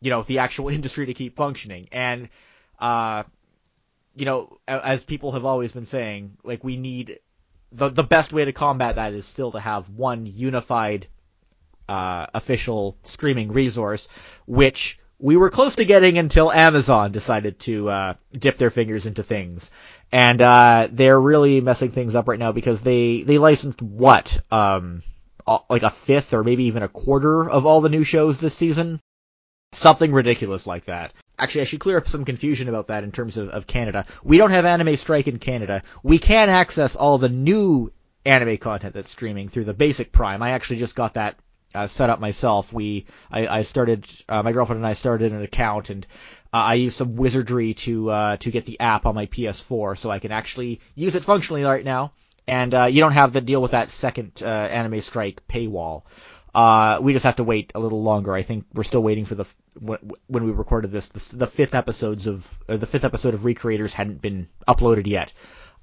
you 0.00 0.10
know 0.10 0.22
the 0.22 0.38
actual 0.38 0.68
industry 0.78 1.06
to 1.06 1.14
keep 1.14 1.36
functioning. 1.36 1.88
And 1.92 2.28
uh, 2.78 3.24
you 4.14 4.24
know, 4.24 4.58
as 4.66 5.04
people 5.04 5.32
have 5.32 5.44
always 5.44 5.72
been 5.72 5.84
saying, 5.84 6.36
like 6.42 6.64
we 6.64 6.76
need 6.76 7.20
the 7.72 7.88
the 7.88 8.02
best 8.02 8.32
way 8.32 8.44
to 8.44 8.52
combat 8.52 8.96
that 8.96 9.12
is 9.12 9.26
still 9.26 9.52
to 9.52 9.60
have 9.60 9.88
one 9.90 10.26
unified 10.26 11.06
uh, 11.88 12.26
official 12.34 12.96
streaming 13.02 13.52
resource, 13.52 14.08
which 14.46 14.98
we 15.18 15.36
were 15.36 15.50
close 15.50 15.76
to 15.76 15.84
getting 15.84 16.18
until 16.18 16.50
Amazon 16.50 17.12
decided 17.12 17.58
to 17.60 17.90
uh, 17.90 18.14
dip 18.32 18.56
their 18.56 18.70
fingers 18.70 19.06
into 19.06 19.22
things, 19.22 19.70
and 20.12 20.40
uh, 20.42 20.88
they're 20.90 21.20
really 21.20 21.60
messing 21.60 21.90
things 21.90 22.14
up 22.14 22.28
right 22.28 22.38
now 22.38 22.52
because 22.52 22.82
they 22.82 23.22
they 23.22 23.38
licensed 23.38 23.80
what 23.82 24.40
um 24.50 25.02
like 25.68 25.82
a 25.82 25.90
fifth 25.90 26.32
or 26.32 26.44
maybe 26.44 26.64
even 26.64 26.82
a 26.82 26.88
quarter 26.88 27.48
of 27.48 27.66
all 27.66 27.80
the 27.80 27.88
new 27.88 28.04
shows 28.04 28.38
this 28.38 28.54
season, 28.54 29.00
something 29.72 30.12
ridiculous 30.12 30.66
like 30.66 30.84
that. 30.84 31.12
Actually, 31.38 31.62
I 31.62 31.64
should 31.64 31.80
clear 31.80 31.96
up 31.96 32.06
some 32.06 32.24
confusion 32.24 32.68
about 32.68 32.88
that 32.88 33.02
in 33.02 33.12
terms 33.12 33.36
of, 33.36 33.48
of 33.48 33.66
Canada. 33.66 34.06
We 34.22 34.36
don't 34.36 34.50
have 34.50 34.64
Anime 34.64 34.96
Strike 34.96 35.26
in 35.26 35.38
Canada. 35.38 35.82
We 36.02 36.18
can 36.18 36.50
access 36.50 36.96
all 36.96 37.18
the 37.18 37.30
new 37.30 37.92
anime 38.24 38.58
content 38.58 38.94
that's 38.94 39.10
streaming 39.10 39.48
through 39.48 39.64
the 39.64 39.74
basic 39.74 40.12
Prime. 40.12 40.42
I 40.42 40.50
actually 40.50 40.78
just 40.78 40.94
got 40.94 41.14
that 41.14 41.36
uh, 41.74 41.86
set 41.86 42.10
up 42.10 42.20
myself. 42.20 42.72
We, 42.72 43.06
I, 43.30 43.46
I 43.46 43.62
started, 43.62 44.06
uh, 44.28 44.42
my 44.42 44.52
girlfriend 44.52 44.78
and 44.78 44.86
I 44.86 44.94
started 44.94 45.32
an 45.32 45.42
account, 45.42 45.90
and 45.90 46.06
uh, 46.52 46.56
I 46.56 46.74
used 46.74 46.96
some 46.96 47.16
wizardry 47.16 47.74
to 47.74 48.10
uh, 48.10 48.36
to 48.38 48.50
get 48.50 48.66
the 48.66 48.80
app 48.80 49.06
on 49.06 49.14
my 49.14 49.26
PS4, 49.26 49.96
so 49.96 50.10
I 50.10 50.18
can 50.18 50.32
actually 50.32 50.80
use 50.94 51.14
it 51.14 51.24
functionally 51.24 51.64
right 51.64 51.84
now. 51.84 52.12
And 52.46 52.74
uh, 52.74 52.84
you 52.84 53.00
don't 53.00 53.12
have 53.12 53.32
to 53.34 53.40
deal 53.40 53.62
with 53.62 53.72
that 53.72 53.90
second 53.90 54.42
uh, 54.42 54.46
Anime 54.46 55.00
Strike 55.00 55.46
paywall. 55.48 56.02
We 57.00 57.12
just 57.12 57.24
have 57.24 57.36
to 57.36 57.44
wait 57.44 57.70
a 57.74 57.80
little 57.80 58.02
longer. 58.02 58.34
I 58.34 58.42
think 58.42 58.64
we're 58.74 58.82
still 58.82 59.02
waiting 59.02 59.24
for 59.24 59.36
the 59.36 59.44
when, 59.78 59.98
we 60.28 60.50
recorded 60.50 60.90
this, 60.90 61.08
the, 61.08 61.36
the 61.36 61.46
fifth 61.46 61.76
episodes 61.76 62.26
of 62.26 62.58
the 62.66 62.86
fifth 62.86 63.04
episode 63.04 63.34
of 63.34 63.44
Re:Creators 63.44 63.92
hadn't 63.92 64.20
been 64.20 64.48
uploaded 64.66 65.06
yet. 65.06 65.32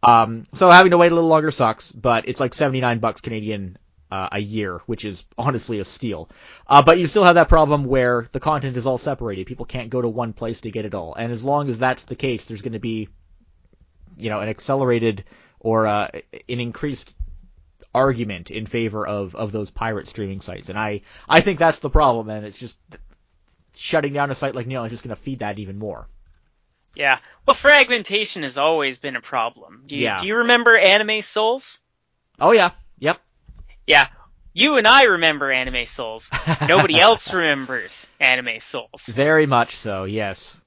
Um, 0.03 0.43
so 0.53 0.69
having 0.69 0.91
to 0.91 0.97
wait 0.97 1.11
a 1.11 1.15
little 1.15 1.29
longer 1.29 1.51
sucks, 1.51 1.91
but 1.91 2.27
it's 2.27 2.39
like 2.39 2.53
79 2.53 2.99
bucks 2.99 3.21
Canadian 3.21 3.77
uh, 4.11 4.29
a 4.31 4.39
year, 4.39 4.81
which 4.85 5.05
is 5.05 5.25
honestly 5.37 5.79
a 5.79 5.85
steal. 5.85 6.29
Uh, 6.67 6.81
but 6.81 6.97
you 6.97 7.07
still 7.07 7.23
have 7.23 7.35
that 7.35 7.49
problem 7.49 7.83
where 7.85 8.27
the 8.31 8.39
content 8.39 8.77
is 8.77 8.85
all 8.85 8.97
separated. 8.97 9.47
People 9.47 9.65
can't 9.65 9.89
go 9.89 10.01
to 10.01 10.07
one 10.07 10.33
place 10.33 10.61
to 10.61 10.71
get 10.71 10.85
it 10.85 10.93
all. 10.93 11.13
And 11.13 11.31
as 11.31 11.43
long 11.43 11.69
as 11.69 11.79
that's 11.79 12.05
the 12.05 12.15
case, 12.15 12.45
there's 12.45 12.61
going 12.61 12.73
to 12.73 12.79
be, 12.79 13.09
you 14.17 14.29
know, 14.29 14.39
an 14.39 14.49
accelerated 14.49 15.23
or 15.59 15.87
uh, 15.87 16.07
an 16.13 16.59
increased 16.59 17.15
argument 17.93 18.51
in 18.51 18.65
favor 18.65 19.05
of, 19.05 19.35
of 19.35 19.51
those 19.51 19.71
pirate 19.71 20.07
streaming 20.07 20.41
sites. 20.41 20.69
And 20.69 20.77
I, 20.77 21.01
I 21.27 21.41
think 21.41 21.59
that's 21.59 21.79
the 21.79 21.89
problem, 21.89 22.29
and 22.29 22.45
it's 22.45 22.57
just 22.57 22.77
shutting 23.75 24.13
down 24.13 24.31
a 24.31 24.35
site 24.35 24.55
like 24.55 24.67
Nyaa 24.67 24.85
is 24.85 24.91
just 24.91 25.03
going 25.03 25.15
to 25.15 25.21
feed 25.21 25.39
that 25.39 25.59
even 25.59 25.79
more. 25.79 26.07
Yeah. 26.95 27.19
Well, 27.45 27.53
fragmentation 27.55 28.43
has 28.43 28.57
always 28.57 28.97
been 28.97 29.15
a 29.15 29.21
problem. 29.21 29.83
Do 29.85 29.95
you, 29.95 30.03
Yeah. 30.03 30.19
do 30.19 30.27
you 30.27 30.35
remember 30.37 30.79
AnimeSols? 30.79 31.79
Oh 32.39 32.51
yeah, 32.51 32.71
yep. 32.99 33.19
Yeah. 33.87 34.07
You 34.53 34.77
and 34.77 34.87
I 34.87 35.03
remember 35.03 35.49
AnimeSols. 35.49 36.67
Nobody 36.67 36.99
else 36.99 37.31
remembers 37.33 38.09
AnimeSols. 38.19 39.07
Very 39.07 39.45
much 39.45 39.75
so, 39.75 40.03
yes. 40.03 40.59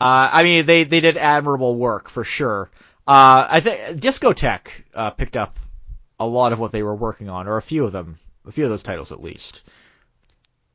Uh, 0.00 0.28
I 0.32 0.42
mean, 0.42 0.66
they, 0.66 0.84
they 0.84 1.00
did 1.00 1.16
admirable 1.16 1.76
work 1.76 2.08
for 2.08 2.24
sure. 2.24 2.70
Uh, 3.06 3.46
I 3.48 3.60
think 3.60 4.00
Discotek 4.00 4.66
uh, 4.94 5.10
picked 5.10 5.36
up 5.36 5.56
a 6.18 6.26
lot 6.26 6.52
of 6.52 6.58
what 6.58 6.72
they 6.72 6.82
were 6.82 6.94
working 6.94 7.28
on, 7.28 7.48
or 7.48 7.56
a 7.56 7.62
few 7.62 7.84
of 7.84 7.92
them, 7.92 8.18
a 8.46 8.52
few 8.52 8.64
of 8.64 8.70
those 8.70 8.82
titles 8.82 9.12
at 9.12 9.22
least. 9.22 9.62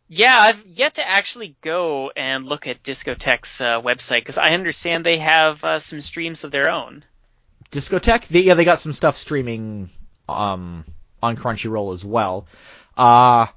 Yeah, 0.07 0.35
I've 0.35 0.65
yet 0.65 0.95
to 0.95 1.07
actually 1.07 1.55
go 1.61 2.09
and 2.15 2.45
look 2.45 2.65
at 2.67 2.83
Discotek's 2.83 3.61
uh, 3.61 3.81
website 3.81 4.21
because 4.21 4.39
I 4.39 4.49
understand 4.51 5.05
they 5.05 5.19
have 5.19 5.63
uh, 5.63 5.79
some 5.79 6.01
streams 6.01 6.43
of 6.43 6.51
their 6.51 6.71
own. 6.71 7.03
Discotek, 7.71 8.27
they, 8.27 8.41
yeah, 8.41 8.55
they 8.55 8.65
got 8.65 8.79
some 8.79 8.93
stuff 8.93 9.17
streaming 9.17 9.91
um, 10.27 10.85
on 11.21 11.35
Crunchyroll 11.37 11.93
as 11.93 12.03
well. 12.03 12.47
Uh, 12.97 13.47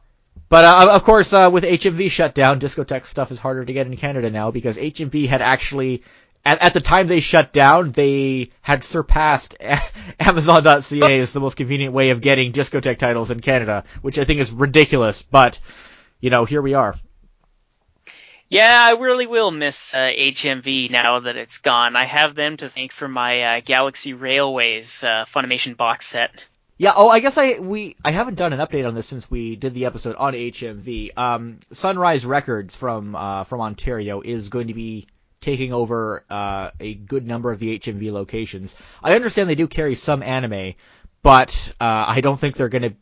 but 0.49 0.65
uh, 0.65 0.89
of 0.93 1.05
course, 1.05 1.33
uh, 1.33 1.49
with 1.53 1.65
HMV 1.65 2.11
shut 2.11 2.35
down, 2.35 2.61
Discotek 2.61 3.07
stuff 3.07 3.31
is 3.31 3.39
harder 3.39 3.65
to 3.65 3.73
get 3.73 3.87
in 3.87 3.97
Canada 3.97 4.31
now 4.31 4.51
because 4.51 4.77
HMV 4.77 5.27
had 5.27 5.41
actually, 5.41 6.03
at, 6.45 6.61
at 6.61 6.75
the 6.75 6.81
time 6.81 7.07
they 7.07 7.21
shut 7.21 7.53
down, 7.53 7.93
they 7.93 8.51
had 8.61 8.85
surpassed 8.85 9.57
Amazon.ca 10.21 11.21
as 11.21 11.33
the 11.33 11.41
most 11.41 11.57
convenient 11.57 11.95
way 11.95 12.11
of 12.11 12.21
getting 12.21 12.53
Discotek 12.53 12.99
titles 12.99 13.31
in 13.31 13.41
Canada, 13.41 13.85
which 14.03 14.19
I 14.19 14.25
think 14.25 14.41
is 14.41 14.51
ridiculous. 14.51 15.23
But 15.23 15.59
you 16.21 16.31
know, 16.31 16.45
here 16.45 16.63
we 16.63 16.75
are. 16.75 16.95
Yeah, 18.53 18.79
I 18.87 19.01
really 19.01 19.27
will 19.27 19.51
miss 19.51 19.95
uh, 19.95 20.01
HMV 20.01 20.91
now 20.91 21.21
that 21.21 21.39
it's 21.39 21.57
gone. 21.57 21.97
I 21.97 22.05
have 22.05 22.35
them 22.35 22.59
to 22.59 22.69
thank 22.69 22.93
for 22.93 23.09
my 23.09 23.41
uh, 23.41 23.61
Galaxy 23.65 24.13
Railways 24.13 25.03
uh, 25.03 25.25
Funimation 25.25 25.75
box 25.75 26.07
set. 26.07 26.47
Yeah. 26.83 26.95
Oh, 26.97 27.09
I 27.09 27.21
guess 27.21 27.39
I 27.39 27.61
we 27.61 27.95
I 28.05 28.11
haven't 28.11 28.35
done 28.35 28.53
an 28.53 28.59
update 28.59 28.89
on 28.89 28.97
this 28.97 29.07
since 29.07 29.31
we 29.31 29.55
did 29.55 29.73
the 29.73 29.87
episode 29.87 30.17
on 30.17 30.33
HMV. 30.33 31.17
Um, 31.17 31.61
Sunrise 31.71 32.27
Records 32.27 32.75
from 32.75 33.15
uh, 33.15 33.45
from 33.45 33.61
Ontario 33.61 34.21
is 34.21 34.49
going 34.49 34.67
to 34.67 34.75
be 34.75 35.07
taking 35.41 35.73
over 35.73 36.25
uh, 36.29 36.73
a 36.81 36.95
good 36.95 37.25
number 37.25 37.53
of 37.53 37.61
the 37.61 37.79
HMV 37.79 38.11
locations. 38.11 38.75
I 39.01 39.15
understand 39.15 39.49
they 39.49 39.55
do 39.55 39.69
carry 39.69 39.95
some 39.95 40.25
anime, 40.25 40.75
but 41.23 41.73
uh, 41.81 42.05
I 42.09 42.21
don't 42.21 42.37
think 42.37 42.57
they're 42.57 42.69
going 42.69 42.83
to 42.83 42.95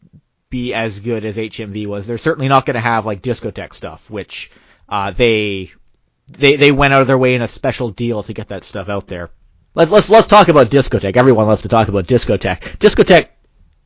be 0.50 0.74
as 0.74 1.00
good 1.00 1.24
as 1.24 1.38
HMV 1.38 1.86
was. 1.86 2.06
They're 2.06 2.18
certainly 2.18 2.48
not 2.48 2.66
going 2.66 2.74
to 2.74 2.80
have 2.80 3.06
like 3.06 3.22
Discotek 3.22 3.72
stuff, 3.72 4.10
which 4.10 4.50
uh, 4.90 5.12
they 5.12 5.70
they 6.26 6.56
they 6.56 6.70
went 6.70 6.92
out 6.92 7.00
of 7.00 7.06
their 7.06 7.16
way 7.16 7.34
in 7.34 7.40
a 7.40 7.48
special 7.48 7.88
deal 7.88 8.24
to 8.24 8.34
get 8.34 8.48
that 8.48 8.64
stuff 8.64 8.90
out 8.90 9.06
there. 9.06 9.30
Let's 9.74 9.90
let's 9.90 10.10
let's 10.10 10.26
talk 10.26 10.48
about 10.48 10.66
Discotek. 10.66 11.16
Everyone 11.16 11.46
loves 11.46 11.62
to 11.62 11.68
talk 11.68 11.88
about 11.88 12.06
Discotek. 12.06 12.76
Discotek 12.76 13.28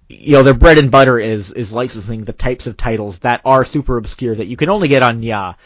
you 0.08 0.32
know, 0.32 0.42
their 0.42 0.54
bread 0.54 0.78
and 0.78 0.90
butter 0.90 1.18
is 1.18 1.52
is 1.52 1.72
licensing 1.72 2.24
the 2.24 2.32
types 2.32 2.66
of 2.66 2.76
titles 2.76 3.20
that 3.20 3.40
are 3.44 3.64
super 3.64 3.96
obscure 3.96 4.34
that 4.34 4.46
you 4.46 4.56
can 4.56 4.68
only 4.68 4.88
get 4.88 5.02
on 5.02 5.22
Nyaa. 5.22 5.56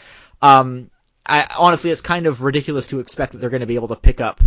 Um, 0.41 0.89
I, 1.25 1.47
honestly, 1.57 1.91
it's 1.91 2.01
kind 2.01 2.25
of 2.25 2.41
ridiculous 2.41 2.87
to 2.87 2.99
expect 2.99 3.33
that 3.33 3.39
they're 3.39 3.49
going 3.49 3.59
to 3.59 3.67
be 3.67 3.75
able 3.75 3.89
to 3.89 3.95
pick 3.95 4.19
up, 4.21 4.41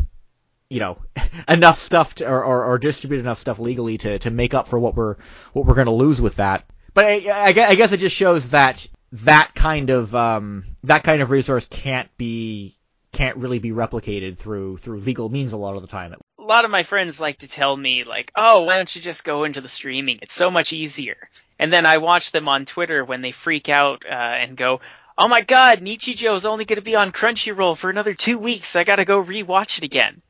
you 0.69 0.81
know, 0.81 0.99
enough 1.49 1.79
stuff 1.79 2.17
to, 2.17 2.29
or, 2.29 2.45
or, 2.45 2.65
or 2.65 2.79
distribute 2.79 3.21
enough 3.21 3.39
stuff 3.39 3.59
legally 3.59 3.99
to, 3.99 4.19
to 4.21 4.31
make 4.31 4.55
up 4.55 4.69
for 4.69 4.79
what 4.79 4.97
we're 4.97 5.17
what 5.53 5.67
we're 5.67 5.75
going 5.75 5.87
to 5.87 5.93
lose 5.93 6.21
with 6.21 6.37
that. 6.37 6.65
But 6.95 7.05
I, 7.05 7.29
I, 7.31 7.69
I 7.69 7.75
guess 7.75 7.93
it 7.93 8.01
just 8.01 8.17
shows 8.17 8.51
that 8.51 8.87
that 9.13 9.53
kind 9.55 9.91
of 9.91 10.15
um, 10.15 10.65
that 10.85 11.05
kind 11.05 11.23
of 11.23 11.31
resource 11.31 11.67
can't 11.69 12.09
be 12.17 12.77
can't 13.13 13.37
really 13.37 13.59
be 13.59 13.71
replicated 13.71 14.39
through 14.39 14.79
through 14.79 15.01
legal 15.01 15.29
means 15.29 15.53
a 15.53 15.57
lot 15.57 15.77
of 15.77 15.83
the 15.83 15.89
time. 15.89 16.15
A 16.43 16.45
lot 16.45 16.65
of 16.65 16.73
my 16.73 16.83
friends 16.83 17.21
like 17.21 17.39
to 17.39 17.49
tell 17.49 17.77
me 17.77 18.03
like, 18.03 18.33
"Oh, 18.35 18.63
why 18.63 18.75
don't 18.77 18.97
you 18.97 19.01
just 19.01 19.23
go 19.23 19.45
into 19.45 19.61
the 19.61 19.69
streaming? 19.69 20.19
It's 20.23 20.35
so 20.35 20.51
much 20.51 20.73
easier." 20.73 21.31
And 21.57 21.73
then 21.73 21.87
I 21.87 21.99
watch 21.99 22.33
them 22.33 22.49
on 22.49 22.65
Twitter 22.65 23.05
when 23.05 23.23
they 23.23 23.31
freak 23.31 23.69
out 23.69 24.05
uh, 24.05 24.13
and 24.13 24.57
go, 24.57 24.81
"Oh 25.17 25.29
my 25.29 25.43
God, 25.43 25.79
Nichijou's 25.79 26.45
only 26.45 26.65
going 26.65 26.79
to 26.79 26.83
be 26.83 26.97
on 26.97 27.13
Crunchyroll 27.13 27.79
for 27.79 27.91
another 27.91 28.15
two 28.15 28.39
weeks. 28.39 28.75
I 28.75 28.83
got 28.83 28.97
to 28.97 29.05
go 29.05 29.23
rewatch 29.23 29.79
it 29.79 29.85
again." 29.85 30.21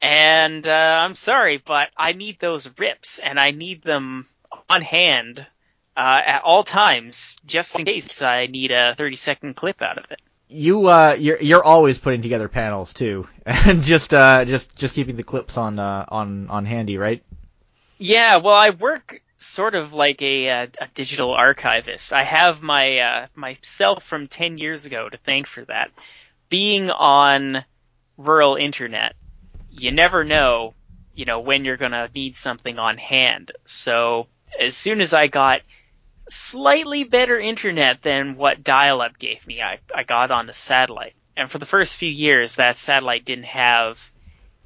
And 0.00 0.66
uh, 0.66 0.94
I'm 1.04 1.14
sorry, 1.14 1.58
but 1.58 1.90
I 1.98 2.12
need 2.12 2.40
those 2.40 2.70
rips, 2.78 3.18
and 3.18 3.38
I 3.38 3.50
need 3.50 3.82
them 3.82 4.26
on 4.70 4.80
hand 4.80 5.46
uh, 5.94 6.20
at 6.24 6.44
all 6.44 6.62
times, 6.62 7.36
just 7.44 7.78
in 7.78 7.84
case 7.84 8.22
I 8.22 8.46
need 8.46 8.70
a 8.70 8.94
30 8.96 9.16
second 9.16 9.54
clip 9.54 9.82
out 9.82 9.98
of 9.98 10.10
it 10.10 10.20
you 10.48 10.88
uh 10.88 11.16
you're 11.18 11.40
you're 11.40 11.64
always 11.64 11.98
putting 11.98 12.22
together 12.22 12.48
panels 12.48 12.92
too. 12.92 13.28
And 13.46 13.82
just 13.82 14.12
uh 14.14 14.44
just 14.44 14.76
just 14.76 14.94
keeping 14.94 15.16
the 15.16 15.22
clips 15.22 15.56
on 15.56 15.78
uh 15.78 16.04
on 16.08 16.48
on 16.48 16.64
handy 16.66 16.98
right? 16.98 17.22
Yeah 17.98 18.36
well 18.36 18.54
i 18.54 18.70
work 18.70 19.22
sort 19.38 19.74
of 19.74 19.92
like 19.92 20.22
a, 20.22 20.46
a, 20.46 20.62
a 20.80 20.88
digital 20.94 21.32
archivist. 21.32 22.12
I 22.12 22.24
have 22.24 22.62
my 22.62 22.98
uh 22.98 23.26
myself 23.34 24.04
from 24.04 24.28
10 24.28 24.58
years 24.58 24.86
ago 24.86 25.08
to 25.08 25.18
thank 25.18 25.46
for 25.46 25.64
that. 25.66 25.90
Being 26.48 26.90
on 26.90 27.64
rural 28.16 28.56
internet 28.56 29.14
you 29.70 29.92
never 29.92 30.24
know 30.24 30.72
you 31.14 31.24
know 31.24 31.40
when 31.40 31.64
you're 31.64 31.76
going 31.76 31.92
to 31.92 32.08
need 32.14 32.34
something 32.34 32.78
on 32.78 32.98
hand. 32.98 33.52
So 33.66 34.26
as 34.58 34.76
soon 34.76 35.00
as 35.00 35.12
i 35.12 35.26
got 35.26 35.60
slightly 36.28 37.04
better 37.04 37.38
internet 37.38 38.02
than 38.02 38.36
what 38.36 38.64
dial-up 38.64 39.18
gave 39.18 39.46
me. 39.46 39.60
I, 39.62 39.78
I 39.94 40.02
got 40.02 40.30
on 40.30 40.48
a 40.48 40.54
satellite, 40.54 41.14
and 41.36 41.50
for 41.50 41.58
the 41.58 41.66
first 41.66 41.98
few 41.98 42.08
years, 42.08 42.56
that 42.56 42.76
satellite 42.76 43.24
didn't 43.24 43.44
have 43.44 43.98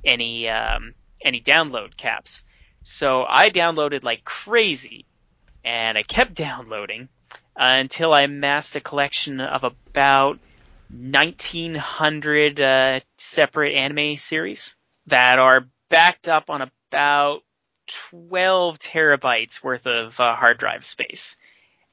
any 0.05 0.49
um, 0.49 0.95
any 1.23 1.41
download 1.41 1.97
caps. 1.97 2.43
So 2.83 3.25
I 3.29 3.51
downloaded 3.51 4.05
like 4.05 4.25
crazy, 4.25 5.05
and 5.65 5.99
I 5.99 6.03
kept 6.03 6.35
downloading 6.49 7.09
until 7.57 8.13
I 8.13 8.23
amassed 8.23 8.77
a 8.77 8.81
collection 8.81 9.41
of 9.41 9.65
about 9.65 10.39
1900 10.93 12.61
uh, 12.61 13.01
separate 13.19 13.75
anime 13.75 14.17
series 14.17 14.77
that 15.07 15.39
are 15.39 15.67
backed 15.89 16.29
up 16.29 16.51
on 16.51 16.63
about 16.63 17.43
12 18.11 18.79
terabytes 18.79 19.63
worth 19.63 19.87
of 19.87 20.19
uh, 20.19 20.35
hard 20.35 20.59
drive 20.59 20.85
space. 20.85 21.37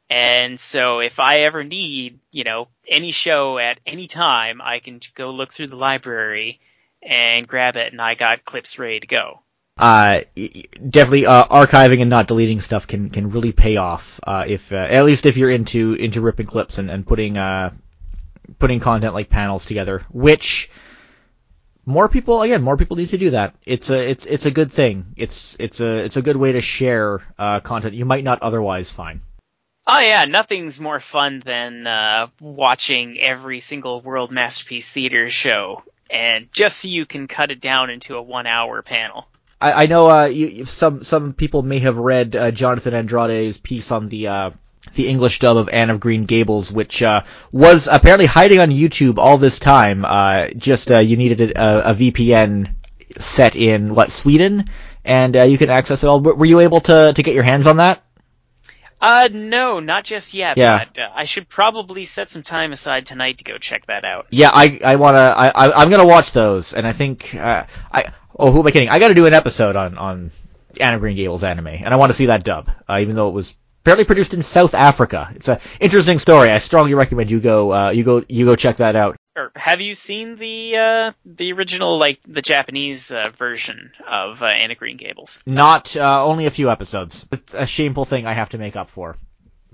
And 0.09 0.59
so 0.59 0.99
if 0.99 1.19
I 1.19 1.41
ever 1.41 1.63
need, 1.63 2.19
you 2.31 2.43
know, 2.43 2.69
any 2.87 3.11
show 3.11 3.57
at 3.57 3.79
any 3.85 4.07
time, 4.07 4.61
I 4.61 4.79
can 4.79 5.01
go 5.15 5.31
look 5.31 5.51
through 5.51 5.67
the 5.67 5.75
library 5.75 6.61
and 7.03 7.47
grab 7.47 7.75
it 7.75 7.91
and 7.91 8.01
I 8.01 8.15
got 8.15 8.45
clips 8.45 8.79
ready 8.79 9.01
to 9.01 9.07
go. 9.07 9.41
Uh, 9.77 10.21
definitely, 10.89 11.27
uh, 11.27 11.45
archiving 11.45 12.01
and 12.01 12.09
not 12.09 12.27
deleting 12.27 12.61
stuff 12.61 12.87
can, 12.87 13.09
can 13.11 13.29
really 13.29 13.51
pay 13.51 13.77
off, 13.77 14.19
uh, 14.25 14.43
if, 14.47 14.71
uh, 14.71 14.75
at 14.75 15.05
least 15.05 15.27
if 15.27 15.37
you're 15.37 15.51
into, 15.51 15.93
into 15.93 16.19
ripping 16.21 16.47
clips 16.47 16.79
and, 16.79 16.89
and 16.89 17.05
putting, 17.05 17.37
uh, 17.37 17.69
putting 18.57 18.79
content 18.79 19.13
like 19.13 19.29
panels 19.29 19.65
together, 19.65 20.03
which, 20.09 20.71
more 21.85 22.09
people 22.09 22.41
again 22.41 22.61
more 22.61 22.75
people 22.75 22.97
need 22.97 23.07
to 23.07 23.17
do 23.17 23.29
that. 23.29 23.55
It's 23.65 23.89
a 23.89 24.09
it's 24.09 24.25
it's 24.25 24.45
a 24.45 24.51
good 24.51 24.73
thing. 24.73 25.13
It's 25.15 25.55
it's 25.57 25.79
a 25.79 26.03
it's 26.03 26.17
a 26.17 26.21
good 26.21 26.35
way 26.35 26.51
to 26.51 26.59
share 26.59 27.21
uh, 27.39 27.61
content 27.61 27.95
you 27.95 28.03
might 28.03 28.25
not 28.25 28.41
otherwise 28.41 28.91
find 28.91 29.21
Oh 29.89 29.99
yeah, 29.99 30.25
nothing's 30.25 30.81
more 30.81 30.99
fun 30.99 31.41
than 31.45 31.87
uh, 31.87 32.27
watching 32.41 33.17
every 33.21 33.61
single 33.61 34.01
World 34.01 34.31
Masterpiece 34.31 34.91
Theater 34.91 35.29
show, 35.29 35.81
and 36.09 36.49
just 36.51 36.79
so 36.79 36.89
you 36.89 37.05
can 37.05 37.29
cut 37.29 37.51
it 37.51 37.61
down 37.61 37.89
into 37.89 38.17
a 38.17 38.21
one-hour 38.21 38.81
panel. 38.81 39.27
I, 39.61 39.83
I 39.83 39.85
know 39.85 40.09
uh, 40.09 40.25
you, 40.25 40.65
some 40.65 41.05
some 41.05 41.31
people 41.31 41.61
may 41.61 41.79
have 41.79 41.97
read 41.97 42.35
uh, 42.35 42.51
Jonathan 42.51 42.93
Andrade's 42.93 43.57
piece 43.57 43.89
on 43.91 44.09
the 44.09 44.27
uh, 44.27 44.51
the 44.93 45.07
English 45.07 45.39
dub 45.39 45.55
of 45.55 45.69
Anne 45.69 45.89
of 45.89 46.01
Green 46.01 46.25
Gables, 46.25 46.69
which 46.69 47.01
uh, 47.01 47.23
was 47.53 47.87
apparently 47.87 48.25
hiding 48.25 48.59
on 48.59 48.69
YouTube 48.71 49.17
all 49.17 49.37
this 49.37 49.57
time. 49.57 50.03
Uh, 50.03 50.47
just 50.49 50.91
uh, 50.91 50.99
you 50.99 51.15
needed 51.15 51.51
a, 51.51 51.91
a, 51.91 51.93
VPN 51.93 52.73
set 53.17 53.55
in 53.55 53.95
what 53.95 54.11
Sweden, 54.11 54.65
and 55.05 55.37
uh, 55.37 55.43
you 55.43 55.57
can 55.57 55.69
access 55.69 56.03
it 56.03 56.07
all. 56.07 56.19
Were 56.19 56.45
you 56.45 56.59
able 56.59 56.81
to 56.81 57.13
to 57.13 57.23
get 57.23 57.33
your 57.33 57.43
hands 57.43 57.67
on 57.67 57.77
that? 57.77 58.03
Uh, 58.99 59.29
no, 59.31 59.79
not 59.79 60.03
just 60.03 60.33
yet. 60.33 60.57
Yeah. 60.57 60.85
But, 60.85 60.99
uh, 60.99 61.09
I 61.13 61.25
should 61.25 61.47
probably 61.47 62.05
set 62.05 62.29
some 62.29 62.43
time 62.43 62.71
aside 62.71 63.05
tonight 63.05 63.39
to 63.39 63.43
go 63.43 63.57
check 63.57 63.85
that 63.87 64.03
out. 64.03 64.27
Yeah, 64.29 64.49
I 64.53 64.79
I 64.83 64.95
wanna 64.95 65.19
I, 65.19 65.49
I 65.49 65.83
am 65.83 65.89
gonna 65.89 66.05
watch 66.05 66.31
those, 66.31 66.73
and 66.73 66.87
I 66.87 66.93
think 66.93 67.35
uh 67.35 67.65
I 67.91 68.11
oh 68.37 68.51
who 68.51 68.59
am 68.61 68.67
I 68.67 68.71
kidding? 68.71 68.89
I 68.89 68.99
got 68.99 69.09
to 69.09 69.13
do 69.13 69.25
an 69.27 69.33
episode 69.33 69.75
on 69.75 69.97
on 69.97 70.31
Anna 70.79 70.99
Green 70.99 71.15
Gables 71.15 71.43
anime, 71.43 71.67
and 71.67 71.93
I 71.93 71.97
want 71.97 72.09
to 72.11 72.15
see 72.15 72.27
that 72.27 72.43
dub, 72.43 72.71
uh, 72.89 72.97
even 72.99 73.15
though 73.15 73.29
it 73.29 73.33
was 73.33 73.55
apparently 73.83 74.05
produced 74.05 74.33
in 74.33 74.43
South 74.43 74.73
Africa. 74.73 75.31
It's 75.35 75.47
a 75.47 75.59
interesting 75.79 76.19
story. 76.19 76.49
I 76.49 76.57
strongly 76.57 76.93
recommend 76.93 77.31
you 77.31 77.39
go 77.39 77.73
uh 77.73 77.89
you 77.91 78.03
go 78.03 78.23
you 78.27 78.45
go 78.45 78.55
check 78.55 78.77
that 78.77 78.95
out 78.95 79.15
or 79.37 79.51
have 79.55 79.79
you 79.79 79.93
seen 79.93 80.35
the 80.35 80.75
uh, 80.75 81.11
the 81.25 81.53
original 81.53 81.97
like 81.99 82.19
the 82.27 82.41
Japanese 82.41 83.11
uh, 83.11 83.29
version 83.37 83.91
of 84.05 84.41
uh, 84.41 84.47
Anne 84.47 84.71
of 84.71 84.77
Green 84.77 84.97
Gables? 84.97 85.41
Not 85.45 85.95
uh, 85.95 86.25
only 86.25 86.47
a 86.47 86.51
few 86.51 86.69
episodes. 86.69 87.25
It's 87.31 87.53
a 87.53 87.65
shameful 87.65 88.05
thing 88.05 88.25
I 88.25 88.33
have 88.33 88.49
to 88.49 88.57
make 88.57 88.75
up 88.75 88.89
for. 88.89 89.15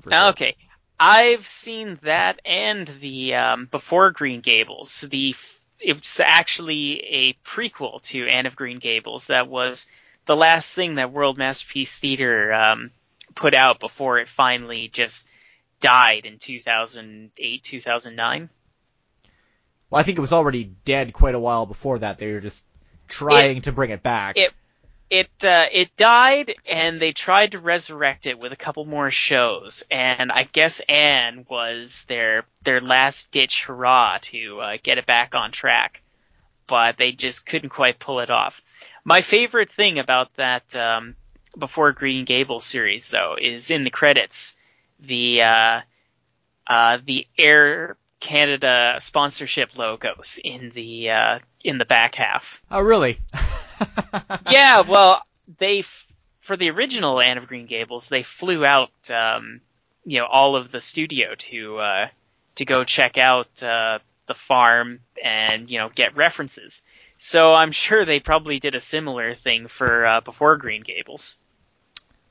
for 0.01 0.11
sure. 0.11 0.30
Okay, 0.30 0.55
I've 0.99 1.47
seen 1.47 1.97
that 2.03 2.41
and 2.45 2.88
the 2.99 3.36
um, 3.36 3.68
before 3.72 4.11
Green 4.11 4.41
Gables. 4.41 5.01
The 5.09 5.36
it's 5.80 6.20
actually 6.20 6.99
a 6.99 7.34
prequel 7.45 8.01
to 8.03 8.28
Anne 8.28 8.45
of 8.45 8.55
Green 8.55 8.80
Gables. 8.80 9.28
That 9.28 9.47
was 9.47 9.88
the 10.26 10.36
last 10.36 10.74
thing 10.74 10.95
that 10.95 11.11
World 11.11 11.38
Masterpiece 11.38 11.97
Theater 11.97 12.53
um, 12.53 12.91
put 13.36 13.53
out 13.53 13.80
before 13.80 14.20
it 14.20 14.30
finally 14.30 14.88
just 14.88 15.28
died 15.80 16.26
in 16.26 16.39
2008 16.39 17.64
2009. 17.64 18.49
Well, 19.93 19.99
I 19.99 20.03
think 20.03 20.17
it 20.17 20.21
was 20.21 20.33
already 20.33 20.63
dead 20.85 21.13
quite 21.13 21.35
a 21.35 21.39
while 21.39 21.67
before 21.67 21.99
that. 21.99 22.17
They 22.17 22.31
were 22.31 22.39
just 22.39 22.65
trying 23.07 23.57
it, 23.57 23.65
to 23.65 23.71
bring 23.71 23.91
it 23.91 24.01
back. 24.01 24.37
It 24.37 24.51
it 25.11 25.29
uh, 25.43 25.67
it 25.71 25.95
died, 25.95 26.55
and 26.65 26.99
they 26.99 27.11
tried 27.11 27.51
to 27.51 27.59
resurrect 27.59 28.25
it 28.25 28.39
with 28.39 28.51
a 28.51 28.55
couple 28.55 28.85
more 28.85 29.11
shows. 29.11 29.83
And 29.91 30.31
I 30.31 30.49
guess 30.51 30.81
Anne 30.89 31.45
was 31.47 32.05
their 32.07 32.43
their 32.63 32.81
last 32.81 33.31
ditch 33.31 33.65
hurrah 33.65 34.17
to 34.23 34.61
uh, 34.61 34.77
get 34.81 34.97
it 34.97 35.05
back 35.05 35.35
on 35.35 35.51
track, 35.51 36.01
but 36.65 36.97
they 36.97 37.11
just 37.11 37.45
couldn't 37.45 37.69
quite 37.69 37.99
pull 37.99 38.19
it 38.19 38.31
off. 38.31 38.63
My 39.05 39.21
favorite 39.21 39.71
thing 39.71 39.99
about 39.99 40.33
that 40.37 40.75
um, 40.75 41.15
before 41.55 41.91
Green 41.91 42.25
Gables 42.25 42.65
series, 42.65 43.09
though, 43.09 43.35
is 43.39 43.69
in 43.69 43.83
the 43.83 43.91
credits 43.91 44.57
the 44.99 45.43
uh, 45.43 45.81
uh, 46.65 46.97
the 47.05 47.27
air 47.37 47.95
Canada 48.24 48.95
sponsorship 48.99 49.78
logos 49.78 50.39
in 50.41 50.71
the 50.74 51.09
uh, 51.09 51.39
in 51.61 51.78
the 51.78 51.86
back 51.86 52.15
half. 52.15 52.61
Oh, 52.71 52.80
really? 52.80 53.19
yeah. 54.49 54.80
Well, 54.82 55.21
they 55.59 55.84
for 56.39 56.55
the 56.55 56.69
original 56.69 57.19
Anne 57.19 57.38
of 57.38 57.47
Green 57.47 57.67
Gables, 57.67 58.07
they 58.07 58.24
flew 58.24 58.65
out, 58.65 58.91
um, 59.09 59.59
you 60.05 60.19
know, 60.19 60.26
all 60.26 60.55
of 60.55 60.71
the 60.71 60.80
studio 60.80 61.36
to 61.38 61.80
uh, 61.80 62.07
to 62.55 62.65
go 62.65 62.86
check 62.86 63.17
out 63.17 63.61
uh, 63.61 63.99
the 64.26 64.34
farm 64.34 65.01
and 65.21 65.69
you 65.69 65.78
know 65.78 65.89
get 65.93 66.15
references. 66.15 66.84
So 67.17 67.53
I'm 67.53 67.74
sure 67.74 68.05
they 68.05 68.21
probably 68.21 68.59
did 68.59 68.74
a 68.74 68.80
similar 68.80 69.34
thing 69.34 69.67
for 69.67 70.05
uh, 70.05 70.21
before 70.21 70.55
Green 70.55 70.82
Gables. 70.82 71.38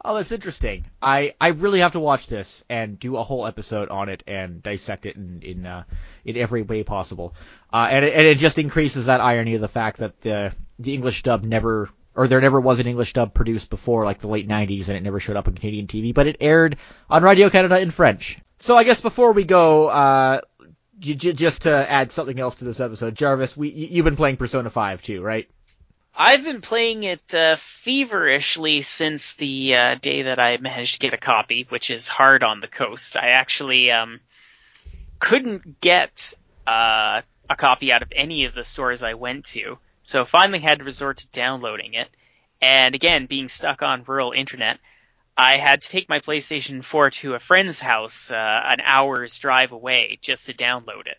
Oh, 0.05 0.17
that's 0.17 0.33
interesting. 0.33 0.85
I, 1.01 1.35
I 1.41 1.49
really 1.49 1.81
have 1.81 1.93
to 1.93 2.01
watch 2.01 2.27
this 2.27 2.65
and 2.69 2.99
do 2.99 3.17
a 3.17 3.23
whole 3.23 3.47
episode 3.47 3.89
on 3.89 4.09
it 4.09 4.25
and 4.27 4.63
dissect 4.63 5.07
it 5.07 5.17
in 5.17 5.43
in 5.43 5.67
uh, 5.67 5.85
in 6.25 6.37
every 6.37 6.63
way 6.63 6.83
possible. 6.83 7.35
Uh, 7.73 7.89
and 7.91 8.05
it, 8.05 8.15
and 8.15 8.27
it 8.27 8.39
just 8.39 8.59
increases 8.59 9.07
that 9.07 9.21
irony 9.21 9.55
of 9.55 9.61
the 9.61 9.69
fact 9.69 9.99
that 9.99 10.21
the 10.21 10.53
the 10.81 10.95
English 10.95 11.23
dub 11.23 11.45
never 11.45 11.89
or 12.15 12.27
there 12.27 12.41
never 12.41 12.61
was 12.61 12.81
an 12.81 12.87
English 12.87 13.13
dub 13.13 13.33
produced 13.33 13.71
before 13.71 14.05
like 14.05 14.19
the 14.19 14.29
late 14.29 14.49
90s 14.49 14.89
and 14.89 14.97
it 14.97 15.03
never 15.03 15.21
showed 15.21 15.37
up 15.37 15.49
on 15.49 15.55
Canadian 15.55 15.87
TV, 15.87 16.13
but 16.13 16.27
it 16.27 16.37
aired 16.41 16.77
on 17.09 17.23
Radio 17.23 17.49
Canada 17.49 17.81
in 17.81 17.91
French. 17.91 18.39
So 18.59 18.77
I 18.77 18.85
guess 18.85 19.01
before 19.01 19.33
we 19.33 19.45
go, 19.45 19.87
uh, 19.87 20.41
just 20.99 21.63
to 21.63 21.91
add 21.91 22.13
something 22.13 22.39
else 22.39 22.57
to 22.57 22.65
this 22.65 22.81
episode, 22.81 23.15
Jarvis, 23.15 23.57
we 23.57 23.71
you've 23.71 24.05
been 24.05 24.17
playing 24.17 24.37
Persona 24.37 24.71
5 24.71 25.03
too, 25.03 25.23
right? 25.23 25.49
I've 26.15 26.45
been 26.45 26.61
playing 26.61 27.05
it 27.05 27.35
uh, 27.35 27.57
feverishly 27.57 28.83
since 28.83 29.33
the 29.35 29.75
uh, 29.75 29.95
day 29.95 30.23
that 30.23 30.39
I 30.39 30.59
managed 30.59 30.95
to 30.95 30.99
get 30.99 31.15
a 31.15 31.19
copy, 31.19 31.67
which 31.71 31.91
is 31.91 32.07
hard 32.07 32.43
on 32.43 32.61
the 32.61 32.69
coast. 32.69 33.17
I 33.17 33.31
actually 33.31 33.91
um, 33.91 34.21
couldn't 35.19 35.81
get 35.81 36.35
uh, 36.67 37.23
a 37.49 37.57
copy 37.57 37.93
out 37.93 38.03
of 38.03 38.13
any 38.15 38.45
of 38.45 38.55
the 38.55 38.65
stores 38.65 39.03
I 39.03 39.15
went 39.15 39.47
to, 39.47 39.79
so 40.03 40.27
finally 40.27 40.61
had 40.61 40.81
to 40.81 40.85
resort 40.85 41.19
to 41.19 41.29
downloading 41.29 41.95
it. 41.95 42.09
And 42.61 42.95
again, 42.95 43.25
being 43.25 43.49
stuck 43.49 43.83
on 43.83 44.05
rural 44.07 44.33
internet, 44.33 44.81
I 45.37 45.57
had 45.57 45.81
to 45.81 45.89
take 45.89 46.11
my 46.11 46.21
PlayStation 46.21 46.85
4 46.85 47.11
to 47.11 47.35
a 47.35 47.41
friend's 47.41 47.81
house 47.81 48.31
uh, 48.31 48.37
an 48.37 48.81
hour's 48.85 49.39
drive 49.39 49.73
away 49.73 50.19
just 50.21 50.45
to 50.45 50.55
download 50.55 51.07
it. 51.07 51.17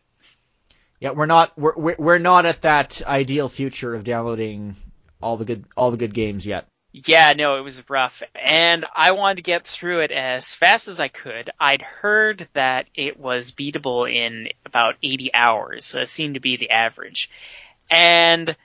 Yeah, 1.03 1.11
we're 1.11 1.25
not 1.25 1.51
we're 1.59 1.95
we're 1.97 2.17
not 2.17 2.45
at 2.45 2.61
that 2.61 3.01
ideal 3.05 3.49
future 3.49 3.93
of 3.93 4.05
downloading 4.05 4.77
all 5.21 5.35
the 5.35 5.43
good 5.43 5.65
all 5.75 5.91
the 5.91 5.97
good 5.97 6.13
games 6.13 6.45
yet. 6.45 6.69
Yeah, 6.93 7.33
no, 7.33 7.57
it 7.57 7.61
was 7.61 7.89
rough, 7.89 8.23
and 8.33 8.85
I 8.95 9.11
wanted 9.11 9.35
to 9.35 9.41
get 9.41 9.67
through 9.67 10.03
it 10.03 10.11
as 10.11 10.55
fast 10.55 10.87
as 10.87 11.01
I 11.01 11.09
could. 11.09 11.49
I'd 11.59 11.81
heard 11.81 12.47
that 12.53 12.85
it 12.95 13.19
was 13.19 13.51
beatable 13.51 14.09
in 14.09 14.47
about 14.65 14.95
80 15.03 15.33
hours, 15.33 15.83
so 15.83 15.99
it 15.99 16.07
seemed 16.07 16.35
to 16.35 16.39
be 16.39 16.55
the 16.55 16.69
average. 16.69 17.29
And 17.89 18.55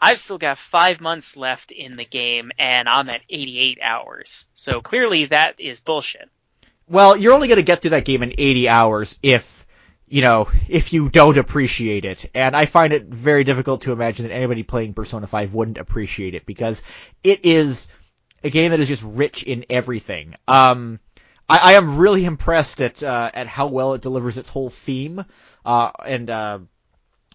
I've 0.00 0.18
still 0.18 0.38
got 0.38 0.56
five 0.56 0.98
months 1.02 1.36
left 1.36 1.72
in 1.72 1.96
the 1.96 2.06
game, 2.06 2.52
and 2.58 2.88
I'm 2.88 3.10
at 3.10 3.20
88 3.28 3.80
hours. 3.82 4.48
So 4.54 4.80
clearly 4.80 5.26
that 5.26 5.60
is 5.60 5.80
bullshit. 5.80 6.30
Well, 6.88 7.18
you're 7.18 7.34
only 7.34 7.48
going 7.48 7.56
to 7.56 7.62
get 7.62 7.82
through 7.82 7.90
that 7.90 8.06
game 8.06 8.22
in 8.22 8.32
80 8.38 8.68
hours 8.70 9.18
if 9.22 9.61
you 10.12 10.20
know, 10.20 10.50
if 10.68 10.92
you 10.92 11.08
don't 11.08 11.38
appreciate 11.38 12.04
it. 12.04 12.28
And 12.34 12.54
I 12.54 12.66
find 12.66 12.92
it 12.92 13.06
very 13.06 13.44
difficult 13.44 13.82
to 13.82 13.92
imagine 13.92 14.28
that 14.28 14.34
anybody 14.34 14.62
playing 14.62 14.92
Persona 14.92 15.26
5 15.26 15.54
wouldn't 15.54 15.78
appreciate 15.78 16.34
it 16.34 16.44
because 16.44 16.82
it 17.24 17.46
is 17.46 17.88
a 18.44 18.50
game 18.50 18.72
that 18.72 18.80
is 18.80 18.88
just 18.88 19.02
rich 19.02 19.42
in 19.42 19.64
everything. 19.70 20.34
Um, 20.46 21.00
I, 21.48 21.60
I 21.62 21.72
am 21.72 21.96
really 21.96 22.26
impressed 22.26 22.82
at 22.82 23.02
uh, 23.02 23.30
at 23.32 23.46
how 23.46 23.68
well 23.68 23.94
it 23.94 24.02
delivers 24.02 24.36
its 24.36 24.50
whole 24.50 24.68
theme 24.68 25.24
uh, 25.64 25.92
and 26.06 26.28
uh, 26.28 26.58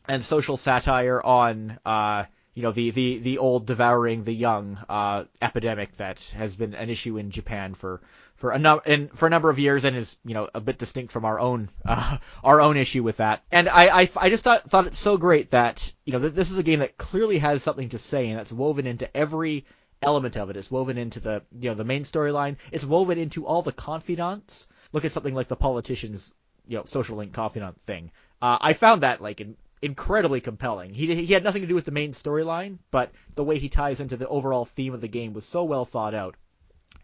and 0.08 0.24
social 0.24 0.56
satire 0.56 1.20
on 1.20 1.80
uh, 1.84 2.26
you 2.58 2.64
know 2.64 2.72
the, 2.72 2.90
the, 2.90 3.20
the 3.20 3.38
old 3.38 3.68
devouring 3.68 4.24
the 4.24 4.34
young 4.34 4.80
uh, 4.90 5.26
epidemic 5.44 5.96
that 5.98 6.20
has 6.36 6.56
been 6.56 6.74
an 6.74 6.90
issue 6.90 7.20
in 7.20 7.30
Japan 7.30 7.76
for 7.76 8.02
for 8.36 8.50
a 8.50 8.58
num- 8.58 8.82
and 8.84 9.12
for 9.12 9.28
a 9.28 9.30
number 9.30 9.52
of 9.52 9.60
years 9.60 9.86
and 9.86 9.96
is 9.96 10.18
you 10.26 10.34
know 10.34 10.50
a 10.56 10.60
bit 10.60 10.80
distinct 10.80 11.12
from 11.14 11.24
our 11.24 11.40
own 11.40 11.70
uh, 11.86 12.18
our 12.44 12.60
own 12.60 12.76
issue 12.76 13.04
with 13.04 13.18
that. 13.18 13.44
And 13.52 13.70
I, 13.70 14.02
I 14.02 14.10
I 14.18 14.30
just 14.32 14.44
thought 14.44 14.68
thought 14.68 14.88
it's 14.88 14.98
so 14.98 15.18
great 15.18 15.52
that 15.52 15.94
you 16.04 16.14
know 16.14 16.18
this 16.18 16.50
is 16.50 16.58
a 16.58 16.64
game 16.64 16.80
that 16.80 16.98
clearly 16.98 17.38
has 17.38 17.62
something 17.62 17.90
to 17.90 18.00
say 18.00 18.28
and 18.28 18.40
that's 18.40 18.52
woven 18.52 18.88
into 18.88 19.16
every 19.16 19.68
element 20.02 20.36
of 20.36 20.50
it. 20.50 20.58
It's 20.58 20.72
woven 20.72 20.98
into 20.98 21.20
the 21.20 21.44
you 21.60 21.70
know 21.70 21.76
the 21.76 21.86
main 21.86 22.06
storyline. 22.06 22.56
It's 22.72 22.86
woven 22.86 23.20
into 23.20 23.46
all 23.46 23.62
the 23.62 23.72
confidants. 23.72 24.68
Look 24.94 25.06
at 25.06 25.12
something 25.12 25.36
like 25.36 25.48
the 25.48 25.56
politician's 25.56 26.34
you 26.68 26.78
know 26.78 26.86
social 26.86 27.18
link 27.18 27.34
confidant 27.34 27.80
thing. 27.86 28.10
Uh, 28.42 28.58
I 28.60 28.74
found 28.74 29.04
that 29.04 29.22
like 29.22 29.42
in, 29.42 29.58
incredibly 29.82 30.42
compelling. 30.42 30.94
He 30.94 31.14
he 31.26 31.34
had 31.34 31.44
nothing 31.44 31.62
to 31.62 31.68
do 31.68 31.76
with 31.76 31.86
the 31.86 31.92
main 31.92 32.12
storyline, 32.12 32.78
but 32.92 33.12
the 33.36 33.44
way 33.44 33.60
he 33.60 33.70
ties 33.70 34.00
into 34.00 34.18
the 34.18 34.28
overall 34.28 34.66
theme 34.66 34.94
of 34.94 35.02
the 35.02 35.08
game 35.08 35.34
was 35.34 35.46
so 35.46 35.64
well 35.64 35.86
thought 35.86 36.14
out. 36.14 36.36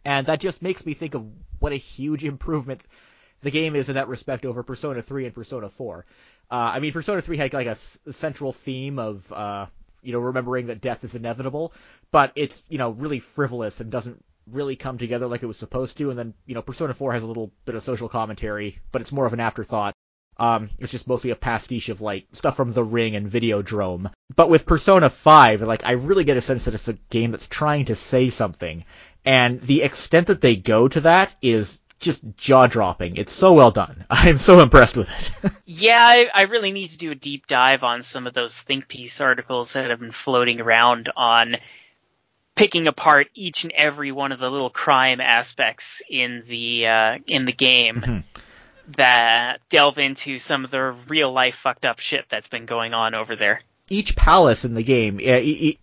And 0.05 0.27
that 0.27 0.39
just 0.39 0.61
makes 0.61 0.85
me 0.85 0.93
think 0.93 1.13
of 1.13 1.25
what 1.59 1.71
a 1.71 1.77
huge 1.77 2.23
improvement 2.23 2.81
the 3.41 3.51
game 3.51 3.75
is 3.75 3.89
in 3.89 3.95
that 3.95 4.07
respect 4.07 4.45
over 4.45 4.63
Persona 4.63 5.01
3 5.01 5.25
and 5.25 5.35
Persona 5.35 5.69
4. 5.69 6.05
Uh, 6.49 6.55
I 6.55 6.79
mean, 6.79 6.91
Persona 6.91 7.21
3 7.21 7.37
had 7.37 7.53
like 7.53 7.67
a, 7.67 7.77
a 8.05 8.13
central 8.13 8.51
theme 8.51 8.99
of, 8.99 9.31
uh, 9.31 9.67
you 10.01 10.11
know, 10.11 10.19
remembering 10.19 10.67
that 10.67 10.81
death 10.81 11.03
is 11.03 11.15
inevitable, 11.15 11.73
but 12.11 12.31
it's, 12.35 12.63
you 12.69 12.77
know, 12.77 12.91
really 12.91 13.19
frivolous 13.19 13.79
and 13.79 13.91
doesn't 13.91 14.23
really 14.51 14.75
come 14.75 14.97
together 14.97 15.27
like 15.27 15.43
it 15.43 15.47
was 15.47 15.57
supposed 15.57 15.97
to. 15.97 16.09
And 16.09 16.19
then, 16.19 16.33
you 16.45 16.55
know, 16.55 16.61
Persona 16.61 16.93
4 16.93 17.13
has 17.13 17.23
a 17.23 17.27
little 17.27 17.51
bit 17.65 17.75
of 17.75 17.83
social 17.83 18.09
commentary, 18.09 18.79
but 18.91 19.01
it's 19.01 19.11
more 19.11 19.25
of 19.25 19.33
an 19.33 19.39
afterthought. 19.39 19.93
Um, 20.37 20.69
it's 20.79 20.91
just 20.91 21.07
mostly 21.07 21.31
a 21.31 21.35
pastiche 21.35 21.89
of 21.89 22.01
like 22.01 22.25
stuff 22.31 22.55
from 22.55 22.73
The 22.73 22.83
Ring 22.83 23.15
and 23.15 23.29
Videodrome. 23.29 24.11
But 24.35 24.49
with 24.49 24.65
Persona 24.65 25.09
5, 25.09 25.61
like 25.61 25.85
I 25.85 25.91
really 25.91 26.23
get 26.23 26.37
a 26.37 26.41
sense 26.41 26.65
that 26.65 26.73
it's 26.73 26.87
a 26.87 26.93
game 26.93 27.31
that's 27.31 27.47
trying 27.47 27.85
to 27.85 27.95
say 27.95 28.29
something, 28.29 28.85
and 29.25 29.61
the 29.61 29.83
extent 29.83 30.27
that 30.27 30.41
they 30.41 30.55
go 30.55 30.87
to 30.87 31.01
that 31.01 31.35
is 31.41 31.81
just 31.99 32.21
jaw 32.35 32.67
dropping. 32.67 33.15
It's 33.15 33.31
so 33.33 33.53
well 33.53 33.71
done. 33.71 34.05
I'm 34.09 34.37
so 34.37 34.59
impressed 34.59 34.97
with 34.97 35.09
it. 35.09 35.51
yeah, 35.65 35.99
I, 36.01 36.27
I, 36.33 36.41
really 36.43 36.71
need 36.71 36.89
to 36.89 36.97
do 36.97 37.11
a 37.11 37.15
deep 37.15 37.47
dive 37.47 37.83
on 37.83 38.03
some 38.03 38.27
of 38.27 38.33
those 38.33 38.59
think 38.61 38.87
piece 38.87 39.21
articles 39.21 39.73
that 39.73 39.89
have 39.89 40.01
been 40.01 40.11
floating 40.11 40.59
around 40.59 41.09
on 41.15 41.55
picking 42.55 42.87
apart 42.87 43.29
each 43.33 43.63
and 43.63 43.71
every 43.71 44.11
one 44.11 44.31
of 44.31 44.39
the 44.39 44.49
little 44.49 44.69
crime 44.69 45.21
aspects 45.21 46.01
in 46.09 46.43
the 46.47 46.87
uh, 46.87 47.17
in 47.27 47.45
the 47.45 47.53
game. 47.53 47.95
Mm-hmm 47.95 48.32
that 48.97 49.59
delve 49.69 49.97
into 49.97 50.37
some 50.37 50.65
of 50.65 50.71
the 50.71 50.95
real 51.07 51.31
life 51.31 51.55
fucked 51.55 51.85
up 51.85 51.99
shit 51.99 52.25
that's 52.29 52.47
been 52.47 52.65
going 52.65 52.93
on 52.93 53.15
over 53.15 53.35
there. 53.35 53.61
Each 53.89 54.15
palace 54.15 54.65
in 54.65 54.73
the 54.73 54.83
game, 54.83 55.19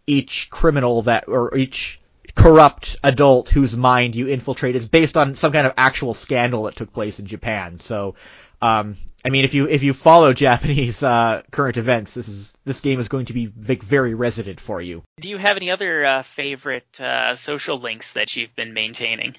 each 0.06 0.50
criminal 0.50 1.02
that, 1.02 1.28
or 1.28 1.56
each 1.56 2.00
corrupt 2.34 2.96
adult 3.02 3.48
whose 3.48 3.76
mind 3.76 4.16
you 4.16 4.28
infiltrate 4.28 4.76
is 4.76 4.88
based 4.88 5.16
on 5.16 5.34
some 5.34 5.52
kind 5.52 5.66
of 5.66 5.74
actual 5.76 6.14
scandal 6.14 6.64
that 6.64 6.76
took 6.76 6.92
place 6.92 7.18
in 7.18 7.26
Japan. 7.26 7.78
So, 7.78 8.14
um, 8.62 8.96
I 9.24 9.28
mean, 9.28 9.44
if 9.44 9.54
you 9.54 9.68
if 9.68 9.82
you 9.82 9.92
follow 9.92 10.32
Japanese 10.34 11.02
uh, 11.02 11.42
current 11.50 11.76
events, 11.76 12.14
this 12.14 12.28
is 12.28 12.56
this 12.64 12.80
game 12.80 13.00
is 13.00 13.08
going 13.08 13.26
to 13.26 13.32
be 13.32 13.52
like 13.68 13.82
very 13.82 14.14
resident 14.14 14.60
for 14.60 14.80
you. 14.80 15.02
Do 15.20 15.28
you 15.28 15.38
have 15.38 15.56
any 15.56 15.70
other 15.70 16.04
uh, 16.04 16.22
favorite 16.22 17.00
uh, 17.00 17.34
social 17.34 17.78
links 17.78 18.12
that 18.12 18.36
you've 18.36 18.54
been 18.54 18.72
maintaining? 18.72 19.36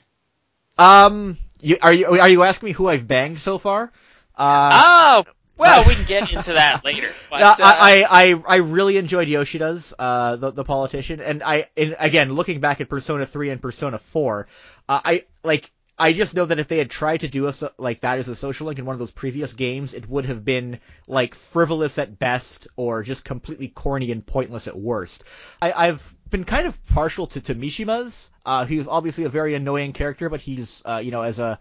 Um, 0.77 1.37
you, 1.61 1.77
are 1.81 1.93
you 1.93 2.05
are 2.19 2.29
you 2.29 2.43
asking 2.43 2.67
me 2.67 2.73
who 2.73 2.87
I've 2.87 3.07
banged 3.07 3.39
so 3.39 3.57
far? 3.57 3.91
Uh, 4.35 5.23
oh, 5.25 5.31
well, 5.57 5.85
we 5.87 5.95
can 5.95 6.05
get 6.05 6.31
into 6.31 6.53
that 6.53 6.83
later. 6.85 7.09
But, 7.29 7.41
uh, 7.41 7.55
I, 7.59 8.05
I 8.09 8.43
I 8.47 8.55
really 8.57 8.97
enjoyed 8.97 9.27
Yoshida's 9.27 9.93
uh 9.97 10.35
the, 10.35 10.51
the 10.51 10.63
politician, 10.63 11.19
and 11.19 11.43
I 11.43 11.67
and 11.77 11.95
again 11.99 12.33
looking 12.33 12.59
back 12.59 12.81
at 12.81 12.89
Persona 12.89 13.25
3 13.25 13.51
and 13.51 13.61
Persona 13.61 13.99
4, 13.99 14.47
uh, 14.89 15.01
I 15.03 15.25
like 15.43 15.71
I 16.01 16.13
just 16.13 16.35
know 16.35 16.45
that 16.45 16.57
if 16.57 16.67
they 16.67 16.79
had 16.79 16.89
tried 16.89 17.19
to 17.19 17.27
do 17.27 17.47
a 17.47 17.53
like 17.77 17.99
that 17.99 18.17
as 18.17 18.27
a 18.27 18.35
social 18.35 18.65
link 18.65 18.79
in 18.79 18.85
one 18.85 18.95
of 18.95 18.99
those 18.99 19.11
previous 19.11 19.53
games, 19.53 19.93
it 19.93 20.09
would 20.09 20.25
have 20.25 20.43
been 20.43 20.79
like 21.07 21.35
frivolous 21.35 21.99
at 21.99 22.17
best 22.17 22.67
or 22.75 23.03
just 23.03 23.23
completely 23.23 23.67
corny 23.67 24.11
and 24.11 24.25
pointless 24.25 24.67
at 24.67 24.75
worst. 24.75 25.23
I, 25.61 25.71
I've 25.71 26.15
been 26.31 26.43
kind 26.43 26.65
of 26.65 26.83
partial 26.87 27.27
to, 27.27 27.41
to 27.41 27.53
Mishima's. 27.53 28.31
Uh, 28.43 28.65
he's 28.65 28.87
obviously 28.87 29.25
a 29.25 29.29
very 29.29 29.53
annoying 29.53 29.93
character, 29.93 30.27
but 30.27 30.41
he's, 30.41 30.81
uh, 30.87 31.01
you 31.03 31.11
know, 31.11 31.21
as 31.21 31.37
a, 31.37 31.59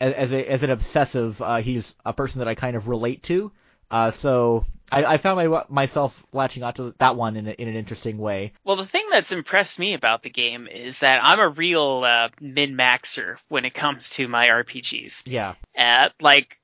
as 0.00 0.32
a, 0.32 0.50
as 0.50 0.64
an 0.64 0.70
obsessive, 0.70 1.40
uh, 1.40 1.58
he's 1.58 1.94
a 2.04 2.12
person 2.12 2.40
that 2.40 2.48
I 2.48 2.56
kind 2.56 2.76
of 2.76 2.88
relate 2.88 3.22
to. 3.24 3.52
Uh, 3.90 4.10
so 4.10 4.64
I, 4.90 5.04
I 5.04 5.16
found 5.16 5.36
my, 5.36 5.64
myself 5.68 6.24
latching 6.32 6.62
onto 6.62 6.92
that 6.98 7.16
one 7.16 7.36
in, 7.36 7.48
a, 7.48 7.50
in 7.50 7.68
an 7.68 7.76
interesting 7.76 8.18
way. 8.18 8.52
Well, 8.64 8.76
the 8.76 8.86
thing 8.86 9.06
that's 9.10 9.32
impressed 9.32 9.78
me 9.78 9.94
about 9.94 10.22
the 10.22 10.30
game 10.30 10.68
is 10.68 11.00
that 11.00 11.20
I'm 11.22 11.40
a 11.40 11.48
real 11.48 12.04
uh, 12.04 12.28
min 12.40 12.76
maxer 12.76 13.36
when 13.48 13.64
it 13.64 13.74
comes 13.74 14.10
to 14.10 14.28
my 14.28 14.46
RPGs. 14.46 15.22
Yeah. 15.26 15.54
Uh, 15.76 16.10
like 16.20 16.58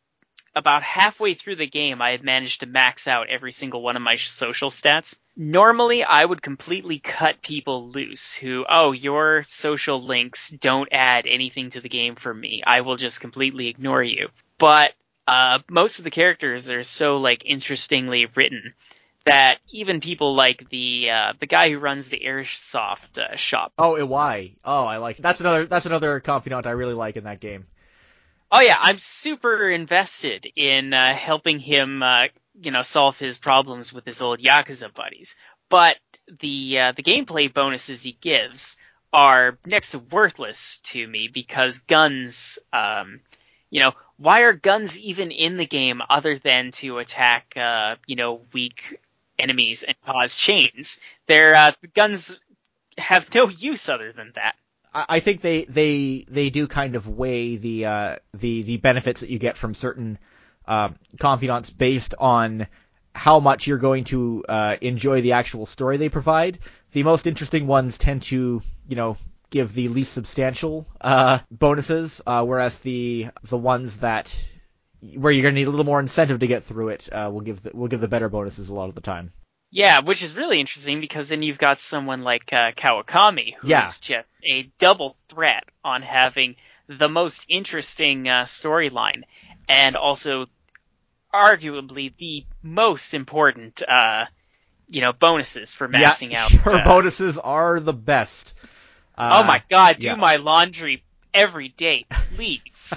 about 0.55 0.83
halfway 0.83 1.35
through 1.35 1.57
the 1.57 1.67
game, 1.67 2.03
I 2.03 2.11
had 2.11 2.23
managed 2.23 2.61
to 2.61 2.67
max 2.67 3.09
out 3.09 3.29
every 3.29 3.53
single 3.53 3.83
one 3.83 3.97
of 3.97 4.03
my 4.03 4.17
social 4.17 4.71
stats. 4.71 5.17
Normally, 5.35 6.05
I 6.05 6.25
would 6.25 6.43
completely 6.43 6.99
cut 6.99 7.43
people 7.43 7.89
loose 7.89 8.35
who, 8.35 8.67
oh, 8.69 8.93
your 8.93 9.43
social 9.45 10.01
links 10.01 10.51
don't 10.51 10.91
add 10.93 11.27
anything 11.27 11.71
to 11.71 11.81
the 11.81 11.89
game 11.89 12.17
for 12.17 12.33
me. 12.33 12.63
I 12.67 12.83
will 12.83 12.97
just 12.97 13.21
completely 13.21 13.69
ignore 13.69 14.03
you. 14.03 14.29
But 14.59 14.93
uh, 15.27 15.61
most 15.71 15.99
of 15.99 16.05
the 16.05 16.11
characters 16.11 16.69
are 16.71 16.83
so 16.83 17.19
like 17.19 17.45
interestingly 17.45 18.27
written 18.27 18.75
that 19.25 19.59
even 19.71 20.01
people 20.01 20.35
like 20.35 20.69
the 20.69 21.11
uh, 21.11 21.33
the 21.39 21.47
guy 21.47 21.71
who 21.71 21.79
runs 21.79 22.09
the 22.09 22.23
airsoft 22.25 23.19
uh, 23.19 23.37
shop. 23.37 23.73
Oh, 23.79 23.95
Iwai. 23.95 24.57
Oh, 24.65 24.85
I 24.85 24.97
like. 24.97 25.19
It. 25.19 25.23
That's 25.23 25.41
another 25.41 25.67
that's 25.67 25.87
another 25.87 26.21
confidant 26.21 26.67
I 26.67 26.73
really 26.73 26.95
like 26.95 27.17
in 27.17 27.25
that 27.25 27.41
game. 27.41 27.67
Oh 28.51 28.61
yeah, 28.61 28.77
I'm 28.79 28.99
super 28.99 29.71
invested 29.71 30.47
in 30.57 30.93
uh, 30.93 31.15
helping 31.15 31.59
him, 31.59 32.03
uh, 32.03 32.27
you 32.61 32.71
know, 32.71 32.83
solve 32.83 33.19
his 33.19 33.39
problems 33.39 33.93
with 33.93 34.05
his 34.05 34.21
old 34.21 34.41
yakuza 34.41 34.93
buddies. 34.93 35.37
But 35.71 35.97
the 36.41 36.79
uh, 36.79 36.93
the 36.93 37.03
gameplay 37.03 37.53
bonuses 37.53 38.03
he 38.03 38.13
gives 38.21 38.77
are 39.13 39.59
next 39.65 39.93
to 39.93 39.99
worthless 39.99 40.79
to 40.85 41.07
me 41.07 41.29
because 41.33 41.81
guns, 41.81 42.59
um, 42.73 43.21
you 43.73 43.81
know, 43.81 43.93
why 44.19 44.43
are 44.43 44.53
guns 44.53 44.99
even 44.99 45.31
in 45.31 45.57
the 45.57 45.65
game 45.67 46.03
other 46.11 46.39
than 46.39 46.73
to 46.73 46.99
attack, 46.99 47.55
uh, 47.57 47.97
you 48.07 48.17
know, 48.17 48.43
weak 48.53 49.01
enemies 49.39 49.83
and 49.83 49.97
cause 50.05 50.35
chains? 50.35 51.01
Their 51.27 51.55
uh, 51.55 51.73
guns 51.95 52.39
have 52.99 53.35
no 53.35 53.49
use 53.49 53.89
other 53.89 54.13
than 54.13 54.33
that. 54.35 54.57
I 54.95 55.21
think 55.21 55.41
they 55.41 55.65
they 55.65 56.27
they 56.29 56.51
do 56.51 56.69
kind 56.69 56.97
of 56.97 57.09
weigh 57.09 57.57
the 57.57 57.87
uh, 57.87 58.17
the 58.35 58.63
the 58.63 58.77
benefits 58.77 59.23
that 59.23 59.31
you 59.31 59.39
get 59.39 59.57
from 59.57 59.73
certain 59.73 60.19
uh, 60.69 60.91
confidants 61.19 61.71
based 61.71 62.15
on 62.19 62.67
how 63.15 63.41
much 63.41 63.67
you're 63.67 63.79
going 63.79 64.05
to 64.05 64.45
uh, 64.51 64.77
enjoy 64.83 65.23
the 65.23 65.33
actual 65.33 65.65
story 65.65 65.97
they 65.97 66.11
provide. 66.11 66.59
The 66.93 67.05
most 67.05 67.27
interesting 67.27 67.67
ones 67.67 67.97
tend 67.97 68.25
to, 68.25 68.61
you 68.87 68.97
know, 68.97 69.17
give 69.53 69.73
the 69.73 69.87
least 69.89 70.13
substantial 70.13 70.89
uh, 71.01 71.39
bonuses, 71.51 72.21
uh, 72.27 72.43
whereas 72.45 72.81
the 72.81 73.29
the 73.45 73.57
ones 73.57 73.99
that 73.99 74.35
where 75.17 75.33
you're 75.33 75.43
going 75.43 75.55
to 75.55 75.61
need 75.61 75.69
a 75.69 75.71
little 75.71 75.87
more 75.87 76.01
incentive 76.01 76.41
to 76.41 76.47
get 76.49 76.65
through 76.65 76.89
it 76.89 77.09
uh, 77.13 77.31
will 77.33 77.41
give 77.43 77.63
the, 77.63 77.71
will 77.75 77.89
give 77.89 78.01
the 78.01 78.09
better 78.09 78.29
bonuses 78.29 78.69
a 78.69 78.75
lot 78.75 78.89
of 78.89 78.95
the 78.97 79.01
time. 79.01 79.33
Yeah, 79.71 80.01
which 80.01 80.23
is 80.23 80.37
really 80.37 80.61
interesting 80.61 81.01
because 81.01 81.29
then 81.31 81.43
you've 81.43 81.59
got 81.59 81.79
someone 81.79 82.23
like 82.23 82.53
uh, 82.53 82.73
Kawakami 82.77 83.55
who's 83.59 83.71
Yeah. 83.71 83.87
just 84.01 84.39
a 84.45 84.71
double 84.79 85.17
threat 85.29 85.65
on 85.83 86.03
having 86.03 86.57
the 86.89 87.09
most 87.09 87.47
interesting 87.49 88.29
uh, 88.29 88.45
storyline 88.45 89.23
and 89.69 89.97
also 89.97 90.45
arguably 91.35 92.13
the 92.19 92.45
most 92.63 93.15
important, 93.15 93.83
uh, 93.89 94.27
you 94.89 95.01
know, 95.01 95.13
bonuses 95.13 95.73
for 95.73 95.89
maxing 95.89 96.33
yeah, 96.33 96.45
out. 96.45 96.51
Her 96.69 96.81
uh, 96.81 96.85
bonuses 96.85 97.39
are 97.39 97.81
the 97.81 97.95
best. 97.95 98.55
Uh, 99.17 99.41
oh 99.43 99.47
my 99.47 99.63
god, 99.69 99.99
do 99.99 100.07
yeah. 100.07 100.15
my 100.15 100.37
laundry 100.37 101.03
every 101.35 101.69
day, 101.69 102.07
please. 102.35 102.95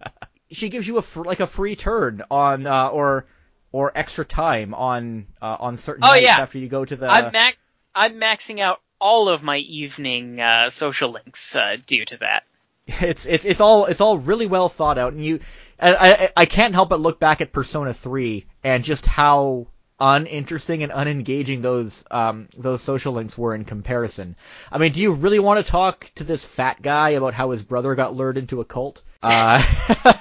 she 0.50 0.68
gives 0.68 0.86
you 0.86 0.98
a 0.98 1.02
fr- 1.02 1.24
like 1.24 1.40
a 1.40 1.46
free 1.46 1.76
turn 1.76 2.22
on 2.30 2.66
uh, 2.66 2.88
or 2.88 3.26
or 3.72 3.92
extra 3.94 4.24
time 4.24 4.74
on 4.74 5.26
uh, 5.42 5.56
on 5.58 5.76
certain 5.76 6.04
Oh, 6.04 6.08
nights 6.08 6.22
yeah. 6.24 6.38
after 6.38 6.58
you 6.58 6.68
go 6.68 6.84
to 6.84 6.96
the. 6.96 7.08
I'm 7.08 7.32
max 7.32 7.56
I'm 7.94 8.14
maxing 8.20 8.60
out 8.60 8.80
all 9.00 9.28
of 9.28 9.42
my 9.42 9.58
evening 9.58 10.40
uh, 10.40 10.70
social 10.70 11.12
links 11.12 11.54
uh, 11.56 11.76
due 11.86 12.04
to 12.06 12.16
that. 12.18 12.44
It's 12.86 13.24
it's 13.24 13.46
it's 13.46 13.60
all 13.62 13.86
it's 13.86 14.02
all 14.02 14.18
really 14.18 14.46
well 14.46 14.68
thought 14.68 14.98
out, 14.98 15.14
and 15.14 15.24
you, 15.24 15.40
I, 15.80 15.94
I 15.96 16.32
I 16.36 16.44
can't 16.44 16.74
help 16.74 16.90
but 16.90 17.00
look 17.00 17.18
back 17.18 17.40
at 17.40 17.50
Persona 17.50 17.94
3 17.94 18.44
and 18.62 18.84
just 18.84 19.06
how 19.06 19.68
uninteresting 20.00 20.82
and 20.82 20.90
unengaging 20.92 21.62
those 21.62 22.04
um 22.10 22.48
those 22.56 22.82
social 22.82 23.12
links 23.14 23.38
were 23.38 23.54
in 23.54 23.64
comparison. 23.64 24.36
I 24.72 24.78
mean, 24.78 24.92
do 24.92 25.00
you 25.00 25.12
really 25.12 25.38
want 25.38 25.64
to 25.64 25.70
talk 25.70 26.10
to 26.16 26.24
this 26.24 26.44
fat 26.44 26.82
guy 26.82 27.10
about 27.10 27.34
how 27.34 27.50
his 27.50 27.62
brother 27.62 27.94
got 27.94 28.14
lured 28.14 28.36
into 28.38 28.60
a 28.60 28.64
cult? 28.64 29.02
Uh, 29.22 29.62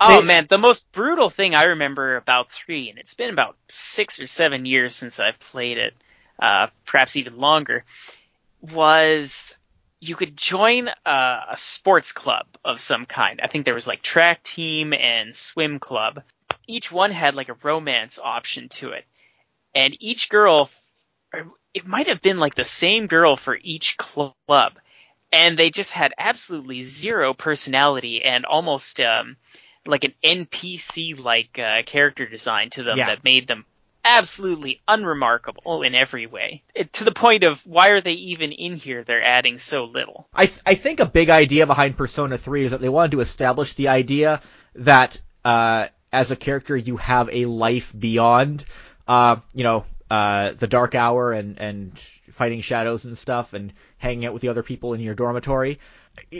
Oh 0.00 0.20
they- 0.20 0.26
man, 0.26 0.46
the 0.48 0.58
most 0.58 0.90
brutal 0.92 1.28
thing 1.30 1.54
I 1.54 1.64
remember 1.64 2.16
about 2.16 2.50
three, 2.52 2.90
and 2.90 2.98
it's 2.98 3.14
been 3.14 3.30
about 3.30 3.56
six 3.70 4.20
or 4.20 4.26
seven 4.26 4.64
years 4.66 4.94
since 4.94 5.18
I've 5.18 5.38
played 5.38 5.78
it, 5.78 5.94
uh, 6.40 6.68
perhaps 6.84 7.16
even 7.16 7.38
longer, 7.38 7.84
was 8.60 9.58
you 10.00 10.14
could 10.16 10.36
join 10.36 10.88
a, 11.06 11.38
a 11.50 11.56
sports 11.56 12.12
club 12.12 12.46
of 12.64 12.80
some 12.80 13.06
kind. 13.06 13.40
I 13.42 13.48
think 13.48 13.64
there 13.64 13.74
was 13.74 13.86
like 13.86 14.02
track 14.02 14.42
team 14.42 14.92
and 14.92 15.34
swim 15.34 15.78
club. 15.78 16.22
Each 16.66 16.90
one 16.92 17.10
had 17.12 17.34
like 17.34 17.48
a 17.48 17.56
romance 17.62 18.18
option 18.22 18.68
to 18.70 18.90
it, 18.90 19.04
and 19.76 19.96
each 20.00 20.28
girl, 20.30 20.70
it 21.74 21.86
might 21.86 22.08
have 22.08 22.22
been 22.22 22.38
like 22.38 22.54
the 22.54 22.64
same 22.64 23.06
girl 23.06 23.36
for 23.36 23.56
each 23.62 23.96
club, 23.98 24.72
and 25.30 25.56
they 25.58 25.70
just 25.70 25.92
had 25.92 26.14
absolutely 26.18 26.82
zero 26.82 27.34
personality 27.34 28.22
and 28.24 28.44
almost 28.46 29.00
um, 29.00 29.36
like 29.86 30.04
an 30.04 30.14
NPC 30.24 31.18
like 31.22 31.58
uh, 31.58 31.82
character 31.84 32.26
design 32.26 32.70
to 32.70 32.82
them 32.82 32.96
Yeah. 32.98 33.06
that 33.06 33.22
made 33.24 33.46
them 33.46 33.66
absolutely 34.02 34.80
unremarkable 34.88 35.82
in 35.82 35.94
every 35.94 36.26
way. 36.26 36.62
It, 36.74 36.92
to 36.94 37.04
the 37.04 37.12
point 37.12 37.42
of 37.42 37.60
why 37.66 37.88
are 37.90 38.00
they 38.00 38.12
even 38.12 38.52
in 38.52 38.76
here? 38.76 39.02
They're 39.04 39.22
adding 39.24 39.58
so 39.58 39.84
little. 39.84 40.28
I 40.32 40.46
th- 40.46 40.60
I 40.64 40.74
think 40.76 41.00
a 41.00 41.06
big 41.06 41.28
idea 41.28 41.66
behind 41.66 41.96
Persona 41.96 42.38
3 42.38 42.64
is 42.64 42.70
that 42.70 42.80
they 42.80 42.88
wanted 42.88 43.10
to 43.10 43.20
establish 43.20 43.74
the 43.74 43.88
idea 43.88 44.40
that 44.76 45.20
uh, 45.44 45.88
as 46.12 46.30
a 46.30 46.36
character 46.36 46.76
you 46.76 46.96
have 46.98 47.28
a 47.32 47.44
life 47.46 47.92
beyond 47.98 48.64
uh, 49.06 49.36
you 49.54 49.64
know 49.64 49.84
uh, 50.10 50.52
the 50.52 50.66
dark 50.66 50.94
hour 50.94 51.32
and 51.32 51.58
and 51.58 51.98
fighting 52.30 52.60
shadows 52.60 53.04
and 53.04 53.16
stuff 53.16 53.52
and 53.54 53.72
hanging 53.98 54.26
out 54.26 54.32
with 54.32 54.42
the 54.42 54.48
other 54.48 54.62
people 54.62 54.94
in 54.94 55.00
your 55.00 55.14
dormitory. 55.14 55.78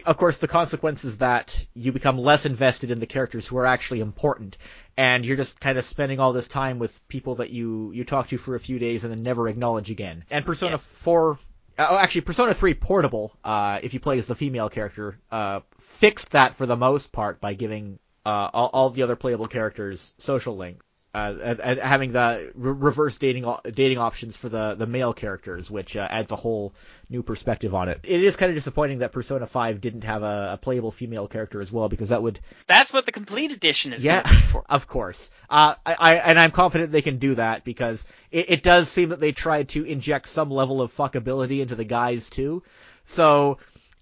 Of 0.07 0.17
course, 0.17 0.39
the 0.39 0.49
consequence 0.49 1.05
is 1.05 1.19
that 1.19 1.67
you 1.75 1.93
become 1.93 2.17
less 2.19 2.47
invested 2.47 2.91
in 2.91 2.99
the 2.99 3.07
characters 3.07 3.47
who 3.47 3.59
are 3.59 3.67
actually 3.67 4.01
important, 4.01 4.57
and 4.97 5.25
you're 5.25 5.37
just 5.37 5.61
kind 5.61 5.77
of 5.77 5.85
spending 5.85 6.19
all 6.19 6.33
this 6.33 6.49
time 6.49 6.79
with 6.79 7.07
people 7.09 7.37
that 7.37 7.51
you 7.51 7.93
you 7.93 8.05
talk 8.05 8.29
to 8.29 8.39
for 8.39 8.55
a 8.55 8.61
few 8.61 8.79
days 8.79 9.05
and 9.05 9.13
then 9.13 9.23
never 9.23 9.49
acknowledge 9.49 9.91
again. 9.91 10.25
And 10.31 10.45
Persona 10.47 10.73
Yeah. 10.73 10.79
4 10.79 11.39
Oh, 11.79 11.99
actually, 11.99 12.23
Persona 12.23 12.55
3 12.55 12.73
Portable, 12.73 13.37
uh, 13.45 13.81
if 13.83 13.93
you 13.93 14.01
play 14.01 14.19
as 14.19 14.27
the 14.27 14.35
female 14.35 14.71
character, 14.71 15.19
uh, 15.31 15.61
fixed 15.79 16.31
that 16.31 16.55
for 16.55 16.65
the 16.65 16.77
most 16.77 17.13
part 17.13 17.39
by 17.39 17.53
giving 17.53 17.99
uh, 18.25 18.49
all, 18.55 18.71
all 18.73 18.91
the 18.91 19.03
other 19.03 19.15
playable 19.15 19.47
characters 19.47 20.15
social 20.17 20.57
links. 20.57 20.86
Uh, 21.17 21.77
having 21.81 22.13
the 22.13 22.53
re- 22.55 22.73
reverse 22.73 23.17
dating 23.17 23.47
o- 23.47 23.59
dating 23.65 23.97
options 23.97 24.37
for 24.37 24.51
the, 24.51 24.75
the 24.75 24.87
male 24.87 25.15
characters, 25.15 25.71
which 25.71 25.97
uh, 25.97 26.07
adds 26.11 26.31
a 26.31 26.37
whole 26.37 26.75
new 27.09 27.23
perspective 27.23 27.75
on 27.75 27.89
it. 27.89 28.01
It 28.03 28.23
is 28.23 28.37
kind 28.37 28.51
of 28.51 28.55
disappointing 28.55 28.99
that 28.99 29.13
Persona 29.13 29.47
5 29.47 29.81
didn't 29.81 30.05
have 30.05 30.23
a, 30.23 30.51
a 30.53 30.57
playable 30.59 30.91
female 30.91 31.27
character 31.27 31.63
as 31.63 31.73
well, 31.73 31.89
because 31.89 32.11
that 32.11 32.23
would 32.23 32.39
That's 32.67 32.93
what 32.93 33.07
the 33.07 33.13
complete 33.13 33.51
edition 33.51 33.95
is 33.95 34.05
yeah, 34.05 34.25
going 34.25 34.35
to 34.37 34.43
be 34.43 34.53
for. 34.53 34.65
of 34.69 34.87
course. 34.87 35.31
Uh, 35.49 35.77
I, 35.87 35.95
I 35.99 36.15
and 36.17 36.39
I'm 36.39 36.51
confident 36.51 36.93
they 36.93 37.01
can 37.01 37.17
do 37.17 37.37
that 37.37 37.65
because 37.65 38.07
it, 38.31 38.51
it 38.51 38.63
does 38.63 38.91
seem 38.91 39.09
that 39.09 39.19
they 39.19 39.33
tried 39.33 39.71
to 39.71 39.85
inject 39.85 40.29
some 40.29 40.51
level 40.51 40.83
of 40.83 40.95
fuckability 40.95 41.61
into 41.63 41.77
the 41.77 41.85
guys 41.85 42.29
too. 42.29 42.63
So 43.07 43.57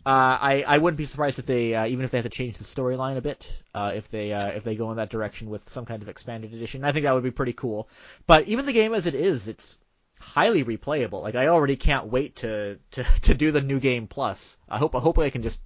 uh, 0.06 0.38
I 0.40 0.64
I 0.66 0.78
wouldn't 0.78 0.98
be 0.98 1.06
surprised 1.06 1.38
if 1.38 1.46
they 1.46 1.74
uh, 1.74 1.86
even 1.86 2.04
if 2.04 2.10
they 2.10 2.18
have 2.18 2.24
to 2.24 2.30
change 2.30 2.58
the 2.58 2.64
storyline 2.64 3.16
a 3.16 3.22
bit, 3.22 3.50
uh, 3.74 3.92
if 3.94 4.10
they 4.10 4.32
uh, 4.32 4.48
if 4.48 4.62
they 4.62 4.76
go 4.76 4.90
in 4.90 4.98
that 4.98 5.10
direction 5.10 5.48
with 5.48 5.68
some 5.70 5.86
kind 5.86 6.02
of 6.02 6.08
expanded 6.08 6.52
edition. 6.52 6.84
I 6.84 6.92
think 6.92 7.04
that 7.04 7.14
would 7.14 7.22
be 7.22 7.30
pretty 7.30 7.54
cool. 7.54 7.88
But 8.26 8.46
even 8.48 8.66
the 8.66 8.72
game 8.72 8.92
as 8.92 9.06
it 9.06 9.14
is, 9.14 9.48
it's 9.48 9.76
highly 10.20 10.62
replayable. 10.62 11.22
Like 11.22 11.34
I 11.34 11.48
already 11.48 11.76
can't 11.76 12.08
wait 12.08 12.36
to 12.36 12.78
to, 12.92 13.04
to 13.22 13.34
do 13.34 13.50
the 13.50 13.62
new 13.62 13.80
game 13.80 14.06
plus. 14.06 14.58
I 14.68 14.78
hope 14.78 14.94
I 14.94 15.00
hope 15.00 15.18
I 15.18 15.30
can 15.30 15.42
just 15.42 15.60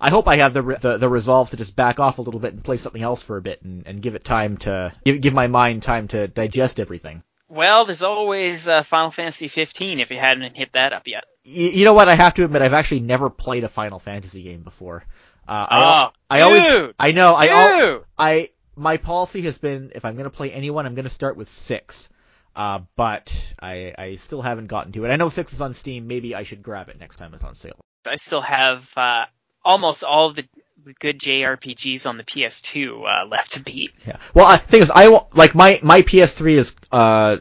I 0.00 0.10
hope 0.10 0.28
I 0.28 0.36
have 0.36 0.52
the, 0.52 0.62
re- 0.62 0.78
the 0.80 0.98
the 0.98 1.08
resolve 1.08 1.50
to 1.50 1.56
just 1.56 1.74
back 1.74 1.98
off 1.98 2.18
a 2.18 2.22
little 2.22 2.40
bit 2.40 2.52
and 2.52 2.62
play 2.62 2.76
something 2.76 3.02
else 3.02 3.22
for 3.22 3.36
a 3.36 3.42
bit 3.42 3.62
and, 3.62 3.86
and 3.86 4.02
give 4.02 4.14
it 4.14 4.24
time 4.24 4.58
to 4.58 4.92
give, 5.04 5.20
give 5.20 5.34
my 5.34 5.46
mind 5.46 5.82
time 5.82 6.08
to 6.08 6.28
digest 6.28 6.78
everything. 6.78 7.22
Well, 7.48 7.84
there's 7.84 8.02
always 8.02 8.68
uh, 8.68 8.82
Final 8.82 9.12
Fantasy 9.12 9.48
15 9.48 10.00
if 10.00 10.10
you 10.10 10.18
hadn't 10.18 10.56
hit 10.56 10.72
that 10.72 10.92
up 10.92 11.06
yet. 11.06 11.24
You 11.48 11.84
know 11.84 11.94
what? 11.94 12.08
I 12.08 12.14
have 12.16 12.34
to 12.34 12.44
admit 12.44 12.62
I've 12.62 12.72
actually 12.72 13.00
never 13.00 13.30
played 13.30 13.62
a 13.64 13.68
Final 13.68 13.98
Fantasy 13.98 14.42
game 14.42 14.62
before. 14.62 15.04
Uh, 15.46 15.66
I, 15.70 16.04
Oh, 16.06 16.10
I 16.28 16.40
always 16.40 16.64
dude, 16.64 16.94
I 16.98 17.12
know 17.12 17.34
I 17.34 17.48
al- 17.48 18.04
I 18.18 18.50
my 18.74 18.96
policy 18.96 19.42
has 19.42 19.58
been 19.58 19.92
if 19.94 20.04
I'm 20.04 20.16
gonna 20.16 20.28
play 20.30 20.50
anyone 20.50 20.86
I'm 20.86 20.94
gonna 20.96 21.08
start 21.08 21.36
with 21.36 21.48
six. 21.48 22.10
Uh, 22.56 22.80
but 22.96 23.54
I 23.60 23.94
I 23.96 24.14
still 24.16 24.42
haven't 24.42 24.66
gotten 24.66 24.90
to 24.92 25.04
it. 25.04 25.10
I 25.10 25.16
know 25.16 25.28
six 25.28 25.52
is 25.52 25.60
on 25.60 25.72
Steam. 25.74 26.08
Maybe 26.08 26.34
I 26.34 26.42
should 26.42 26.62
grab 26.62 26.88
it 26.88 26.98
next 26.98 27.16
time 27.16 27.32
it's 27.34 27.44
on 27.44 27.54
sale. 27.54 27.78
I 28.08 28.16
still 28.16 28.40
have 28.40 28.88
uh, 28.96 29.26
almost 29.64 30.02
all 30.02 30.32
the 30.32 30.44
the 30.84 30.94
good 30.94 31.20
JRPGs 31.20 32.06
on 32.06 32.16
the 32.16 32.24
PS2 32.24 33.02
uh, 33.24 33.26
left 33.26 33.52
to 33.52 33.62
beat. 33.62 33.92
Yeah. 34.06 34.16
Well, 34.34 34.46
I 34.46 34.56
thing 34.56 34.82
is, 34.82 34.90
I 34.92 35.06
like 35.34 35.54
my 35.54 35.78
my 35.82 36.02
PS3 36.02 36.52
is 36.56 36.76
uh, 36.90 37.38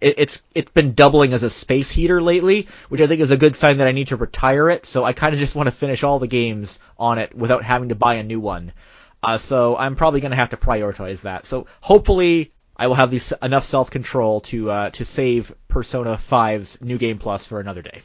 it, 0.00 0.14
it's 0.18 0.42
it's 0.54 0.70
been 0.70 0.94
doubling 0.94 1.32
as 1.32 1.42
a 1.42 1.50
space 1.50 1.90
heater 1.90 2.20
lately, 2.20 2.68
which 2.88 3.00
I 3.00 3.06
think 3.06 3.20
is 3.20 3.30
a 3.30 3.36
good 3.36 3.56
sign 3.56 3.78
that 3.78 3.86
I 3.86 3.92
need 3.92 4.08
to 4.08 4.16
retire 4.16 4.68
it. 4.70 4.86
So 4.86 5.04
I 5.04 5.12
kind 5.12 5.34
of 5.34 5.40
just 5.40 5.54
want 5.54 5.66
to 5.66 5.72
finish 5.72 6.02
all 6.02 6.18
the 6.18 6.26
games 6.26 6.80
on 6.98 7.18
it 7.18 7.34
without 7.34 7.64
having 7.64 7.88
to 7.90 7.94
buy 7.94 8.14
a 8.14 8.22
new 8.22 8.40
one. 8.40 8.72
Uh, 9.22 9.38
so 9.38 9.76
I'm 9.76 9.96
probably 9.96 10.20
gonna 10.20 10.36
have 10.36 10.50
to 10.50 10.56
prioritize 10.56 11.22
that. 11.22 11.46
So 11.46 11.66
hopefully 11.80 12.52
I 12.76 12.88
will 12.88 12.94
have 12.94 13.10
these 13.10 13.32
enough 13.42 13.64
self 13.64 13.90
control 13.90 14.40
to 14.42 14.70
uh, 14.70 14.90
to 14.90 15.04
save 15.04 15.54
Persona 15.68 16.16
5's 16.16 16.80
New 16.82 16.98
Game 16.98 17.18
Plus 17.18 17.46
for 17.46 17.60
another 17.60 17.82
day. 17.82 18.02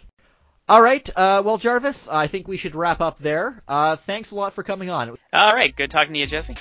All 0.67 0.81
right. 0.81 1.09
Uh, 1.15 1.41
well, 1.43 1.57
Jarvis, 1.57 2.07
I 2.07 2.27
think 2.27 2.47
we 2.47 2.55
should 2.55 2.75
wrap 2.75 3.01
up 3.01 3.17
there. 3.17 3.63
Uh, 3.67 3.95
thanks 3.95 4.31
a 4.31 4.35
lot 4.35 4.53
for 4.53 4.61
coming 4.61 4.91
on. 4.91 5.17
All 5.33 5.53
right, 5.53 5.75
good 5.75 5.89
talking 5.89 6.13
to 6.13 6.19
you, 6.19 6.27
Jesse. 6.27 6.55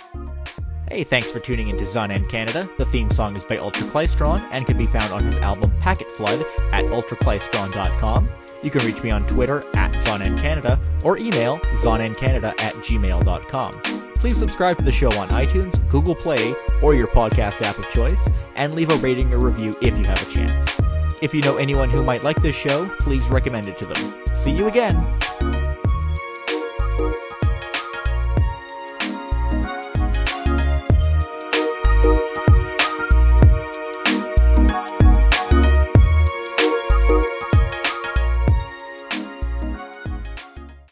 Hey, 0.91 1.05
thanks 1.05 1.31
for 1.31 1.39
tuning 1.39 1.69
into 1.69 1.85
Zon 1.85 2.11
and 2.11 2.27
Canada. 2.29 2.69
The 2.79 2.87
theme 2.87 3.11
song 3.11 3.37
is 3.37 3.45
by 3.45 3.59
Ultra 3.59 3.87
Clystron 3.89 4.43
and 4.51 4.67
can 4.67 4.79
be 4.79 4.87
found 4.87 5.13
on 5.13 5.23
his 5.23 5.39
album 5.39 5.71
Packet 5.81 6.11
Flood 6.11 6.41
at 6.73 6.85
ultraclystron.com. 6.85 8.29
You 8.63 8.71
can 8.71 8.87
reach 8.87 9.03
me 9.03 9.11
on 9.11 9.27
Twitter 9.27 9.59
at 9.75 9.93
ZonNCanada 9.93 11.05
or 11.05 11.19
email 11.19 11.59
zonandcanada 11.83 12.59
at 12.61 12.75
gmail.com. 12.77 13.71
Please 14.15 14.39
subscribe 14.39 14.79
to 14.79 14.85
the 14.85 14.91
show 14.93 15.13
on 15.13 15.29
iTunes, 15.29 15.87
Google 15.91 16.15
Play, 16.15 16.55
or 16.83 16.95
your 16.95 17.07
podcast 17.09 17.61
app 17.63 17.79
of 17.79 17.89
choice, 17.91 18.29
and 18.57 18.75
leave 18.75 18.91
a 18.91 18.97
rating 18.97 19.33
or 19.33 19.39
review 19.39 19.73
if 19.83 19.97
you 19.97 20.05
have 20.05 20.23
a 20.23 20.33
chance. 20.33 20.81
If 21.21 21.35
you 21.35 21.43
know 21.43 21.59
anyone 21.59 21.91
who 21.91 22.03
might 22.03 22.25
like 22.25 22.41
this 22.41 22.57
show, 22.57 22.89
please 23.01 23.29
recommend 23.29 23.69
it 23.69 23.77
to 23.79 23.87
them. 23.87 24.15
See 24.35 24.53
you 24.53 24.69
again! 24.69 24.97